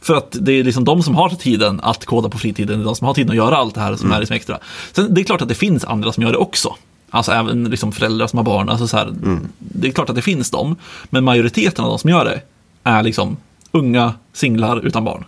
för 0.00 0.14
att 0.14 0.36
det 0.40 0.52
är 0.52 0.64
liksom 0.64 0.84
de 0.84 1.02
som 1.02 1.14
har 1.14 1.28
tiden 1.30 1.80
att 1.82 2.04
koda 2.06 2.28
på 2.28 2.38
fritiden, 2.38 2.78
det 2.78 2.82
är 2.82 2.84
de 2.84 2.94
som 2.94 3.06
har 3.06 3.14
tiden 3.14 3.30
att 3.30 3.36
göra 3.36 3.56
allt 3.56 3.74
det 3.74 3.80
här 3.80 3.96
som 3.96 4.12
är 4.12 4.18
liksom 4.18 4.36
extra. 4.36 4.58
Sen 4.92 5.14
det 5.14 5.20
är 5.20 5.24
klart 5.24 5.42
att 5.42 5.48
det 5.48 5.54
finns 5.54 5.84
andra 5.84 6.12
som 6.12 6.22
gör 6.22 6.32
det 6.32 6.38
också. 6.38 6.74
Alltså 7.10 7.32
även 7.32 7.64
liksom 7.64 7.92
föräldrar 7.92 8.26
som 8.26 8.36
har 8.36 8.44
barn. 8.44 8.68
Alltså 8.68 8.88
så 8.88 8.96
här, 8.96 9.14
Det 9.58 9.88
är 9.88 9.92
klart 9.92 10.08
att 10.10 10.16
det 10.16 10.22
finns 10.22 10.50
dem, 10.50 10.76
men 11.10 11.24
majoriteten 11.24 11.84
av 11.84 11.90
de 11.90 11.98
som 11.98 12.10
gör 12.10 12.24
det 12.24 12.40
är 12.84 13.02
liksom 13.02 13.36
unga 13.72 14.14
singlar 14.32 14.86
utan 14.86 15.04
barn. 15.04 15.24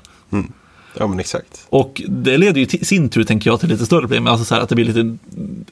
Ja, 0.98 1.06
men 1.06 1.20
exakt. 1.20 1.66
Och 1.68 2.02
det 2.08 2.38
leder 2.38 2.60
ju 2.60 2.66
i 2.66 2.84
sin 2.84 3.08
tur, 3.08 3.24
tänker 3.24 3.50
jag, 3.50 3.60
till 3.60 3.68
lite 3.68 3.86
större 3.86 4.00
problem. 4.00 4.26
Alltså 4.26 4.44
så 4.44 4.54
här 4.54 4.62
att 4.62 4.68
det 4.68 4.74
blir 4.74 4.84
lite 4.84 5.18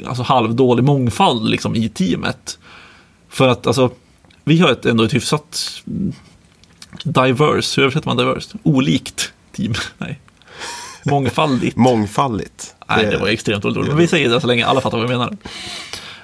alltså, 0.06 0.22
halvdålig 0.22 0.84
mångfald 0.84 1.50
liksom, 1.50 1.76
i 1.76 1.88
teamet. 1.88 2.58
För 3.28 3.48
att 3.48 3.66
alltså, 3.66 3.90
vi 4.44 4.58
har 4.58 4.70
ett, 4.70 4.86
ändå 4.86 5.04
ett 5.04 5.14
hyfsat 5.14 5.82
mm, 5.86 6.12
diverse, 7.04 7.80
hur 7.80 7.84
översätter 7.84 8.08
man 8.08 8.16
diverse? 8.16 8.58
Olikt 8.62 9.32
team. 9.52 9.74
Nej. 9.98 10.20
Mångfaldigt. 11.04 11.76
Mångfaldigt. 11.76 12.74
Nej, 12.88 13.06
det 13.06 13.18
var 13.18 13.28
extremt 13.28 13.62
dåligt. 13.62 13.88
Men 13.88 13.96
vi 13.96 14.06
säger 14.06 14.30
det 14.30 14.40
så 14.40 14.46
länge 14.46 14.66
alla 14.66 14.80
fattar 14.80 14.98
vad 14.98 15.08
vi 15.08 15.16
menar. 15.16 15.36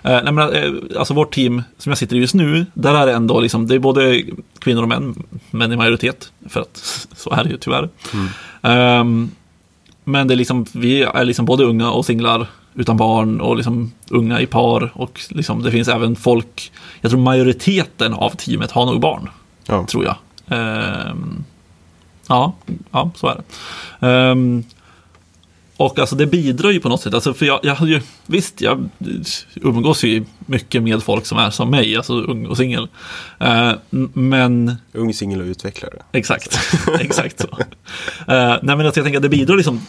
Eh, 0.04 0.22
nej, 0.24 0.32
men, 0.32 0.52
eh, 0.52 0.98
alltså 0.98 1.14
vårt 1.14 1.34
team 1.34 1.62
som 1.78 1.90
jag 1.90 1.98
sitter 1.98 2.16
i 2.16 2.18
just 2.18 2.34
nu, 2.34 2.66
där 2.74 2.94
är 2.94 3.06
det 3.06 3.12
ändå 3.12 3.40
liksom, 3.40 3.66
det 3.66 3.74
är 3.74 3.78
både 3.78 4.22
kvinnor 4.58 4.82
och 4.82 4.88
män, 4.88 5.22
män 5.50 5.72
i 5.72 5.76
majoritet, 5.76 6.32
för 6.48 6.60
att 6.60 7.06
så 7.16 7.30
är 7.30 7.44
det 7.44 7.50
ju 7.50 7.56
tyvärr. 7.56 7.88
Ehm, 8.64 9.30
men 10.04 10.28
det 10.28 10.34
är 10.34 10.36
liksom, 10.36 10.66
vi 10.72 11.02
är 11.02 11.24
liksom 11.24 11.44
både 11.46 11.64
unga 11.64 11.90
och 11.90 12.06
singlar 12.06 12.46
utan 12.74 12.96
barn 12.96 13.40
och 13.40 13.56
liksom 13.56 13.92
unga 14.10 14.40
i 14.40 14.46
par 14.46 14.90
och 14.94 15.20
liksom, 15.28 15.62
det 15.62 15.70
finns 15.70 15.88
även 15.88 16.16
folk, 16.16 16.72
jag 17.00 17.10
tror 17.10 17.20
majoriteten 17.20 18.14
av 18.14 18.30
teamet 18.30 18.70
har 18.70 18.86
nog 18.86 19.00
barn, 19.00 19.28
Ja. 19.66 19.86
tror 19.86 20.04
jag. 20.04 20.16
Ehm, 20.48 21.44
ja, 22.28 22.52
ja, 22.90 23.10
så 23.14 23.26
är 23.26 23.34
det. 23.36 24.06
Ehm, 24.06 24.64
och 25.76 25.98
alltså 25.98 26.16
det 26.16 26.26
bidrar 26.26 26.70
ju 26.70 26.80
på 26.80 26.88
något 26.88 27.00
sätt. 27.02 27.14
Alltså 27.14 27.34
för 27.34 27.46
jag, 27.46 27.60
jag 27.62 27.88
ju, 27.88 28.00
visst, 28.26 28.60
jag 28.60 28.88
umgås 29.54 30.04
ju 30.04 30.24
mycket 30.46 30.82
med 30.82 31.02
folk 31.02 31.26
som 31.26 31.38
är 31.38 31.50
som 31.50 31.70
mig, 31.70 31.96
alltså 31.96 32.12
ung 32.12 32.46
och 32.46 32.56
singel. 32.56 32.88
Eh, 33.40 33.72
men 34.12 34.76
Ung 34.92 35.14
singel 35.14 35.40
och 35.40 35.46
utvecklare. 35.46 35.94
exakt, 36.12 36.58
exakt 37.00 37.40
så. 37.40 37.48
Eh, 38.32 38.56
nej 38.62 38.76
men 38.76 38.80
alltså 38.80 39.00
jag 39.00 39.04
tänker 39.04 39.18
att 39.18 39.22
det 39.22 39.28
bidrar 39.28 39.56
liksom 39.56 39.86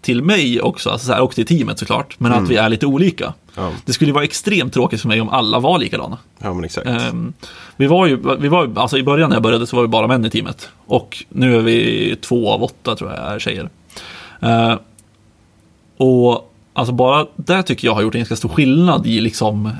till 0.00 0.22
mig 0.22 0.60
också, 0.60 0.90
alltså 0.90 1.06
så 1.06 1.12
här, 1.12 1.20
och 1.20 1.34
till 1.34 1.46
teamet 1.46 1.78
såklart, 1.78 2.20
men 2.20 2.32
att 2.32 2.48
vi 2.48 2.56
är 2.56 2.68
lite 2.68 2.86
olika. 2.86 3.34
Ja. 3.54 3.70
Det 3.84 3.92
skulle 3.92 4.12
vara 4.12 4.24
extremt 4.24 4.72
tråkigt 4.72 5.00
för 5.00 5.08
mig 5.08 5.20
om 5.20 5.28
alla 5.28 5.58
var 5.60 5.78
likadana. 5.78 6.18
Ja, 6.38 6.54
men 6.54 6.64
exakt. 6.64 6.86
Ehm, 6.86 7.32
vi 7.76 7.86
var 7.86 8.06
ju, 8.06 8.36
vi 8.38 8.48
var, 8.48 8.72
alltså 8.76 8.98
i 8.98 9.02
början 9.02 9.28
när 9.30 9.36
jag 9.36 9.42
började 9.42 9.66
så 9.66 9.76
var 9.76 9.82
vi 9.82 9.88
bara 9.88 10.06
män 10.06 10.24
i 10.24 10.30
teamet. 10.30 10.68
Och 10.86 11.24
nu 11.28 11.56
är 11.56 11.60
vi 11.60 12.16
två 12.20 12.50
av 12.52 12.62
åtta 12.62 12.96
tror 12.96 13.10
jag 13.10 13.34
är 13.34 13.38
tjejer. 13.38 13.70
Eh, 15.98 16.06
och 16.06 16.54
alltså 16.72 16.92
bara 16.92 17.26
det 17.36 17.62
tycker 17.62 17.88
jag 17.88 17.94
har 17.94 18.02
gjort 18.02 18.14
en 18.14 18.20
ganska 18.20 18.36
stor 18.36 18.48
skillnad 18.48 19.06
i 19.06 19.20
liksom, 19.20 19.70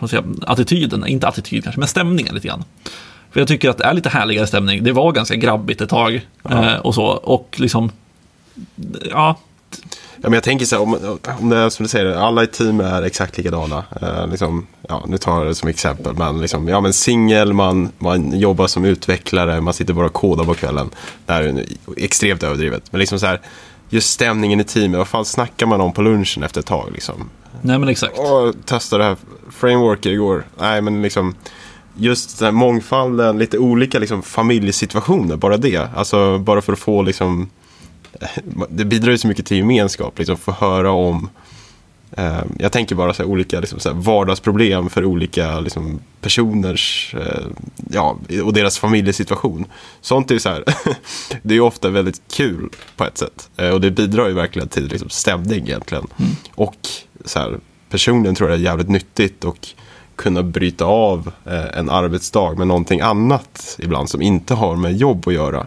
man 0.00 0.08
säga, 0.08 0.22
attityden, 0.46 1.06
inte 1.06 1.28
attityd 1.28 1.62
kanske, 1.64 1.78
men 1.78 1.88
stämningen 1.88 2.34
lite 2.34 2.48
grann. 2.48 2.64
För 3.30 3.40
jag 3.40 3.48
tycker 3.48 3.70
att 3.70 3.78
det 3.78 3.84
är 3.84 3.94
lite 3.94 4.08
härligare 4.08 4.46
stämning. 4.46 4.84
Det 4.84 4.92
var 4.92 5.12
ganska 5.12 5.34
grabbigt 5.34 5.80
ett 5.80 5.88
tag 5.88 6.20
eh, 6.50 6.76
och 6.76 6.94
så. 6.94 7.04
Och 7.04 7.56
liksom, 7.58 7.90
ja, 9.10 9.36
men 10.16 10.32
jag 10.32 10.42
tänker 10.42 10.66
så 10.66 10.76
här, 10.76 10.82
om, 10.82 11.18
om 11.40 11.48
det 11.48 11.56
är 11.56 11.70
som 11.70 11.82
du 11.82 11.88
säger, 11.88 12.14
alla 12.14 12.42
i 12.42 12.46
team 12.46 12.80
är 12.80 13.02
exakt 13.02 13.38
likadana. 13.38 13.84
Eh, 14.02 14.28
liksom, 14.28 14.66
ja, 14.88 15.04
nu 15.08 15.18
tar 15.18 15.38
jag 15.38 15.46
det 15.46 15.54
som 15.54 15.68
exempel, 15.68 16.14
men, 16.14 16.40
liksom, 16.40 16.68
ja, 16.68 16.80
men 16.80 16.92
singel, 16.92 17.52
man, 17.52 17.92
man 17.98 18.38
jobbar 18.38 18.66
som 18.66 18.84
utvecklare, 18.84 19.60
man 19.60 19.74
sitter 19.74 19.94
bara 19.94 20.06
och 20.06 20.12
kodar 20.12 20.44
på 20.44 20.54
kvällen. 20.54 20.90
Det 21.26 21.32
här 21.32 21.42
är 21.42 21.64
extremt 21.96 22.42
överdrivet. 22.42 22.82
Men 22.90 22.98
liksom 22.98 23.18
så 23.18 23.26
här, 23.26 23.40
just 23.92 24.10
stämningen 24.10 24.60
i 24.60 24.64
teamet, 24.64 24.98
vad 24.98 25.08
fan 25.08 25.24
snackar 25.24 25.66
man 25.66 25.80
om 25.80 25.92
på 25.92 26.02
lunchen 26.02 26.42
efter 26.42 26.60
ett 26.60 26.66
tag? 26.66 26.90
Liksom? 26.92 27.30
Nej 27.62 27.78
men 27.78 27.88
exakt. 27.88 28.18
Åh, 28.18 28.52
testade 28.64 29.04
det 29.04 29.08
här 29.08 29.16
frameworket 29.50 30.06
igår. 30.06 30.44
Nej, 30.58 30.80
men 30.80 31.02
liksom 31.02 31.34
just 31.96 32.38
den 32.38 32.46
här 32.46 32.52
mångfalden, 32.52 33.38
lite 33.38 33.58
olika 33.58 33.98
liksom, 33.98 34.22
familjesituationer, 34.22 35.36
bara 35.36 35.56
det. 35.56 35.88
Alltså 35.96 36.38
bara 36.38 36.60
för 36.60 36.72
att 36.72 36.78
få 36.78 37.02
liksom, 37.02 37.50
det 38.68 38.84
bidrar 38.84 39.10
ju 39.10 39.18
så 39.18 39.28
mycket 39.28 39.46
till 39.46 39.56
gemenskap, 39.56 40.18
liksom 40.18 40.36
få 40.36 40.52
höra 40.52 40.90
om 40.90 41.28
jag 42.58 42.72
tänker 42.72 42.94
bara 42.94 43.14
så 43.14 43.22
här, 43.22 43.30
olika 43.30 43.60
liksom, 43.60 43.80
så 43.80 43.88
här, 43.88 43.96
vardagsproblem 43.96 44.90
för 44.90 45.04
olika 45.04 45.60
liksom, 45.60 46.00
personers 46.20 47.14
eh, 47.18 47.46
ja, 47.90 48.18
och 48.44 48.52
deras 48.52 48.78
familjesituation. 48.78 49.64
Sånt 50.00 50.30
är 50.30 50.34
ju 50.34 50.40
så 50.40 50.48
här, 50.48 50.64
det 51.42 51.54
är 51.54 51.60
ofta 51.60 51.88
väldigt 51.88 52.22
kul 52.32 52.68
på 52.96 53.04
ett 53.04 53.18
sätt. 53.18 53.50
Eh, 53.56 53.68
och 53.68 53.80
det 53.80 53.90
bidrar 53.90 54.28
ju 54.28 54.34
verkligen 54.34 54.68
till 54.68 54.88
liksom, 54.88 55.08
stämning 55.08 55.62
egentligen. 55.62 56.06
Mm. 56.16 56.32
Och 56.54 56.76
så 57.24 57.38
här, 57.38 57.58
personligen 57.90 58.34
tror 58.34 58.50
jag 58.50 58.58
det 58.58 58.62
är 58.62 58.64
jävligt 58.64 58.88
nyttigt 58.88 59.44
och 59.44 59.68
kunna 60.16 60.42
bryta 60.42 60.84
av 60.84 61.32
eh, 61.44 61.78
en 61.78 61.90
arbetsdag 61.90 62.58
med 62.58 62.66
någonting 62.66 63.00
annat 63.00 63.76
ibland 63.78 64.10
som 64.10 64.22
inte 64.22 64.54
har 64.54 64.76
med 64.76 64.96
jobb 64.96 65.28
att 65.28 65.34
göra. 65.34 65.66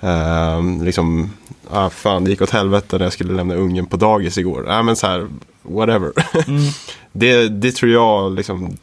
Eh, 0.00 0.82
liksom, 0.82 1.32
ah, 1.70 1.90
fan 1.90 2.24
det 2.24 2.30
gick 2.30 2.42
åt 2.42 2.50
helvete 2.50 2.98
när 2.98 3.04
jag 3.04 3.12
skulle 3.12 3.32
lämna 3.32 3.54
ungen 3.54 3.86
på 3.86 3.96
dagis 3.96 4.38
igår. 4.38 4.66
Ah, 4.68 4.82
men 4.82 4.96
så 4.96 5.06
här, 5.06 5.28
whatever. 5.64 6.12
Mm. 6.48 6.62
det, 7.12 7.48
det 7.48 7.72
tror 7.72 7.92
jag 7.92 8.34
liksom, 8.34 8.76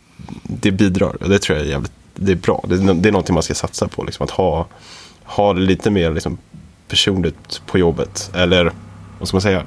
det 0.44 0.72
bidrar. 0.72 1.16
Det 1.28 1.40
tror 1.40 1.58
jag 1.58 1.68
är 1.68 1.72
jävligt, 1.72 1.92
det 2.16 2.32
är 2.32 2.36
bra. 2.36 2.64
Det, 2.68 2.76
är- 2.76 2.94
det 2.94 3.10
är 3.10 3.12
någonting 3.12 3.34
man 3.34 3.44
ska 3.44 3.54
satsa 3.56 3.88
på. 3.88 4.04
Liksom, 4.04 4.24
att 4.24 4.32
ha, 4.32 4.68
ha 5.24 5.54
det 5.54 5.62
lite 5.62 5.90
mer 5.90 6.12
liksom, 6.14 6.38
personligt 6.88 7.62
på 7.66 7.78
jobbet. 7.78 8.32
Eller, 8.36 8.72
vad 9.20 9.28
ska 9.28 9.36
man 9.36 9.42
säga? 9.42 9.64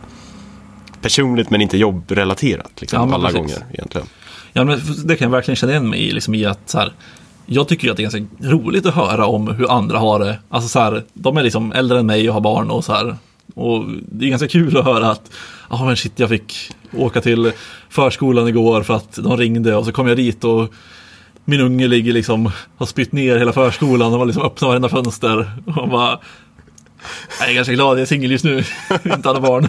Personligt 1.03 1.50
men 1.50 1.61
inte 1.61 1.79
jobbrelaterat. 1.79 2.70
Liksom, 2.81 3.09
Ja, 3.09 3.14
alla 3.14 3.29
precis. 3.29 3.38
gånger 3.40 3.64
egentligen. 3.74 4.07
Ja, 4.53 4.64
men 4.64 4.81
det 5.05 5.16
kan 5.16 5.24
jag 5.27 5.31
verkligen 5.33 5.57
känna 5.57 5.72
igen 5.72 5.88
mig 5.90 6.00
i, 6.00 6.12
liksom 6.12 6.35
i 6.35 6.44
att 6.44 6.70
så 6.70 6.79
här, 6.79 6.92
jag 7.46 7.68
tycker 7.68 7.85
ju 7.85 7.90
att 7.90 7.96
det 7.96 8.00
är 8.05 8.11
ganska 8.11 8.48
roligt 8.48 8.87
att 8.87 8.94
höra 8.94 9.27
om 9.27 9.48
hur 9.48 9.70
andra 9.70 9.98
har 9.98 10.18
det. 10.20 10.38
Alltså 10.48 10.68
så 10.68 10.81
här, 10.81 11.05
de 11.14 11.37
är 11.37 11.42
liksom 11.42 11.72
äldre 11.72 11.98
än 11.98 12.07
mig 12.07 12.29
och 12.29 12.35
har 12.35 12.40
barn 12.40 12.70
och 12.70 12.85
så 12.85 12.92
här. 12.92 13.16
Och 13.54 13.84
det 14.12 14.24
är 14.26 14.30
ganska 14.30 14.48
kul 14.48 14.76
att 14.76 14.84
höra 14.84 15.10
att, 15.10 15.30
ja 15.70 15.84
men 15.84 15.96
shit, 15.96 16.12
jag 16.16 16.28
fick 16.28 16.70
åka 16.92 17.20
till 17.20 17.52
förskolan 17.88 18.48
igår 18.48 18.82
för 18.82 18.94
att 18.94 19.12
de 19.22 19.36
ringde 19.36 19.76
och 19.76 19.84
så 19.84 19.92
kom 19.92 20.08
jag 20.08 20.16
dit 20.16 20.44
och 20.44 20.74
min 21.44 21.60
unge 21.60 21.88
ligger 21.88 22.12
liksom, 22.12 22.50
har 22.76 22.86
spytt 22.86 23.12
ner 23.12 23.36
hela 23.38 23.52
förskolan 23.52 24.12
och 24.12 24.18
var 24.18 24.26
liksom 24.26 24.42
öppnat 24.42 24.68
varenda 24.68 24.88
fönster. 24.88 25.52
Och 25.66 25.76
man 25.76 25.90
bara, 25.90 26.18
jag 27.40 27.50
är 27.50 27.54
ganska 27.54 27.72
glad, 27.74 27.96
jag 27.96 28.02
är 28.02 28.06
singel 28.06 28.30
just 28.30 28.44
nu, 28.44 28.64
inte 29.04 29.30
alla 29.30 29.40
barn. 29.40 29.68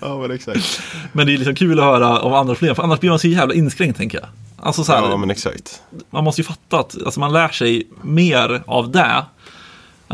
Ja, 0.00 0.18
men 0.18 0.30
exakt. 0.30 0.82
Men 1.12 1.26
det 1.26 1.32
är 1.34 1.38
liksom 1.38 1.54
kul 1.54 1.78
att 1.78 1.84
höra 1.84 2.20
om 2.20 2.32
andra 2.32 2.54
problem, 2.54 2.74
för 2.74 2.82
annars 2.82 3.00
blir 3.00 3.10
man 3.10 3.18
så 3.18 3.28
jävla 3.28 3.54
inskränkt 3.54 3.96
tänker 3.98 4.18
jag. 4.18 4.28
Alltså 4.56 4.84
så 4.84 4.92
här, 4.92 5.02
Ja, 5.02 5.16
men 5.16 5.30
exakt. 5.30 5.82
man 6.10 6.24
måste 6.24 6.40
ju 6.40 6.44
fatta 6.44 6.78
att 6.78 7.02
alltså, 7.04 7.20
man 7.20 7.32
lär 7.32 7.48
sig 7.48 7.88
mer 8.02 8.62
av 8.66 8.90
det. 8.92 9.24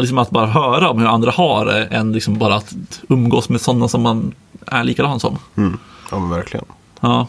Liksom 0.01 0.19
att 0.19 0.31
bara 0.31 0.47
höra 0.47 0.91
om 0.91 0.99
hur 0.99 1.07
andra 1.07 1.31
har 1.31 1.67
det 1.67 1.85
än 1.85 2.13
liksom 2.13 2.39
bara 2.39 2.55
att 2.55 2.75
umgås 3.09 3.49
med 3.49 3.61
sådana 3.61 3.89
som 3.89 4.03
man 4.03 4.35
är 4.67 4.85
likadan 4.85 5.21
som. 5.21 5.39
Mm. 5.57 5.79
Ja, 6.11 6.19
men 6.19 6.31
verkligen. 6.31 6.65
Ja. 7.01 7.27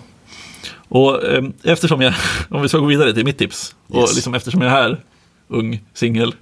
Och 0.89 1.23
eh, 1.23 1.43
eftersom 1.63 2.01
jag, 2.01 2.13
om 2.49 2.62
vi 2.62 2.69
ska 2.69 2.77
gå 2.77 2.86
vidare 2.86 3.13
till 3.13 3.25
mitt 3.25 3.38
tips, 3.38 3.75
och 3.88 3.95
Yes. 4.01 4.15
liksom 4.15 4.34
eftersom 4.34 4.62
jag 4.62 4.71
är 4.71 4.75
här, 4.75 5.03
ung, 5.47 5.81
singel, 5.93 6.36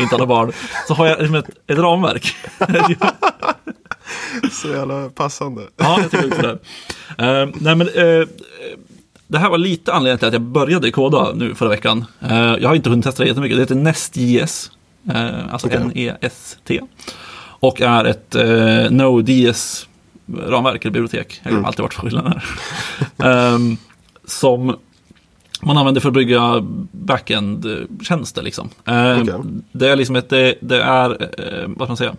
inte 0.00 0.14
några 0.14 0.26
barn, 0.26 0.52
så 0.88 0.94
har 0.94 1.06
jag 1.06 1.18
liksom 1.18 1.34
ett, 1.34 1.48
ett 1.66 1.78
ramverk. 1.78 2.36
Så 4.52 4.68
jävla 4.68 5.08
passande. 5.08 5.62
Ja, 5.76 5.98
jag 6.00 6.10
tycker 6.10 6.26
också 6.28 6.42
det. 6.42 6.58
Eh, 7.24 7.48
nej, 7.54 7.74
men, 7.74 7.88
eh, 7.88 8.26
det 9.26 9.38
här 9.38 9.50
var 9.50 9.58
lite 9.58 9.92
anledningen 9.92 10.18
till 10.18 10.28
att 10.28 10.32
jag 10.34 10.42
började 10.42 10.90
koda 10.90 11.32
nu 11.34 11.54
förra 11.54 11.68
veckan. 11.68 12.04
Eh, 12.20 12.36
jag 12.60 12.68
har 12.68 12.74
inte 12.74 12.90
hunnit 12.90 13.04
testa 13.04 13.22
det 13.22 13.28
jättemycket. 13.28 13.56
Det 13.56 13.62
heter 13.62 13.74
NestJS, 13.74 14.70
alltså 15.16 15.66
Okej. 15.66 15.78
N-E-S-T. 15.82 16.80
Och 17.60 17.80
är 17.80 18.04
ett 18.04 18.34
eh, 18.34 18.90
Node.js 18.90 19.88
ramverk 20.46 20.84
eller 20.84 20.92
bibliotek. 20.92 21.40
Jag 21.42 21.50
har 21.50 21.56
Mm. 21.56 21.64
alltid 21.64 21.80
varit 21.82 21.94
skillnaden 21.94 22.32
här. 23.18 23.24
Ehm, 23.54 23.76
som 24.24 24.76
man 25.62 25.76
använder 25.78 26.00
för 26.00 26.08
att 26.08 26.14
bygga 26.14 26.66
backend-tjänster. 26.92 28.42
Liksom. 28.42 28.68
Ehm, 28.84 29.22
Okej. 29.22 29.34
Det 29.72 29.88
är 29.88 29.96
liksom 29.96 30.16
ett, 30.16 30.28
det, 30.30 30.54
det 30.60 30.82
är, 30.82 31.10
eh, 31.10 31.64
vad 31.66 31.76
ska 31.76 31.86
man 31.86 31.96
säga, 31.96 32.14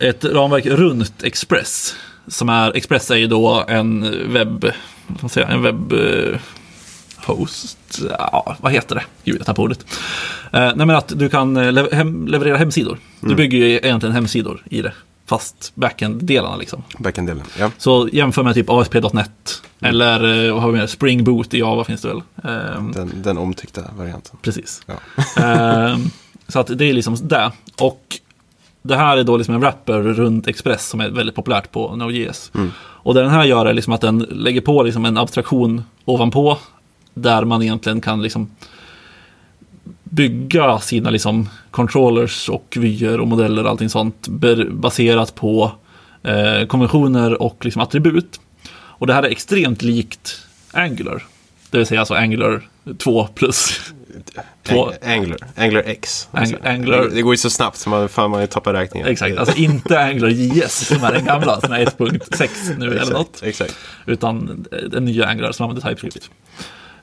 ett 0.00 0.24
ramverk 0.24 0.66
runt 0.66 1.22
Express. 1.22 1.94
Som 2.26 2.48
är, 2.48 2.76
Express 2.76 3.10
är 3.10 3.16
ju 3.16 3.26
då 3.26 3.64
en 3.68 4.14
webb, 4.32 4.62
vad 5.06 5.16
ska 5.18 5.24
man 5.24 5.28
säga, 5.30 5.48
en 5.48 5.62
webb 5.62 5.92
eh, 5.92 6.38
host, 7.24 7.78
ja, 8.18 8.56
vad 8.60 8.72
heter 8.72 8.94
det? 8.94 9.02
Gud, 9.24 9.36
jag 9.38 9.46
tappade 9.46 9.66
ordet. 9.66 9.86
Eh, 10.52 10.60
nej 10.60 10.86
men 10.86 10.90
att 10.90 11.12
du 11.18 11.28
kan 11.28 11.56
eh, 11.56 11.72
lev- 11.72 11.92
hem, 11.94 12.26
leverera 12.28 12.56
hemsidor. 12.56 12.98
Du 13.20 13.34
bygger 13.34 13.58
ju 13.58 13.70
egentligen 13.76 14.14
hemsidor 14.14 14.62
i 14.70 14.82
det. 14.82 14.92
Fast 15.26 15.72
backend-delarna 15.74 16.56
liksom. 16.56 16.82
Backend-delen. 16.98 17.44
Ja. 17.58 17.70
Så 17.78 18.08
jämför 18.12 18.42
med 18.42 18.54
typ 18.54 18.70
ASP.NET. 18.70 19.62
Eller 19.80 20.44
eh, 20.46 20.52
vad 20.52 20.62
har 20.62 20.70
vi 20.72 20.78
mer? 20.78 20.86
Spring 20.86 21.24
Boot 21.24 21.54
i 21.54 21.58
Java 21.58 21.84
finns 21.84 22.02
det 22.02 22.08
väl. 22.08 22.22
Ehm, 22.44 22.92
Den, 22.92 23.12
den 23.22 23.38
omtyckta 23.38 23.82
varianten. 23.96 24.36
Precis. 24.42 24.82
Ja. 24.86 24.94
Ehm, 25.42 26.10
så 26.48 26.60
att 26.60 26.78
det 26.78 26.84
är 26.84 26.92
liksom 26.92 27.16
det. 27.22 27.52
Och 27.80 28.18
det 28.82 28.96
här 28.96 29.16
är 29.16 29.24
då 29.24 29.36
liksom 29.36 29.54
en 29.54 29.60
wrapper 29.60 29.98
runt 30.00 30.46
Express 30.48 30.88
som 30.88 31.00
är 31.00 31.08
väldigt 31.10 31.34
populärt 31.34 31.70
på 31.70 31.96
Node.js. 31.96 32.52
Och 32.76 33.14
det 33.14 33.20
den 33.22 33.30
här 33.30 33.44
gör 33.44 33.66
är 33.66 33.72
liksom 33.72 33.92
att 33.92 34.00
den 34.00 34.18
lägger 34.18 34.60
på 34.60 34.82
liksom 34.82 35.04
en 35.04 35.16
abstraktion 35.18 35.84
ovanpå. 36.04 36.58
Där 37.14 37.44
man 37.44 37.62
egentligen 37.62 38.00
kan 38.00 38.22
liksom 38.22 38.50
bygga 40.04 40.78
sina 40.78 41.10
liksom 41.10 41.48
controllers 41.70 42.48
och 42.48 42.76
vyer 42.80 43.20
och 43.20 43.28
modeller 43.28 43.64
och 43.64 43.70
allting 43.70 43.88
sånt 43.90 44.28
baserat 44.70 45.34
på 45.34 45.72
eh, 46.22 46.66
konventioner 46.66 47.42
och 47.42 47.64
liksom 47.64 47.82
attribut. 47.82 48.40
Och 48.74 49.06
det 49.06 49.14
här 49.14 49.22
är 49.22 49.28
extremt 49.30 49.82
likt 49.82 50.40
Angular. 50.72 51.22
Det 51.70 51.78
vill 51.78 51.86
säga 51.86 52.00
alltså 52.00 52.14
Angular 52.14 52.62
2 52.98 53.26
plus. 53.26 53.80
Två- 54.62 54.90
Ang- 55.02 55.12
Angler. 55.14 55.38
Angler 55.56 55.82
X. 55.86 56.28
Ang- 56.32 56.56
Angler- 56.64 57.10
Det, 57.14 57.22
går 57.22 57.32
ju 57.34 57.38
så 57.38 57.50
snabbt 57.50 57.76
så 57.76 57.90
man, 57.90 58.08
fan, 58.08 58.30
man 58.30 58.46
tappar 58.48 58.72
räkningen. 58.72 59.08
Exakt, 59.08 59.38
alltså 59.38 59.56
inte 59.56 60.00
Angular 60.00 60.28
JS 60.28 60.86
som 60.86 61.04
är 61.04 61.12
den 61.12 61.24
gamla 61.24 61.60
som 61.60 61.72
är 61.72 61.84
1.6 61.86 62.78
nu 62.78 62.98
eller 62.98 63.12
något. 63.12 63.28
Exakt, 63.42 63.44
exakt. 63.70 63.74
Utan 64.06 64.66
den 64.90 65.04
nya 65.04 65.26
Angular 65.26 65.52
som 65.52 65.70
använder 65.70 65.88
TypeScript. 65.94 66.30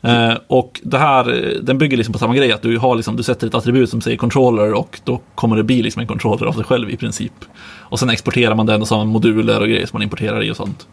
Eh, 0.01 0.33
och 0.47 0.81
det 0.83 0.97
här, 0.97 1.29
eh, 1.29 1.59
den 1.61 1.77
bygger 1.77 1.97
liksom 1.97 2.13
på 2.13 2.19
samma 2.19 2.35
grej, 2.35 2.51
att 2.51 2.61
du, 2.61 2.77
har 2.77 2.95
liksom, 2.95 3.15
du 3.15 3.23
sätter 3.23 3.47
ett 3.47 3.55
attribut 3.55 3.89
som 3.89 4.01
säger 4.01 4.17
controller 4.17 4.73
och 4.73 4.99
då 5.03 5.21
kommer 5.35 5.55
det 5.55 5.63
bli 5.63 5.81
liksom 5.81 6.01
en 6.01 6.07
controller 6.07 6.45
av 6.45 6.53
sig 6.53 6.63
själv 6.63 6.89
i 6.89 6.97
princip. 6.97 7.33
Och 7.79 7.99
sen 7.99 8.09
exporterar 8.09 8.55
man 8.55 8.65
den 8.65 8.81
och 8.81 8.87
så 8.87 8.95
har 8.95 8.99
man 8.99 9.13
moduler 9.13 9.59
och 9.59 9.67
grejer 9.67 9.85
som 9.85 9.97
man 9.97 10.03
importerar 10.03 10.43
i 10.43 10.51
och 10.51 10.57
sånt. 10.57 10.87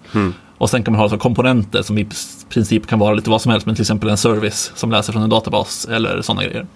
Och 0.59 0.71
sen 0.71 0.83
kan 0.83 0.93
man 0.93 0.99
ha 0.99 1.07
liksom 1.07 1.19
komponenter 1.19 1.83
som 1.83 1.99
i 1.99 2.09
princip 2.49 2.87
kan 2.87 2.99
vara 2.99 3.15
lite 3.15 3.31
vad 3.31 3.43
som 3.43 3.53
helst, 3.53 3.67
men 3.67 3.75
till 3.75 3.83
exempel 3.83 4.09
en 4.09 4.17
service 4.17 4.73
som 4.75 4.91
läser 4.91 5.13
från 5.13 5.23
en 5.23 5.31
databas 5.31 5.89
eller 5.91 6.23
sådana 6.23 6.45
grejer. 6.45 6.67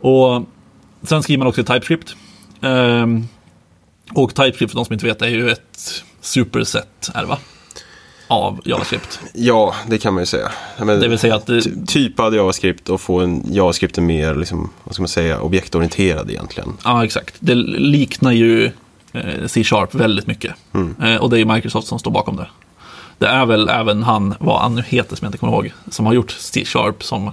Och 0.00 0.44
sen 1.02 1.22
skriver 1.22 1.38
man 1.38 1.48
också 1.48 1.64
TypeScript. 1.64 2.16
Ehm, 2.60 3.24
och 4.14 4.34
TypeScript, 4.34 4.72
för 4.72 4.78
de 4.78 4.84
som 4.84 4.92
inte 4.92 5.06
vet, 5.06 5.22
är 5.22 5.28
ju 5.28 5.50
ett 5.50 6.04
superset, 6.20 7.10
är 7.14 7.20
det 7.20 7.26
va? 7.26 7.38
Av 8.28 8.60
JavaScript. 8.64 9.20
Ja, 9.34 9.74
det 9.86 9.98
kan 9.98 10.14
man 10.14 10.22
ju 10.22 10.26
säga. 10.26 10.52
Men, 10.78 11.00
Det 11.00 11.08
vill 11.08 11.18
säga 11.18 11.34
att 11.34 11.46
ty- 11.46 11.62
typad 11.86 12.34
JavaScript 12.34 12.88
och 12.88 13.00
få 13.00 13.20
en 13.20 13.42
JavaScript 13.52 13.98
är 13.98 14.02
mer, 14.02 14.34
liksom, 14.34 14.70
vad 14.84 14.94
ska 14.94 15.02
man 15.02 15.08
säga, 15.08 15.40
objektorienterad 15.40 16.30
egentligen. 16.30 16.72
ja 16.84 17.04
exakt, 17.04 17.34
det 17.40 17.54
liknar 17.54 18.32
ju 18.32 18.64
eh, 19.12 19.46
C-sharp 19.46 19.94
väldigt 19.94 20.26
mycket. 20.26 20.54
Eh, 21.02 21.16
och 21.16 21.30
det 21.30 21.36
är 21.36 21.38
ju 21.38 21.44
Microsoft 21.44 21.88
som 21.88 21.98
står 21.98 22.10
bakom 22.10 22.36
det. 22.36 22.46
Det 23.18 23.26
är 23.26 23.46
väl 23.46 23.68
även 23.68 24.02
han, 24.02 24.34
vad 24.40 24.60
han 24.60 24.74
nu 24.74 24.82
heter 24.88 25.16
som 25.16 25.24
jag 25.24 25.28
inte 25.28 25.38
kommer 25.38 25.52
ihåg, 25.52 25.72
som 25.90 26.06
har 26.06 26.12
gjort 26.12 26.30
C-sharp 26.30 27.04
som, 27.04 27.30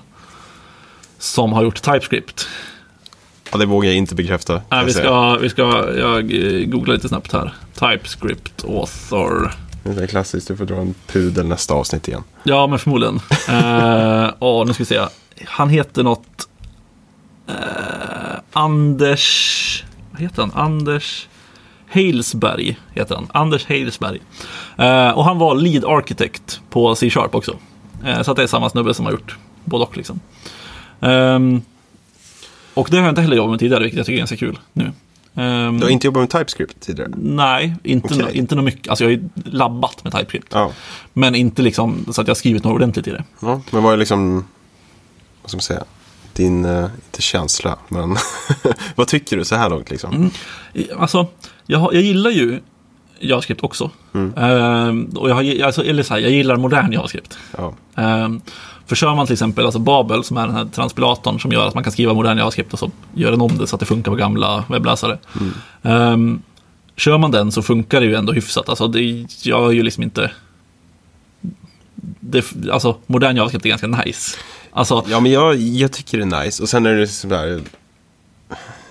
som 1.19 1.53
har 1.53 1.63
gjort 1.63 1.81
TypeScript. 1.81 2.47
Ja, 3.51 3.57
det 3.57 3.65
vågar 3.65 3.89
jag 3.89 3.97
inte 3.97 4.15
bekräfta. 4.15 4.61
Nej, 4.69 4.85
vi 4.85 4.93
ska, 4.93 5.37
vi 5.37 5.49
ska, 5.49 5.61
jag 5.97 6.17
eh, 6.33 6.65
googlar 6.65 6.93
lite 6.95 7.07
snabbt 7.07 7.33
här. 7.33 7.53
TypeScript 7.73 8.63
author. 8.65 9.51
Det 9.83 10.03
är 10.03 10.07
klassiskt, 10.07 10.47
du 10.47 10.57
får 10.57 10.65
dra 10.65 10.75
en 10.75 10.95
pudel 11.07 11.47
nästa 11.47 11.73
avsnitt 11.73 12.07
igen. 12.07 12.23
Ja, 12.43 12.67
men 12.67 12.79
förmodligen. 12.79 13.15
uh, 13.15 14.65
nu 14.65 14.73
ska 14.73 14.83
vi 14.83 14.85
se. 14.85 14.99
Han 15.45 15.69
heter 15.69 16.03
något... 16.03 16.47
Uh, 17.49 17.55
Anders... 18.53 19.83
Vad 20.11 20.21
heter 20.21 20.41
han? 20.41 20.51
Anders 20.51 21.27
Halesberg, 21.93 22.79
heter 22.93 23.15
han. 23.15 23.27
Anders 23.31 23.65
Halesberg. 23.65 24.19
Uh, 24.79 24.85
eh, 24.85 25.11
och 25.11 25.25
han 25.25 25.37
var 25.37 25.55
lead 25.55 25.85
architect 25.85 26.61
på 26.69 26.95
C-sharp 26.95 27.35
också. 27.35 27.57
Uh, 28.05 28.21
så 28.21 28.31
att 28.31 28.37
det 28.37 28.43
är 28.43 28.47
samma 28.47 28.69
snubbe 28.69 28.93
som 28.93 29.05
har 29.05 29.11
gjort 29.11 29.37
både 29.63 29.83
och 29.83 29.97
liksom. 29.97 30.19
Ehm, 31.03 31.61
och 32.73 32.87
det 32.91 32.97
har 32.97 33.03
jag 33.03 33.11
inte 33.11 33.21
heller 33.21 33.35
jobbat 33.35 33.51
med 33.51 33.59
tidigare, 33.59 33.83
vilket 33.83 33.97
jag 33.97 34.05
tycker 34.05 34.17
är 34.17 34.21
ganska 34.21 34.37
kul 34.37 34.59
nu. 34.73 34.91
Ehm, 35.35 35.77
Du 35.79 35.85
har 35.85 35.89
inte 35.91 36.07
jobbat 36.07 36.21
med 36.21 36.29
TypeScript 36.29 36.79
tidigare? 36.79 37.11
Nej, 37.17 37.75
inte, 37.83 38.07
Okej. 38.13 38.25
no, 38.25 38.29
inte 38.31 38.55
något 38.55 38.65
mycket. 38.65 38.87
Alltså 38.89 39.03
jag 39.03 39.11
har 39.11 39.15
ju 39.17 39.29
labbat 39.45 40.03
med 40.03 40.13
TypeScript. 40.13 40.47
Ja. 40.51 40.71
Men 41.13 41.35
inte 41.35 41.61
liksom 41.61 42.05
så 42.11 42.21
att 42.21 42.27
jag 42.27 42.31
har 42.35 42.35
skrivit 42.39 42.63
något 42.63 42.73
ordentligt 42.75 43.07
i 43.07 43.11
det. 43.11 43.23
ja. 43.39 43.61
Men 43.71 43.83
vad 43.83 43.93
är 43.93 43.97
liksom, 43.97 44.45
vad 45.41 45.49
ska 45.49 45.57
man 45.57 45.61
säga, 45.61 45.83
din, 46.33 46.65
eh, 46.65 46.83
inte 47.05 47.21
känsla, 47.21 47.77
men 47.87 48.15
vad 48.95 49.07
tycker 49.07 49.37
du 49.37 49.45
så 49.45 49.55
här 49.55 49.69
långt 49.69 49.89
liksom? 49.91 50.31
I- 50.73 50.91
Alltså, 50.97 51.27
jag, 51.65 51.93
jag 51.93 52.01
gillar 52.01 52.29
ju 52.31 52.59
JavaScript 53.19 53.63
också. 53.63 53.91
Ehm, 54.37 55.03
och 55.15 55.29
jag, 55.29 55.35
har, 55.35 55.61
alltså, 55.65 55.83
eller 55.85 56.03
så 56.03 56.13
här, 56.13 56.21
jag 56.21 56.31
gillar 56.31 56.55
modern 56.57 56.91
JavaScript. 56.93 57.37
Ja. 57.57 57.73
Ehm, 57.95 58.41
för 58.85 58.95
kör 58.95 59.15
man 59.15 59.25
till 59.25 59.33
exempel 59.33 59.65
alltså 59.65 59.79
Babel 59.79 60.23
som 60.23 60.37
är 60.37 60.47
den 60.47 60.55
här 60.55 60.65
transpilatorn 60.65 61.39
som 61.39 61.51
gör 61.51 61.67
att 61.67 61.73
man 61.73 61.83
kan 61.83 61.93
skriva 61.93 62.13
modern 62.13 62.37
JavaScript 62.37 62.73
och 62.73 62.79
så 62.79 62.91
gör 63.13 63.31
den 63.31 63.41
om 63.41 63.57
det 63.57 63.67
så 63.67 63.75
att 63.75 63.79
det 63.79 63.85
funkar 63.85 64.11
på 64.11 64.15
gamla 64.17 64.65
webbläsare. 64.69 65.19
Ehm, 65.81 66.41
kör 66.95 67.17
man 67.17 67.31
den 67.31 67.51
så 67.51 67.61
funkar 67.61 68.01
det 68.01 68.05
ju 68.07 68.15
ändå 68.15 68.33
hyfsat. 68.33 68.69
Alltså 68.69 68.87
det 68.87 69.01
gör 69.41 69.71
ju 69.71 69.83
liksom 69.83 70.03
inte... 70.03 70.31
Det, 72.19 72.45
alltså 72.71 72.97
modern 73.05 73.35
JavaScript 73.35 73.65
är 73.65 73.69
ganska 73.69 73.87
nice. 73.87 74.37
Alltså, 74.71 75.05
Ja, 75.09 75.19
men 75.19 75.31
jag, 75.31 75.55
jag 75.55 75.91
tycker 75.91 76.17
det 76.17 76.23
är 76.37 76.43
nice. 76.45 76.63
Och 76.63 76.69
sen 76.69 76.85
är 76.85 76.93
det 76.93 77.07
så 77.07 77.27
där, 77.27 77.61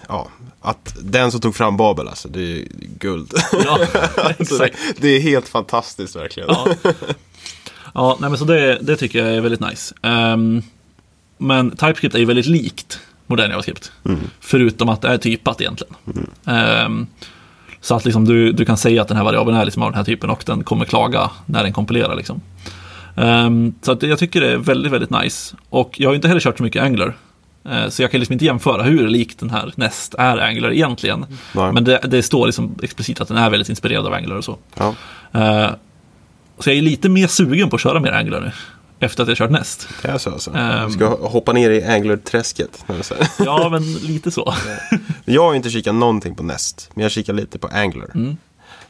ja, 0.08 0.28
att 0.60 0.96
den 1.02 1.30
som 1.30 1.40
tog 1.40 1.54
fram 1.56 1.76
Babel, 1.76 2.08
alltså, 2.08 2.28
det 2.28 2.40
är 2.40 2.64
guld. 2.98 3.32
ja, 3.64 3.78
Så 4.44 4.58
det, 4.58 4.70
det 4.96 5.08
är 5.08 5.20
helt 5.20 5.48
fantastiskt 5.48 6.16
verkligen. 6.16 6.48
Ja, 6.48 6.66
ja 7.92 8.16
nej, 8.20 8.30
men 8.30 8.38
så 8.38 8.44
det, 8.44 8.78
det 8.82 8.96
tycker 8.96 9.18
jag 9.18 9.34
är 9.36 9.40
väldigt 9.40 9.60
nice. 9.60 9.94
Ehm, 10.02 10.62
men 11.38 11.70
TypeScript 11.70 12.14
är 12.14 12.18
ju 12.18 12.24
väldigt 12.24 12.46
likt 12.46 13.00
modern 13.26 13.50
JavaScript. 13.50 13.92
Förutom 14.40 14.88
att 14.88 15.02
det 15.02 15.08
är 15.08 15.18
typat 15.18 15.60
egentligen. 15.60 15.94
Ehm, 16.46 17.06
så 17.80 17.94
att 17.94 18.04
liksom 18.04 18.24
du, 18.24 18.52
du 18.52 18.64
kan 18.64 18.76
säga 18.76 19.02
att 19.02 19.08
den 19.08 19.16
här 19.16 19.24
variabeln 19.24 19.56
är 19.56 19.64
liksom 19.64 19.82
av 19.82 19.90
den 19.90 19.96
här 19.96 20.04
typen 20.04 20.30
och 20.30 20.42
den 20.46 20.64
kommer 20.64 20.84
klaga 20.84 21.30
när 21.46 21.62
den 21.62 21.72
kompilerar. 21.72 22.16
Liksom. 22.16 22.40
Ehm, 23.16 23.74
så 23.82 23.92
att 23.92 24.02
jag 24.02 24.18
tycker 24.18 24.40
det 24.40 24.52
är 24.52 24.56
väldigt, 24.56 24.92
väldigt 24.92 25.10
nice. 25.10 25.56
Och 25.68 26.00
jag 26.00 26.08
har 26.10 26.14
inte 26.14 26.28
heller 26.28 26.40
kört 26.40 26.56
så 26.58 26.62
mycket 26.62 26.82
Angular. 26.82 27.14
Eh, 27.64 27.88
Så 27.88 28.02
jag 28.02 28.10
kan 28.10 28.20
liksom 28.20 28.32
inte 28.32 28.44
jämföra 28.44 28.82
hur 28.82 29.08
likt 29.08 29.38
den 29.40 29.50
här 29.50 29.72
Nest 29.76 30.14
är 30.18 30.38
Angular 30.38 30.72
egentligen. 30.72 31.26
Nej. 31.54 31.72
Men 31.72 31.84
det, 31.84 32.00
det 32.08 32.22
står 32.22 32.46
liksom 32.46 32.74
explicit 32.82 33.20
att 33.20 33.28
den 33.28 33.36
är 33.36 33.50
väldigt 33.50 33.68
inspirerad 33.68 34.06
av 34.06 34.12
Angular 34.14 34.36
och 34.36 34.44
så. 34.44 34.56
Ja. 34.74 34.94
Eh, 35.32 35.70
Så 36.58 36.70
jag 36.70 36.76
är 36.76 36.82
lite 36.82 37.08
mer 37.08 37.26
sugen 37.26 37.70
på 37.70 37.76
att 37.76 37.82
köra 37.82 38.00
mer 38.00 38.12
Angular 38.12 38.40
nu. 38.40 38.52
Efter 39.00 39.22
att 39.22 39.28
jag 39.28 39.38
kört 39.38 39.50
Nest. 39.50 39.88
Det 40.02 40.08
är 40.08 40.18
så 40.18 40.30
alltså. 40.30 40.54
Ehm. 40.54 40.86
Du 40.88 40.92
ska 40.92 41.28
hoppa 41.28 41.52
ner 41.52 41.70
i 41.70 41.84
säga. 43.04 43.26
Ja, 43.38 43.68
men 43.68 43.94
lite 43.94 44.30
så. 44.30 44.54
Jag 45.24 45.42
har 45.42 45.54
inte 45.54 45.70
kikat 45.70 45.94
någonting 45.94 46.34
på 46.34 46.42
Nest, 46.42 46.90
men 46.94 47.02
jag 47.02 47.12
kikar 47.12 47.32
lite 47.32 47.58
på 47.58 47.68
Angular. 47.68 48.10
Mm. 48.14 48.36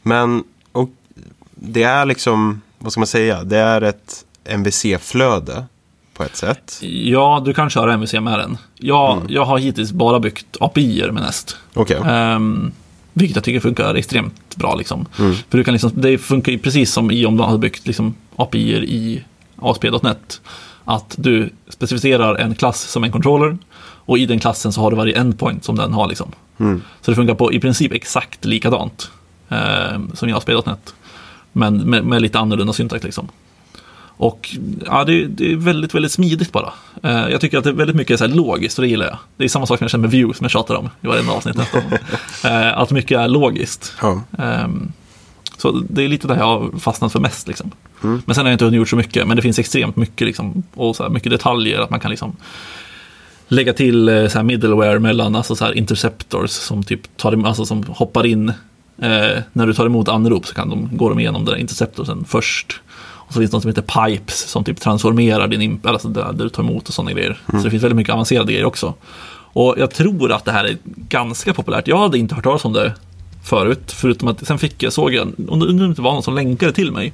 Men 0.03 0.45
och, 0.73 0.91
det 1.55 1.83
är 1.83 2.07
liksom, 2.07 2.61
vad 2.79 2.93
ska 2.93 3.01
man 3.01 3.07
säga, 3.07 3.45
det 3.45 3.59
är 3.59 3.83
ett 3.83 4.25
MVC-flöde 4.45 5.65
på 6.15 6.23
ett 6.23 6.37
sätt. 6.37 6.79
Ja, 6.83 7.43
du 7.45 7.55
kan 7.55 7.71
köra 7.71 7.93
MVC 7.93 8.13
med 8.13 8.39
den. 8.39 8.59
Jag, 8.79 9.23
jag 9.29 9.45
har 9.45 9.59
hittills 9.59 9.93
bara 9.93 10.21
byggt 10.21 10.57
API-er 10.61 11.11
med 11.11 11.23
Nest. 11.23 11.57
Okej, 11.75 12.01
Ehm, 12.05 12.73
vilket 13.13 13.37
jag 13.37 13.45
tycker 13.45 13.61
funkar 13.61 13.95
extremt 13.95 14.57
bra. 14.57 14.75
Liksom. 14.75 15.07
Mm. 15.19 15.35
För 15.49 15.59
du 15.59 15.65
kan 15.65 15.75
liksom, 15.75 15.91
det 15.95 16.19
funkar 16.19 16.53
ju 16.53 16.59
precis 16.59 16.93
som 16.93 17.11
i 17.11 17.27
om 17.27 17.37
du 17.37 17.43
hade 17.43 17.59
byggt 17.59 17.87
liksom, 17.87 18.15
API-er 18.37 18.83
i 18.83 19.25
ASP.NET. 19.57 20.41
Att 20.85 21.15
du 21.19 21.51
specificerar 21.69 22.35
en 22.35 22.55
klass 22.55 22.81
som 22.81 23.05
en 23.05 23.13
controller 23.13 23.59
och 24.05 24.19
i 24.19 24.27
den 24.27 24.39
klassen 24.39 24.73
så 24.73 24.81
har 24.81 24.91
du 24.91 24.97
varje 24.97 25.19
endpoint 25.19 25.65
som 25.65 25.77
den 25.77 25.93
har. 25.93 26.09
Liksom. 26.09 26.33
Mm. 26.59 26.83
Så 27.01 27.11
det 27.11 27.15
funkar 27.15 27.35
på 27.35 27.53
i 27.53 27.61
princip 27.61 27.93
exakt 27.93 28.45
likadant 28.45 29.11
ehm, 29.49 30.11
som 30.15 30.29
i 30.29 30.33
ASP.NET. 30.33 30.95
Men 31.53 31.77
med, 31.77 32.05
med 32.05 32.23
lite 32.23 32.39
annorlunda 32.39 32.73
syntax. 32.73 33.05
Liksom. 33.05 33.29
Och 34.23 34.57
ja, 34.87 35.05
det, 35.05 35.27
det 35.27 35.53
är 35.53 35.57
väldigt, 35.57 35.95
väldigt 35.95 36.13
smidigt 36.13 36.53
bara. 36.53 36.73
Eh, 37.03 37.29
jag 37.29 37.41
tycker 37.41 37.59
att 37.59 37.65
det 37.65 37.71
är 37.71 37.75
väldigt 37.75 37.97
mycket 37.97 38.19
så 38.19 38.27
här 38.27 38.35
logiskt 38.35 38.79
och 38.79 38.83
det 38.83 38.89
gillar 38.89 39.07
jag. 39.07 39.19
Det 39.37 39.45
är 39.45 39.49
samma 39.49 39.67
sak 39.67 39.79
som 39.79 39.85
jag 39.85 39.91
känner 39.91 40.03
med 40.03 40.11
views 40.11 40.37
som 40.37 40.45
jag 40.45 40.51
tjatar 40.51 40.75
om 40.75 40.91
i 41.01 41.07
varje 41.07 41.31
avsnitt 41.31 41.57
nästan. 41.57 41.83
Eh, 42.45 42.79
att 42.79 42.91
mycket 42.91 43.19
är 43.19 43.29
logiskt. 43.29 43.95
ja. 44.03 44.23
Ehm, 44.39 44.93
så 45.59 45.71
det 45.89 46.03
är 46.03 46.09
lite 46.09 46.29
där 46.29 46.37
jag 46.37 46.45
har 46.45 46.79
fastnat 46.79 47.13
för 47.13 47.21
mest. 47.21 47.49
Liksom. 47.49 47.71
Mm. 48.03 48.23
Men 48.27 48.35
sen 48.35 48.45
har 48.45 48.51
jag 48.51 48.55
inte 48.55 48.65
hunnit 48.65 48.79
gjort 48.79 48.89
så 48.89 48.97
mycket, 48.97 49.29
men 49.29 49.37
det 49.37 49.43
finns 49.43 49.59
extremt 49.59 49.97
mycket, 49.97 50.27
liksom, 50.27 50.63
och 50.75 50.97
så 50.97 51.03
här 51.03 51.11
mycket 51.11 51.33
detaljer. 51.33 51.81
Att 51.81 51.91
man 51.91 52.01
kan 52.01 52.11
liksom 52.11 52.37
lägga 53.49 53.73
till 53.73 54.09
eh, 54.09 54.29
så 54.29 54.39
här 54.39 54.43
middleware 54.43 54.99
mellan 54.99 55.37
alltså 55.37 55.57
så 55.57 55.65
här 55.65 55.73
interceptors 55.73 56.51
som, 56.51 56.83
typ 56.83 57.17
tar, 57.17 57.47
alltså 57.47 57.67
som 57.67 57.85
hoppar 57.89 58.27
in. 58.27 58.49
Eh, 58.99 59.39
när 59.53 59.67
du 59.67 59.75
tar 59.75 59.87
emot 59.87 60.09
anrop 60.09 60.47
så 60.47 60.55
kan 60.55 60.69
de, 60.69 60.97
går 60.97 61.11
de 61.11 61.19
igenom 61.19 61.45
den 61.45 61.55
där 61.55 61.61
interceptorsen 61.61 62.25
först. 62.29 62.81
Och 63.33 63.35
så 63.35 63.41
finns 63.41 63.51
det 63.51 63.57
något 63.57 63.63
som 63.63 63.69
heter 63.69 64.09
pipes 64.09 64.39
som 64.39 64.65
typ 64.65 64.81
transformerar 64.81 65.49
din 65.49 65.63
imp, 65.63 65.87
alltså 65.87 66.09
där, 66.09 66.33
där 66.33 66.45
du 66.45 66.49
tar 66.49 66.63
emot 66.63 66.89
och 66.89 66.95
sådana 66.95 67.13
grejer. 67.13 67.41
Så 67.47 67.57
det 67.57 67.71
finns 67.71 67.83
väldigt 67.83 67.97
mycket 67.97 68.13
avancerade 68.15 68.53
grejer 68.53 68.65
också. 68.67 68.95
Och 69.53 69.75
jag 69.79 69.91
tror 69.91 70.33
att 70.33 70.45
det 70.45 70.53
här 70.53 70.65
är 70.65 70.77
ganska 70.85 71.55
populärt. 71.55 71.89
Jag 71.89 71.99
hade 71.99 72.19
inte 72.19 72.35
hört 72.35 72.45
talas 72.45 72.65
om 72.65 72.73
det 72.73 72.95
förut, 73.45 73.93
förutom 73.93 74.29
att 74.29 74.47
sen 74.47 74.59
fick 74.59 74.83
jag, 74.83 74.93
såg 74.93 75.15
jag, 75.15 75.33
undrar 75.49 75.71
om 75.71 75.79
det 75.79 75.85
inte 75.85 76.03
var 76.03 76.13
någon 76.13 76.23
som 76.23 76.35
länkade 76.35 76.73
till 76.73 76.93
mig. 76.93 77.13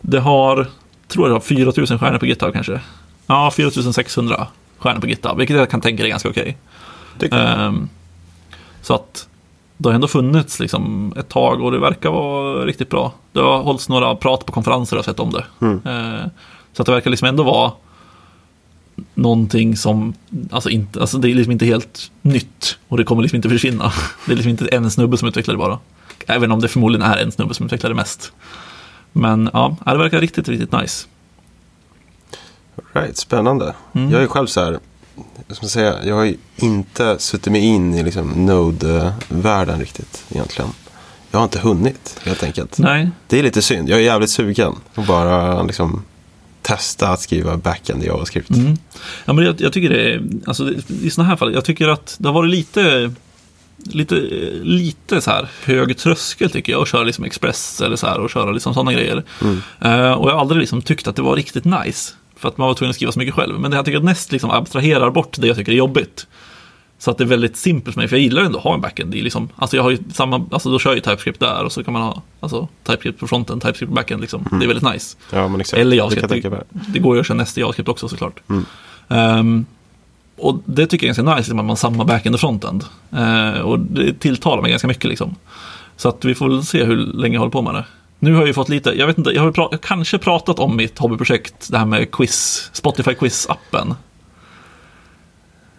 Det 0.00 0.20
har, 0.20 0.66
tror 1.08 1.24
jag 1.24 1.30
det 1.30 1.34
har 1.34 1.40
4000 1.40 1.98
stjärnor 1.98 2.18
på 2.18 2.26
GitHub 2.26 2.52
kanske. 2.52 2.80
Ja, 3.26 3.50
4600 3.50 4.46
stjärnor 4.78 5.00
på 5.00 5.06
GitHub, 5.06 5.38
vilket 5.38 5.56
jag 5.56 5.70
kan 5.70 5.80
tänka 5.80 6.04
är 6.04 6.08
ganska 6.08 6.28
okej. 6.28 6.56
Tycker 7.18 7.36
jag. 7.36 7.60
Ehm, 7.60 7.88
så 8.82 8.94
att 8.94 9.28
det 9.82 9.88
har 9.88 9.94
ändå 9.94 10.08
funnits 10.08 10.60
liksom 10.60 11.12
ett 11.16 11.28
tag 11.28 11.60
och 11.62 11.72
det 11.72 11.78
verkar 11.78 12.10
vara 12.10 12.66
riktigt 12.66 12.90
bra. 12.90 13.12
Det 13.32 13.40
har 13.40 13.62
hållits 13.62 13.88
några 13.88 14.16
prat 14.16 14.46
på 14.46 14.52
konferenser 14.52 14.96
och 14.96 14.98
jag 14.98 15.04
sett 15.04 15.20
om 15.20 15.32
det. 15.32 15.44
Mm. 15.60 15.80
Ehm, 15.84 16.30
så 16.72 16.82
att 16.82 16.86
det 16.86 16.92
verkar 16.92 17.10
liksom 17.10 17.28
ändå 17.28 17.42
vara 17.42 17.72
någonting 19.14 19.76
som, 19.76 20.14
alltså, 20.50 20.70
inte, 20.70 21.00
alltså 21.00 21.18
det 21.18 21.30
är 21.30 21.34
liksom 21.34 21.52
inte 21.52 21.64
helt 21.64 22.10
nytt 22.22 22.78
och 22.88 22.96
det 22.96 23.04
kommer 23.04 23.22
liksom 23.22 23.36
inte 23.36 23.48
försvinna. 23.48 23.92
Det 24.26 24.32
är 24.32 24.36
liksom 24.36 24.50
inte 24.50 24.68
en 24.68 24.90
snubbe 24.90 25.16
som 25.16 25.28
utvecklar 25.28 25.54
det 25.54 25.58
bara. 25.58 25.78
Även 26.26 26.52
om 26.52 26.60
det 26.60 26.68
förmodligen 26.68 27.06
är 27.06 27.16
en 27.16 27.32
snubbe 27.32 27.54
som 27.54 27.66
utvecklar 27.66 27.90
det 27.90 27.96
mest. 27.96 28.32
Men 29.12 29.50
ja, 29.52 29.76
det 29.84 29.98
verkar 29.98 30.20
riktigt, 30.20 30.48
riktigt 30.48 30.72
nice. 30.72 31.06
Right, 32.92 33.16
spännande. 33.16 33.74
Mm. 33.92 34.10
Jag 34.10 34.22
är 34.22 34.26
själv 34.26 34.46
så 34.46 34.60
här, 34.60 34.78
jag 35.46 35.56
ska 35.56 35.66
säga, 35.66 36.04
jag 36.04 36.14
har 36.14 36.34
inte 36.56 37.18
suttit 37.18 37.52
mig 37.52 37.60
in 37.60 37.94
i 37.94 38.02
liksom 38.02 38.46
Node-världen 38.46 39.80
riktigt 39.80 40.24
egentligen. 40.30 40.70
Jag 41.30 41.38
har 41.38 41.44
inte 41.44 41.58
hunnit 41.58 42.20
helt 42.24 42.42
enkelt. 42.42 42.78
Nej, 42.78 43.10
Det 43.28 43.38
är 43.38 43.42
lite 43.42 43.62
synd. 43.62 43.88
Jag 43.88 43.98
är 43.98 44.02
jävligt 44.02 44.30
sugen 44.30 44.74
att 44.94 45.06
bara 45.06 45.62
liksom 45.62 46.02
testa 46.62 47.08
att 47.08 47.20
skriva 47.20 47.56
backend 47.56 48.04
i 48.04 48.06
JavaScript. 48.06 48.50
Mm. 48.50 48.76
Ja, 49.24 49.32
men 49.32 49.44
jag, 49.44 49.60
jag 49.60 49.72
tycker 49.72 49.88
det 49.88 50.14
är, 50.14 50.22
alltså 50.46 50.70
i 51.02 51.10
sådana 51.10 51.28
här 51.28 51.36
fall, 51.36 51.54
jag 51.54 51.64
tycker 51.64 51.88
att 51.88 52.16
det 52.18 52.28
har 52.28 52.34
varit 52.34 52.50
lite, 52.50 53.12
lite, 53.76 54.14
lite 54.62 55.20
så 55.20 55.30
här 55.30 55.48
hög 55.64 55.96
tröskel 55.98 56.50
tycker 56.50 56.72
jag 56.72 56.82
att 56.82 56.88
köra 56.88 57.02
liksom 57.02 57.24
Express 57.24 57.80
eller 57.80 57.96
så 57.96 58.06
här 58.06 58.20
och 58.20 58.30
köra 58.30 58.50
liksom 58.52 58.74
sådana 58.74 58.92
grejer. 58.92 59.24
Eh, 59.80 60.12
och 60.12 60.30
jag 60.30 60.34
har 60.34 60.40
aldrig 60.40 60.60
liksom 60.60 60.82
tyckt 60.82 61.08
att 61.08 61.16
det 61.16 61.22
var 61.22 61.36
riktigt 61.36 61.64
nice. 61.64 62.14
För 62.40 62.48
att 62.48 62.58
man 62.58 62.68
var 62.68 62.74
tvungen 62.74 62.90
att 62.90 62.96
skriva 62.96 63.12
så 63.12 63.18
mycket 63.18 63.34
själv. 63.34 63.60
Men 63.60 63.70
det 63.70 63.76
jag 63.76 63.84
tycker 63.84 63.98
att 63.98 64.04
Nest 64.04 64.32
liksom 64.32 64.50
abstraherar 64.50 65.10
bort 65.10 65.36
det 65.38 65.46
jag 65.46 65.56
tycker 65.56 65.72
är 65.72 65.76
jobbigt. 65.76 66.26
Så 66.98 67.10
att 67.10 67.18
det 67.18 67.24
är 67.24 67.26
väldigt 67.28 67.56
simpelt 67.56 67.94
för 67.94 68.00
mig, 68.00 68.08
för 68.08 68.16
jag 68.16 68.22
gillar 68.22 68.42
ändå 68.42 68.58
att 68.58 68.64
ha 68.64 68.74
en 68.74 68.80
backend. 68.80 69.12
Det 69.12 69.22
liksom, 69.22 69.48
alltså 69.56 69.76
jag 69.76 69.82
har 69.82 69.98
samma, 70.12 70.46
alltså 70.50 70.70
då 70.70 70.78
kör 70.78 70.90
jag 70.90 70.96
ju 70.96 71.00
TypeScript 71.00 71.40
där 71.40 71.64
och 71.64 71.72
så 71.72 71.84
kan 71.84 71.92
man 71.92 72.02
ha 72.02 72.22
alltså, 72.40 72.68
TypeScript 72.84 73.20
på 73.20 73.28
fronten, 73.28 73.60
TypeScript 73.60 73.90
på 73.90 73.94
backend. 73.94 74.20
Liksom. 74.20 74.48
Det 74.50 74.64
är 74.64 74.68
väldigt 74.68 74.92
nice. 74.92 75.16
Ja, 75.32 75.48
men 75.48 75.60
exakt. 75.60 75.80
Eller 75.80 75.90
Det 75.90 75.96
JavaScript. 75.96 76.42
Det, 76.42 76.50
mig. 76.50 76.60
det 76.70 76.98
går 76.98 77.16
ju 77.16 77.20
att 77.20 77.26
köra 77.26 77.36
nästa 77.36 77.60
JavaScript 77.60 77.88
också 77.88 78.08
såklart. 78.08 78.40
Mm. 78.48 78.64
Ehm, 79.08 79.66
och 80.36 80.62
det 80.64 80.86
tycker 80.86 81.06
jag 81.06 81.18
är 81.18 81.22
ganska 81.22 81.34
nice, 81.34 81.38
liksom, 81.38 81.58
att 81.58 81.64
man 81.64 81.68
har 81.68 81.76
samma 81.76 82.04
backend 82.04 82.34
och 82.34 82.40
frontend. 82.40 82.84
Uh, 83.14 83.60
och 83.60 83.78
det 83.78 84.12
tilltalar 84.12 84.62
mig 84.62 84.70
ganska 84.70 84.88
mycket 84.88 85.04
liksom. 85.04 85.36
Så 85.96 86.08
att 86.08 86.24
vi 86.24 86.34
får 86.34 86.48
väl 86.48 86.64
se 86.64 86.84
hur 86.84 86.96
länge 86.96 87.34
jag 87.34 87.40
håller 87.40 87.52
på 87.52 87.62
med 87.62 87.74
det. 87.74 87.84
Nu 88.22 88.32
har 88.32 88.40
jag 88.40 88.46
ju 88.46 88.52
fått 88.54 88.68
lite, 88.68 88.90
jag 88.90 89.06
vet 89.06 89.18
inte, 89.18 89.30
jag 89.30 89.42
har, 89.42 89.50
pra- 89.50 89.68
jag 89.70 89.70
har 89.70 89.78
kanske 89.78 90.18
pratat 90.18 90.58
om 90.58 90.76
mitt 90.76 90.98
hobbyprojekt, 90.98 91.68
det 91.70 91.78
här 91.78 91.84
med 91.86 92.10
quiz, 92.10 92.70
Spotify 92.72 93.10
Quiz-appen. 93.10 93.94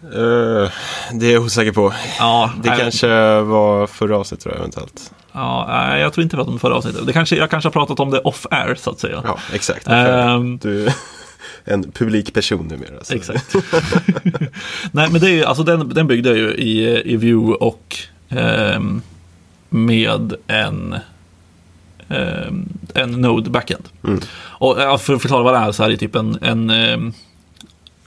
Eh, 0.02 0.70
det 1.12 1.26
är 1.26 1.32
jag 1.32 1.42
osäker 1.42 1.72
på. 1.72 1.92
Ja, 2.18 2.52
Det 2.62 2.70
nej, 2.70 2.78
kanske 2.78 3.40
var 3.40 3.86
förra 3.86 4.16
avsnittet 4.18 4.42
tror 4.42 4.54
jag 4.54 4.58
eventuellt. 4.60 5.12
ja, 5.32 5.66
nej, 5.68 6.00
jag 6.00 6.12
tror 6.12 6.22
inte 6.22 6.36
jag 6.36 6.38
pratade 6.38 6.52
om 6.54 6.58
förra 6.60 6.74
avsnittet. 6.74 7.06
Det 7.06 7.12
kanske, 7.12 7.36
jag 7.36 7.50
kanske 7.50 7.66
har 7.66 7.72
pratat 7.72 8.00
om 8.00 8.10
det 8.10 8.18
off-air, 8.20 8.74
så 8.74 8.90
att 8.90 9.00
säga. 9.00 9.22
Ja, 9.24 9.38
exakt. 9.52 9.88
Ehm, 9.88 10.58
Du 10.58 10.86
är 10.86 10.92
en 11.64 11.92
publik 11.92 12.34
person 12.34 12.66
numera. 12.68 13.04
så- 13.04 13.14
Exakt. 13.14 13.54
Nej, 14.92 15.08
men 15.10 15.20
det 15.20 15.26
är 15.26 15.32
ju, 15.32 15.44
alltså 15.44 15.62
den, 15.62 15.88
den 15.88 16.06
byggde 16.06 16.28
jag 16.28 16.38
ju 16.38 16.54
i, 16.54 17.02
i 17.12 17.16
Vue 17.16 17.54
och 17.54 17.96
ehm, 18.28 19.02
med 19.68 20.34
en, 20.46 20.94
eh, 22.12 23.02
en 23.02 23.10
Node 23.10 23.50
backend. 23.50 23.88
Och 24.34 24.76
ja, 24.80 24.98
för 24.98 25.14
att 25.14 25.22
förklara 25.22 25.42
vad 25.42 25.54
det 25.54 25.58
är 25.58 25.72
så 25.72 25.82
är 25.82 25.88
det 25.88 25.96
typ 25.96 26.14
en, 26.14 26.38
en 26.42 26.70
eh, 26.70 26.98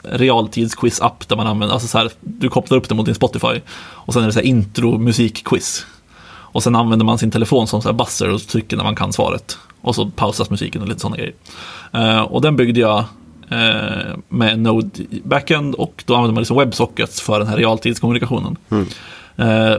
realtidsquiz-app 0.03 1.28
där 1.28 1.36
man 1.36 1.47
använder, 1.47 1.74
alltså 1.74 1.88
så 1.88 1.97
här, 1.97 2.12
du 2.20 2.49
kopplar 2.49 2.78
upp 2.78 2.89
det 2.89 2.95
mot 2.95 3.06
din 3.06 3.16
Spotify 3.16 3.62
och 3.78 4.14
sen 4.14 4.24
är 4.24 4.28
det 4.28 4.34
så 4.34 4.39
här 4.39 4.45
intro 4.47 4.97
musikquiz. 4.97 5.86
Och 6.56 6.64
sen 6.64 6.76
använder 6.76 7.06
man 7.06 7.18
sin 7.18 7.32
telefon 7.32 7.68
som 7.68 7.82
så 7.82 7.88
här 7.88 7.93
buzzer 7.93 8.30
och 8.30 8.41
trycker 8.47 8.78
när 8.78 8.84
man 8.84 8.95
kan 8.95 9.14
svaret. 9.14 9.58
Och 9.82 9.95
så 9.95 10.10
pausas 10.10 10.49
musiken 10.49 10.82
och 10.82 10.88
lite 10.88 10.99
sådana 10.99 11.18
grejer. 11.18 11.34
Eh, 11.91 12.22
och 12.22 12.41
den 12.41 12.56
byggde 12.56 12.80
jag 12.80 13.03
eh, 13.49 14.18
med 14.30 14.60
Node 14.60 14.89
backend 15.24 15.76
och 15.76 16.03
då 16.06 16.16
använder 16.16 16.34
man 16.34 16.41
liksom 16.41 16.58
WebSockets 16.58 17.22
för 17.22 17.39
den 17.39 17.47
här 17.47 17.58
realtidskommunikationen. 17.58 18.58
Eh, 19.36 19.76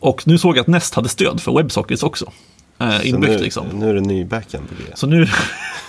och 0.00 0.26
nu 0.26 0.38
såg 0.38 0.56
jag 0.56 0.60
att 0.60 0.66
Nest 0.66 0.94
hade 0.94 1.08
stöd 1.08 1.40
för 1.40 1.52
WebSockets 1.52 2.02
också. 2.02 2.32
Eh, 2.78 3.08
inbyggt 3.08 3.32
nu, 3.32 3.38
liksom. 3.38 3.66
nu 3.72 3.90
är 3.90 3.94
det 3.94 4.00
ny 4.00 4.24
backend 4.24 4.68
på 4.68 4.74
G. 4.74 4.82
Så 4.94 5.06
nu, 5.06 5.26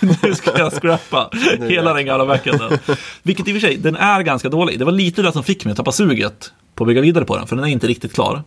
nu 0.22 0.34
ska 0.34 0.58
jag 0.58 0.72
scrappa 0.72 1.30
hela 1.68 1.94
den 1.94 2.06
gamla 2.06 2.26
backenden. 2.26 2.78
Vilket 3.22 3.48
i 3.48 3.50
och 3.50 3.54
för 3.54 3.60
sig, 3.68 3.76
den 3.76 3.96
är 3.96 4.22
ganska 4.22 4.48
dålig. 4.48 4.78
Det 4.78 4.84
var 4.84 4.92
lite 4.92 5.22
det 5.22 5.32
som 5.32 5.44
fick 5.44 5.64
mig 5.64 5.72
att 5.72 5.76
tappa 5.76 5.92
suget 5.92 6.52
på 6.74 6.84
att 6.84 6.88
bygga 6.88 7.00
vidare 7.00 7.24
på 7.24 7.36
den, 7.36 7.46
för 7.46 7.56
den 7.56 7.64
är 7.64 7.68
inte 7.68 7.86
riktigt 7.86 8.14
klar. 8.14 8.42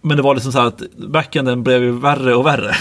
Men 0.00 0.16
det 0.16 0.22
var 0.22 0.34
liksom 0.34 0.52
så 0.52 0.58
här 0.58 0.66
att 0.66 0.82
backenden 0.96 1.62
blev 1.62 1.82
ju 1.82 1.92
värre 1.92 2.34
och 2.34 2.46
värre 2.46 2.74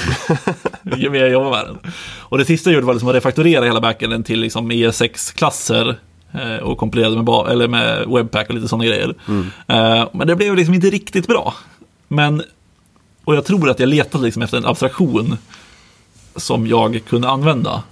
ju 0.98 1.10
mer 1.10 1.20
jag 1.20 1.30
jobbade 1.30 1.52
med 1.52 1.66
den. 1.66 1.92
Och 2.20 2.38
det 2.38 2.46
sista 2.46 2.70
jag 2.70 2.76
gjorde 2.76 2.88
var 2.88 2.94
liksom 2.94 3.10
att 3.10 3.16
refaktorera 3.16 3.66
hela 3.66 3.82
backenden 3.82 4.24
till 4.24 4.40
liksom 4.40 4.72
ES6-klasser 4.72 5.96
eh, 6.34 6.58
och 6.58 6.78
kompillerade 6.78 7.16
med, 7.16 7.52
eller 7.52 7.68
med 7.68 8.08
Webpack 8.08 8.50
och 8.50 8.56
lite 8.56 8.68
sådana 8.68 8.86
grejer. 8.86 9.16
Eh, 9.68 10.08
Men 10.14 10.28
det 10.28 10.36
blev 10.36 10.56
liksom 10.56 10.74
inte 10.74 10.90
riktigt 10.90 11.28
bra. 11.28 11.54
Men, 12.08 12.44
och 13.26 13.36
jag 13.36 13.46
tror 13.46 13.70
att 13.70 13.80
jag 13.80 13.90
letade 13.90 14.24
liksom 14.24 14.42
efter 14.42 14.58
en 14.58 14.66
abstraktion 14.66 15.38
som 16.36 16.68
jag 16.68 17.02
kunde 17.08 17.30
använda. 17.30 17.84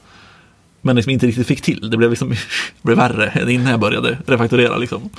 Men 0.82 0.96
liksom 0.96 1.12
inte 1.12 1.28
riktigt 1.28 1.48
fick 1.48 1.62
till. 1.62 1.90
Det 1.90 1.98
blev, 1.98 2.10
liksom, 2.10 2.30
det 2.30 2.38
blev 2.82 2.98
värre 2.98 3.28
än 3.28 3.50
innan 3.50 3.72
jag 3.72 3.80
började 3.80 4.18
refaktorera. 4.28 4.78
Liksom. 4.78 5.10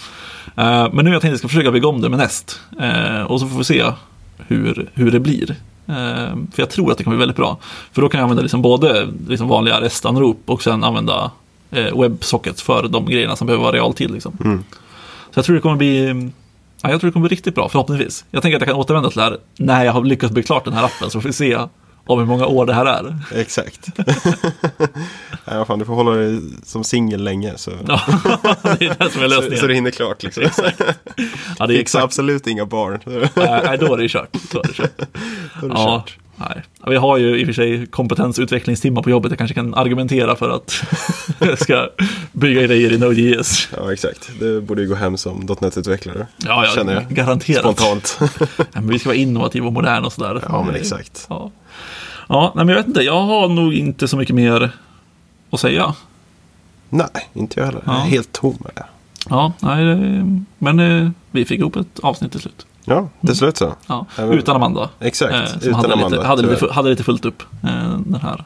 Eh, 0.57 0.93
men 0.93 1.05
nu 1.05 1.11
jag 1.11 1.23
tänkt 1.23 1.25
att 1.25 1.25
jag 1.25 1.39
ska 1.39 1.49
försöka 1.49 1.71
bygga 1.71 1.89
om 1.89 2.01
det 2.01 2.09
med 2.09 2.19
Nest. 2.19 2.61
Eh, 2.81 3.23
och 3.23 3.41
så 3.41 3.49
får 3.49 3.59
vi 3.59 3.65
se 3.65 3.85
hur, 4.39 4.91
hur 4.95 5.11
det 5.11 5.21
blir. 5.21 5.51
Eh, 5.87 6.37
för 6.53 6.63
jag 6.63 6.71
tror 6.71 6.93
att 6.93 6.99
det 6.99 7.05
kommer 7.05 7.17
bli 7.17 7.23
väldigt 7.23 7.37
bra. 7.37 7.59
För 7.93 8.03
då 8.03 8.09
kan 8.09 8.19
jag 8.19 8.23
använda 8.23 8.43
liksom 8.43 8.63
både 8.63 9.09
liksom 9.29 9.49
vanliga 9.49 9.81
REST-anrop 9.81 10.43
och 10.47 10.63
sen 10.63 10.85
använda 10.85 11.31
eh, 11.71 12.01
WebSockets 12.01 12.63
för 12.63 12.89
de 12.89 13.07
grejerna 13.07 13.37
som 13.37 13.47
behöver 13.47 13.65
vara 13.65 13.77
realtid. 13.77 14.11
Liksom. 14.11 14.65
Så 15.31 15.39
jag 15.39 15.45
tror 15.45 15.57
det 15.57 15.63
kommer 15.63 15.77
bli 15.77 16.31
Ja, 16.85 16.91
jag 16.91 17.01
tror 17.01 17.09
det 17.09 17.13
kommer 17.13 17.29
bli 17.29 17.37
riktigt 17.37 17.55
bra, 17.55 17.69
förhoppningsvis. 17.69 18.25
Jag 18.31 18.43
tänker 18.43 18.57
att 18.57 18.61
jag 18.63 18.69
kan 18.69 18.77
återvända 18.77 19.09
till 19.11 19.19
det 19.19 19.25
här 19.25 19.39
när 19.59 19.85
jag 19.85 19.93
har 19.93 20.05
lyckats 20.05 20.33
bli 20.33 20.43
klart 20.43 20.65
den 20.65 20.75
här 20.75 20.85
appen, 20.85 21.11
så 21.11 21.21
får 21.21 21.29
vi 21.29 21.33
se 21.33 21.59
om 22.07 22.19
hur 22.19 22.27
många 22.27 22.47
år 22.47 22.67
det 22.67 22.75
här 22.75 22.87
är. 22.87 23.19
Exakt. 23.35 23.87
ja, 25.45 25.65
fan, 25.65 25.79
du 25.79 25.85
får 25.85 25.95
hålla 25.95 26.11
dig 26.11 26.41
som 26.65 26.85
singel 26.85 27.25
länge 27.25 27.53
så, 27.57 27.71
Ja, 27.89 28.01
det 28.63 28.85
är 28.87 29.05
det 29.05 29.11
som 29.11 29.23
är 29.23 29.29
så, 29.29 29.35
lösningen. 29.35 29.59
så 29.61 29.67
du 29.67 29.75
hinner 29.75 29.91
klart. 29.91 30.23
Liksom. 30.23 30.45
ja, 31.59 31.67
det 31.67 31.75
är 31.75 31.79
Fixa 31.79 31.81
exakt. 31.81 32.05
absolut 32.05 32.47
inga 32.47 32.67
barn. 32.67 33.01
Nej, 33.35 33.79
då 33.79 33.95
är 33.95 33.99
det 33.99 34.09
kört. 34.09 34.37
Då 34.53 34.59
är 34.59 34.63
det 34.63 34.73
kört. 34.75 34.99
Då 35.61 35.67
är 35.67 35.71
det 35.71 35.75
Ja, 35.75 36.03
kört. 36.07 36.19
Nej. 36.37 36.63
Ja, 36.85 36.91
Vi 36.91 36.97
har 36.97 37.17
ju 37.19 37.39
i 37.41 37.43
och 37.43 37.47
för 37.47 37.53
sig 37.53 37.87
kompetensutvecklingstimmar 37.87 39.03
på 39.03 39.11
jobbet. 39.11 39.33
Jag 39.33 39.39
kanske 39.39 39.55
kan 39.55 39.75
argumentera 39.75 40.37
för 40.37 40.51
att 40.51 40.83
jag 41.41 41.59
ska 41.59 41.89
bygga 42.33 42.63
grejer 42.63 42.93
i 42.93 42.99
Node.js. 42.99 43.69
Ja, 43.77 43.93
exakt. 43.93 44.31
Det 44.41 44.61
borde 44.61 44.83
ju 44.83 44.89
gå 44.89 44.95
hem 44.95 45.17
som 45.17 45.47
.NET-utvecklare. 45.61 46.27
Ja, 46.37 46.65
ja, 46.65 46.71
Känner 46.75 46.95
jag. 46.95 47.09
garanterat. 47.09 47.63
Spontant. 47.79 48.19
Ja, 48.59 48.65
men 48.73 48.89
vi 48.89 48.99
ska 48.99 49.09
vara 49.09 49.17
innovativa 49.19 49.67
och 49.67 49.73
moderna 49.73 50.07
och 50.07 50.13
sådär. 50.13 50.43
Ja, 50.49 50.63
men 50.67 50.75
exakt. 50.75 51.27
Ja, 51.31 51.51
ja 52.29 52.53
nej, 52.57 52.65
men 52.65 52.69
jag 52.75 52.81
vet 52.83 52.87
inte. 52.89 53.03
Jag 53.03 53.21
har 53.23 53.49
nog 53.49 53.75
inte 53.75 54.09
så 54.09 54.17
mycket 54.17 54.35
mer 54.35 54.71
att 55.51 55.61
säga. 55.61 55.95
Nej, 56.89 57.09
inte 57.33 57.61
jag 57.61 57.67
heller. 57.67 57.83
Jag 57.87 57.95
är 57.95 57.99
Ja. 57.99 58.05
helt 58.05 58.33
tom. 58.33 58.59
Ja, 59.31 59.53
nej, 59.61 59.85
men 60.59 60.79
eh, 60.81 61.11
vi 61.31 61.45
fick 61.45 61.59
ihop 61.61 61.77
ett 61.77 61.99
avsnitt 62.03 62.33
till 62.33 62.41
slut. 62.41 62.67
Ja, 62.85 63.09
till 63.27 63.37
slut 63.37 63.57
så. 63.57 63.75
Ja, 63.87 64.07
Ja, 64.17 64.25
utan 64.33 64.57
Amanda. 64.57 64.91
Exakt, 65.01 65.35
Eh, 65.35 65.47
som 65.47 65.59
utan 65.61 65.75
hade, 65.75 65.93
Amanda, 65.95 66.09
lite, 66.17 66.27
hade, 66.29 66.43
lite, 66.43 66.73
hade 66.73 66.91
lite 66.91 67.03
fullt 67.05 67.25
upp 67.25 67.43
eh, 67.65 67.99
den 68.07 68.21
här 68.23 68.45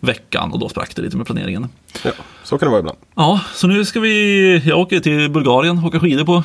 veckan 0.00 0.52
och 0.52 0.58
då 0.58 0.68
sprack 0.68 0.96
det 0.96 1.02
lite 1.02 1.16
med 1.16 1.26
planeringen. 1.26 1.68
Ja, 2.04 2.10
så 2.44 2.58
kan 2.58 2.66
det 2.66 2.70
vara 2.70 2.80
ibland. 2.80 2.98
Ja, 3.14 3.40
så 3.54 3.66
nu 3.66 3.84
ska 3.84 4.00
vi, 4.00 4.62
jag 4.64 4.78
åker 4.78 5.00
till 5.00 5.30
Bulgarien 5.30 5.78
och 5.78 5.84
åka 5.84 6.00
skidor 6.00 6.24
på 6.24 6.42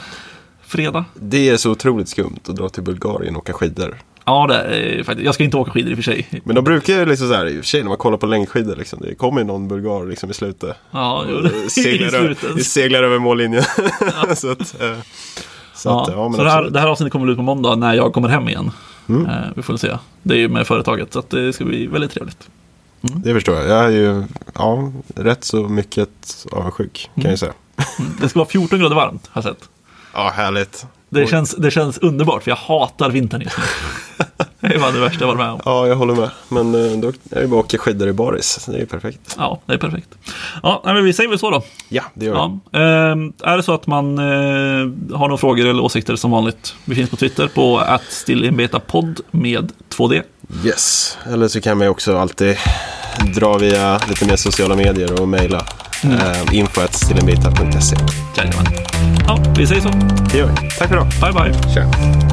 fredag. 0.66 1.06
Det 1.14 1.50
är 1.50 1.58
så 1.58 1.72
otroligt 1.72 2.10
skumt 2.10 2.40
att 2.50 2.56
dra 2.56 2.70
till 2.70 2.84
Bulgarien 2.84 3.36
och 3.36 3.42
åka 3.42 3.54
skidor. 3.54 3.98
Ja, 4.26 4.48
det 4.48 4.56
är 4.56 5.04
faktiskt, 5.04 5.26
jag 5.26 5.34
ska 5.36 5.44
inte 5.44 5.58
åka 5.58 5.72
skidor 5.72 5.92
i 5.92 5.94
och 5.94 5.98
för 5.98 6.04
sig. 6.04 6.42
Men 6.44 6.56
de 6.56 6.64
brukar 6.64 6.94
ju 6.94 7.06
liksom 7.06 7.28
så 7.28 7.34
här, 7.34 7.46
i 7.48 7.52
och 7.54 7.56
för 7.64 7.68
sig 7.70 7.82
när 7.82 7.88
man 7.90 7.98
kollar 7.98 8.18
på 8.18 8.26
längdskidor, 8.26 8.76
liksom, 8.76 9.00
det 9.02 9.16
kommer 9.16 9.42
ju 9.42 9.48
någon 9.48 9.68
bulgar 9.68 10.06
liksom 10.10 10.30
i 10.30 10.34
slutet. 10.34 10.76
Ja, 10.92 11.26
jo, 11.30 11.40
det- 11.42 11.56
i 11.66 11.70
seglar, 11.70 12.10
slutet. 12.10 12.44
över, 12.44 12.60
seglar 12.62 13.04
över 13.04 13.20
mållinjen. 13.20 13.64
så 14.36 14.52
att, 14.52 14.82
eh, 14.82 14.98
så 15.86 15.92
Ja, 15.92 16.04
att, 16.04 16.10
ja, 16.12 16.34
så 16.38 16.44
det 16.44 16.52
här, 16.52 16.64
det 16.64 16.80
här 16.80 16.88
avsnittet 16.88 17.12
kommer 17.12 17.32
ut 17.32 17.38
på 17.38 17.44
måndag 17.44 17.76
när 17.76 17.94
jag 17.94 18.14
kommer 18.14 18.30
hem 18.30 18.50
igen. 18.50 18.72
Mm. 19.10 19.26
Eh, 19.26 19.34
vi 19.56 19.62
får 19.62 19.78
se. 19.78 19.98
Det 20.24 20.34
är 20.34 20.38
ju 20.38 20.50
med 20.50 20.68
företaget 20.68 21.14
så 21.14 21.24
det 21.30 21.54
ska 21.54 21.66
bli 21.66 21.88
väldigt 21.88 22.12
trevligt. 22.12 22.50
Det 23.02 23.34
förstår 23.34 23.56
jag. 23.56 23.68
Jag 23.68 23.86
är 23.86 23.90
ju 23.90 24.24
ja, 24.54 24.92
rätt 25.16 25.44
så 25.44 25.58
mycket 25.58 26.46
avundsjuk 26.52 27.10
kan 27.16 27.24
jag 27.24 27.32
ju 27.32 27.38
säga. 27.38 27.54
Mm. 28.00 28.12
Det 28.22 28.30
ska 28.30 28.40
vara 28.40 28.50
14 28.50 28.80
grader 28.80 28.96
varmt 28.96 29.30
har 29.32 29.44
jag 29.44 29.56
sett. 29.56 29.70
Ja, 30.14 30.32
härligt. 30.36 30.86
Det 31.10 31.28
känns, 31.28 31.56
det 31.56 31.72
känns 31.72 31.98
underbart 31.98 32.44
för 32.44 32.52
jag 32.52 32.56
hatar 32.56 33.10
vintern 33.10 33.42
just 33.42 33.58
nu. 33.58 33.64
det 34.70 34.80
fan 34.80 34.94
det 34.94 35.00
värsta 35.00 35.20
jag 35.20 35.28
varit 35.28 35.38
med 35.38 35.50
om. 35.50 35.62
Ja, 35.66 35.88
jag 35.88 35.96
håller 35.96 36.16
med. 36.16 36.30
Men 36.50 36.76
eh, 36.76 36.98
då 36.98 37.08
är 37.08 37.42
det 37.42 37.48
bara 37.48 37.60
att 37.60 37.66
åka 37.66 37.78
skidor 37.78 38.08
i 38.08 38.14
baris. 38.14 38.66
Det 38.66 38.76
är 38.76 38.80
ju 38.80 38.86
perfekt. 38.86 39.36
Ja, 39.38 39.62
det 39.66 39.74
är 39.74 39.78
perfekt. 39.78 40.10
Ja, 40.64 40.82
men 40.86 41.04
vi 41.04 41.14
säger 41.14 41.30
väl 41.30 41.40
så 41.40 41.50
då. 41.50 41.64
Ja, 41.90 42.04
det 42.14 42.26
gör 42.26 42.34
vi. 42.34 42.40
Ja. 42.40 42.80
ehm, 42.80 43.34
är 43.44 43.58
det 43.58 43.64
så 43.64 43.74
att 43.74 43.88
man 43.88 44.20
eh, 44.20 44.24
har 45.18 45.28
några 45.28 45.38
frågor 45.38 45.66
eller 45.66 45.84
åsikter 45.84 46.16
som 46.16 46.32
vanligt, 46.32 46.76
vi 46.86 46.96
finns 46.96 47.10
på 47.10 47.16
Twitter 47.16 47.48
på 47.48 47.80
attstillinbetapodd 47.80 49.22
med 49.32 49.72
2D. 49.98 50.24
Yes. 50.66 51.18
Eller 51.26 51.48
så 51.48 51.62
kan 51.62 51.82
ju 51.82 51.88
också 51.88 52.18
alltid 52.18 52.58
dra 53.36 53.58
via 53.58 54.00
lite 54.10 54.26
mer 54.26 54.36
sociala 54.36 54.76
medier 54.76 55.22
och 55.22 55.28
mejla. 55.28 55.66
Mm. 56.04 56.18
Uh, 56.18 56.56
info.stillinbita.se 56.56 57.96
Jajamän. 58.38 58.66
Ja, 59.28 59.44
vi 59.58 59.68
säger 59.68 59.82
så. 59.82 59.90
Det 60.32 60.38
gör 60.38 60.48
vi. 60.48 60.56
Tack 60.80 60.88
för 60.88 60.96
idag. 60.96 61.08
Bye, 61.22 61.52
bye. 61.52 61.74
Tja. 61.74 62.25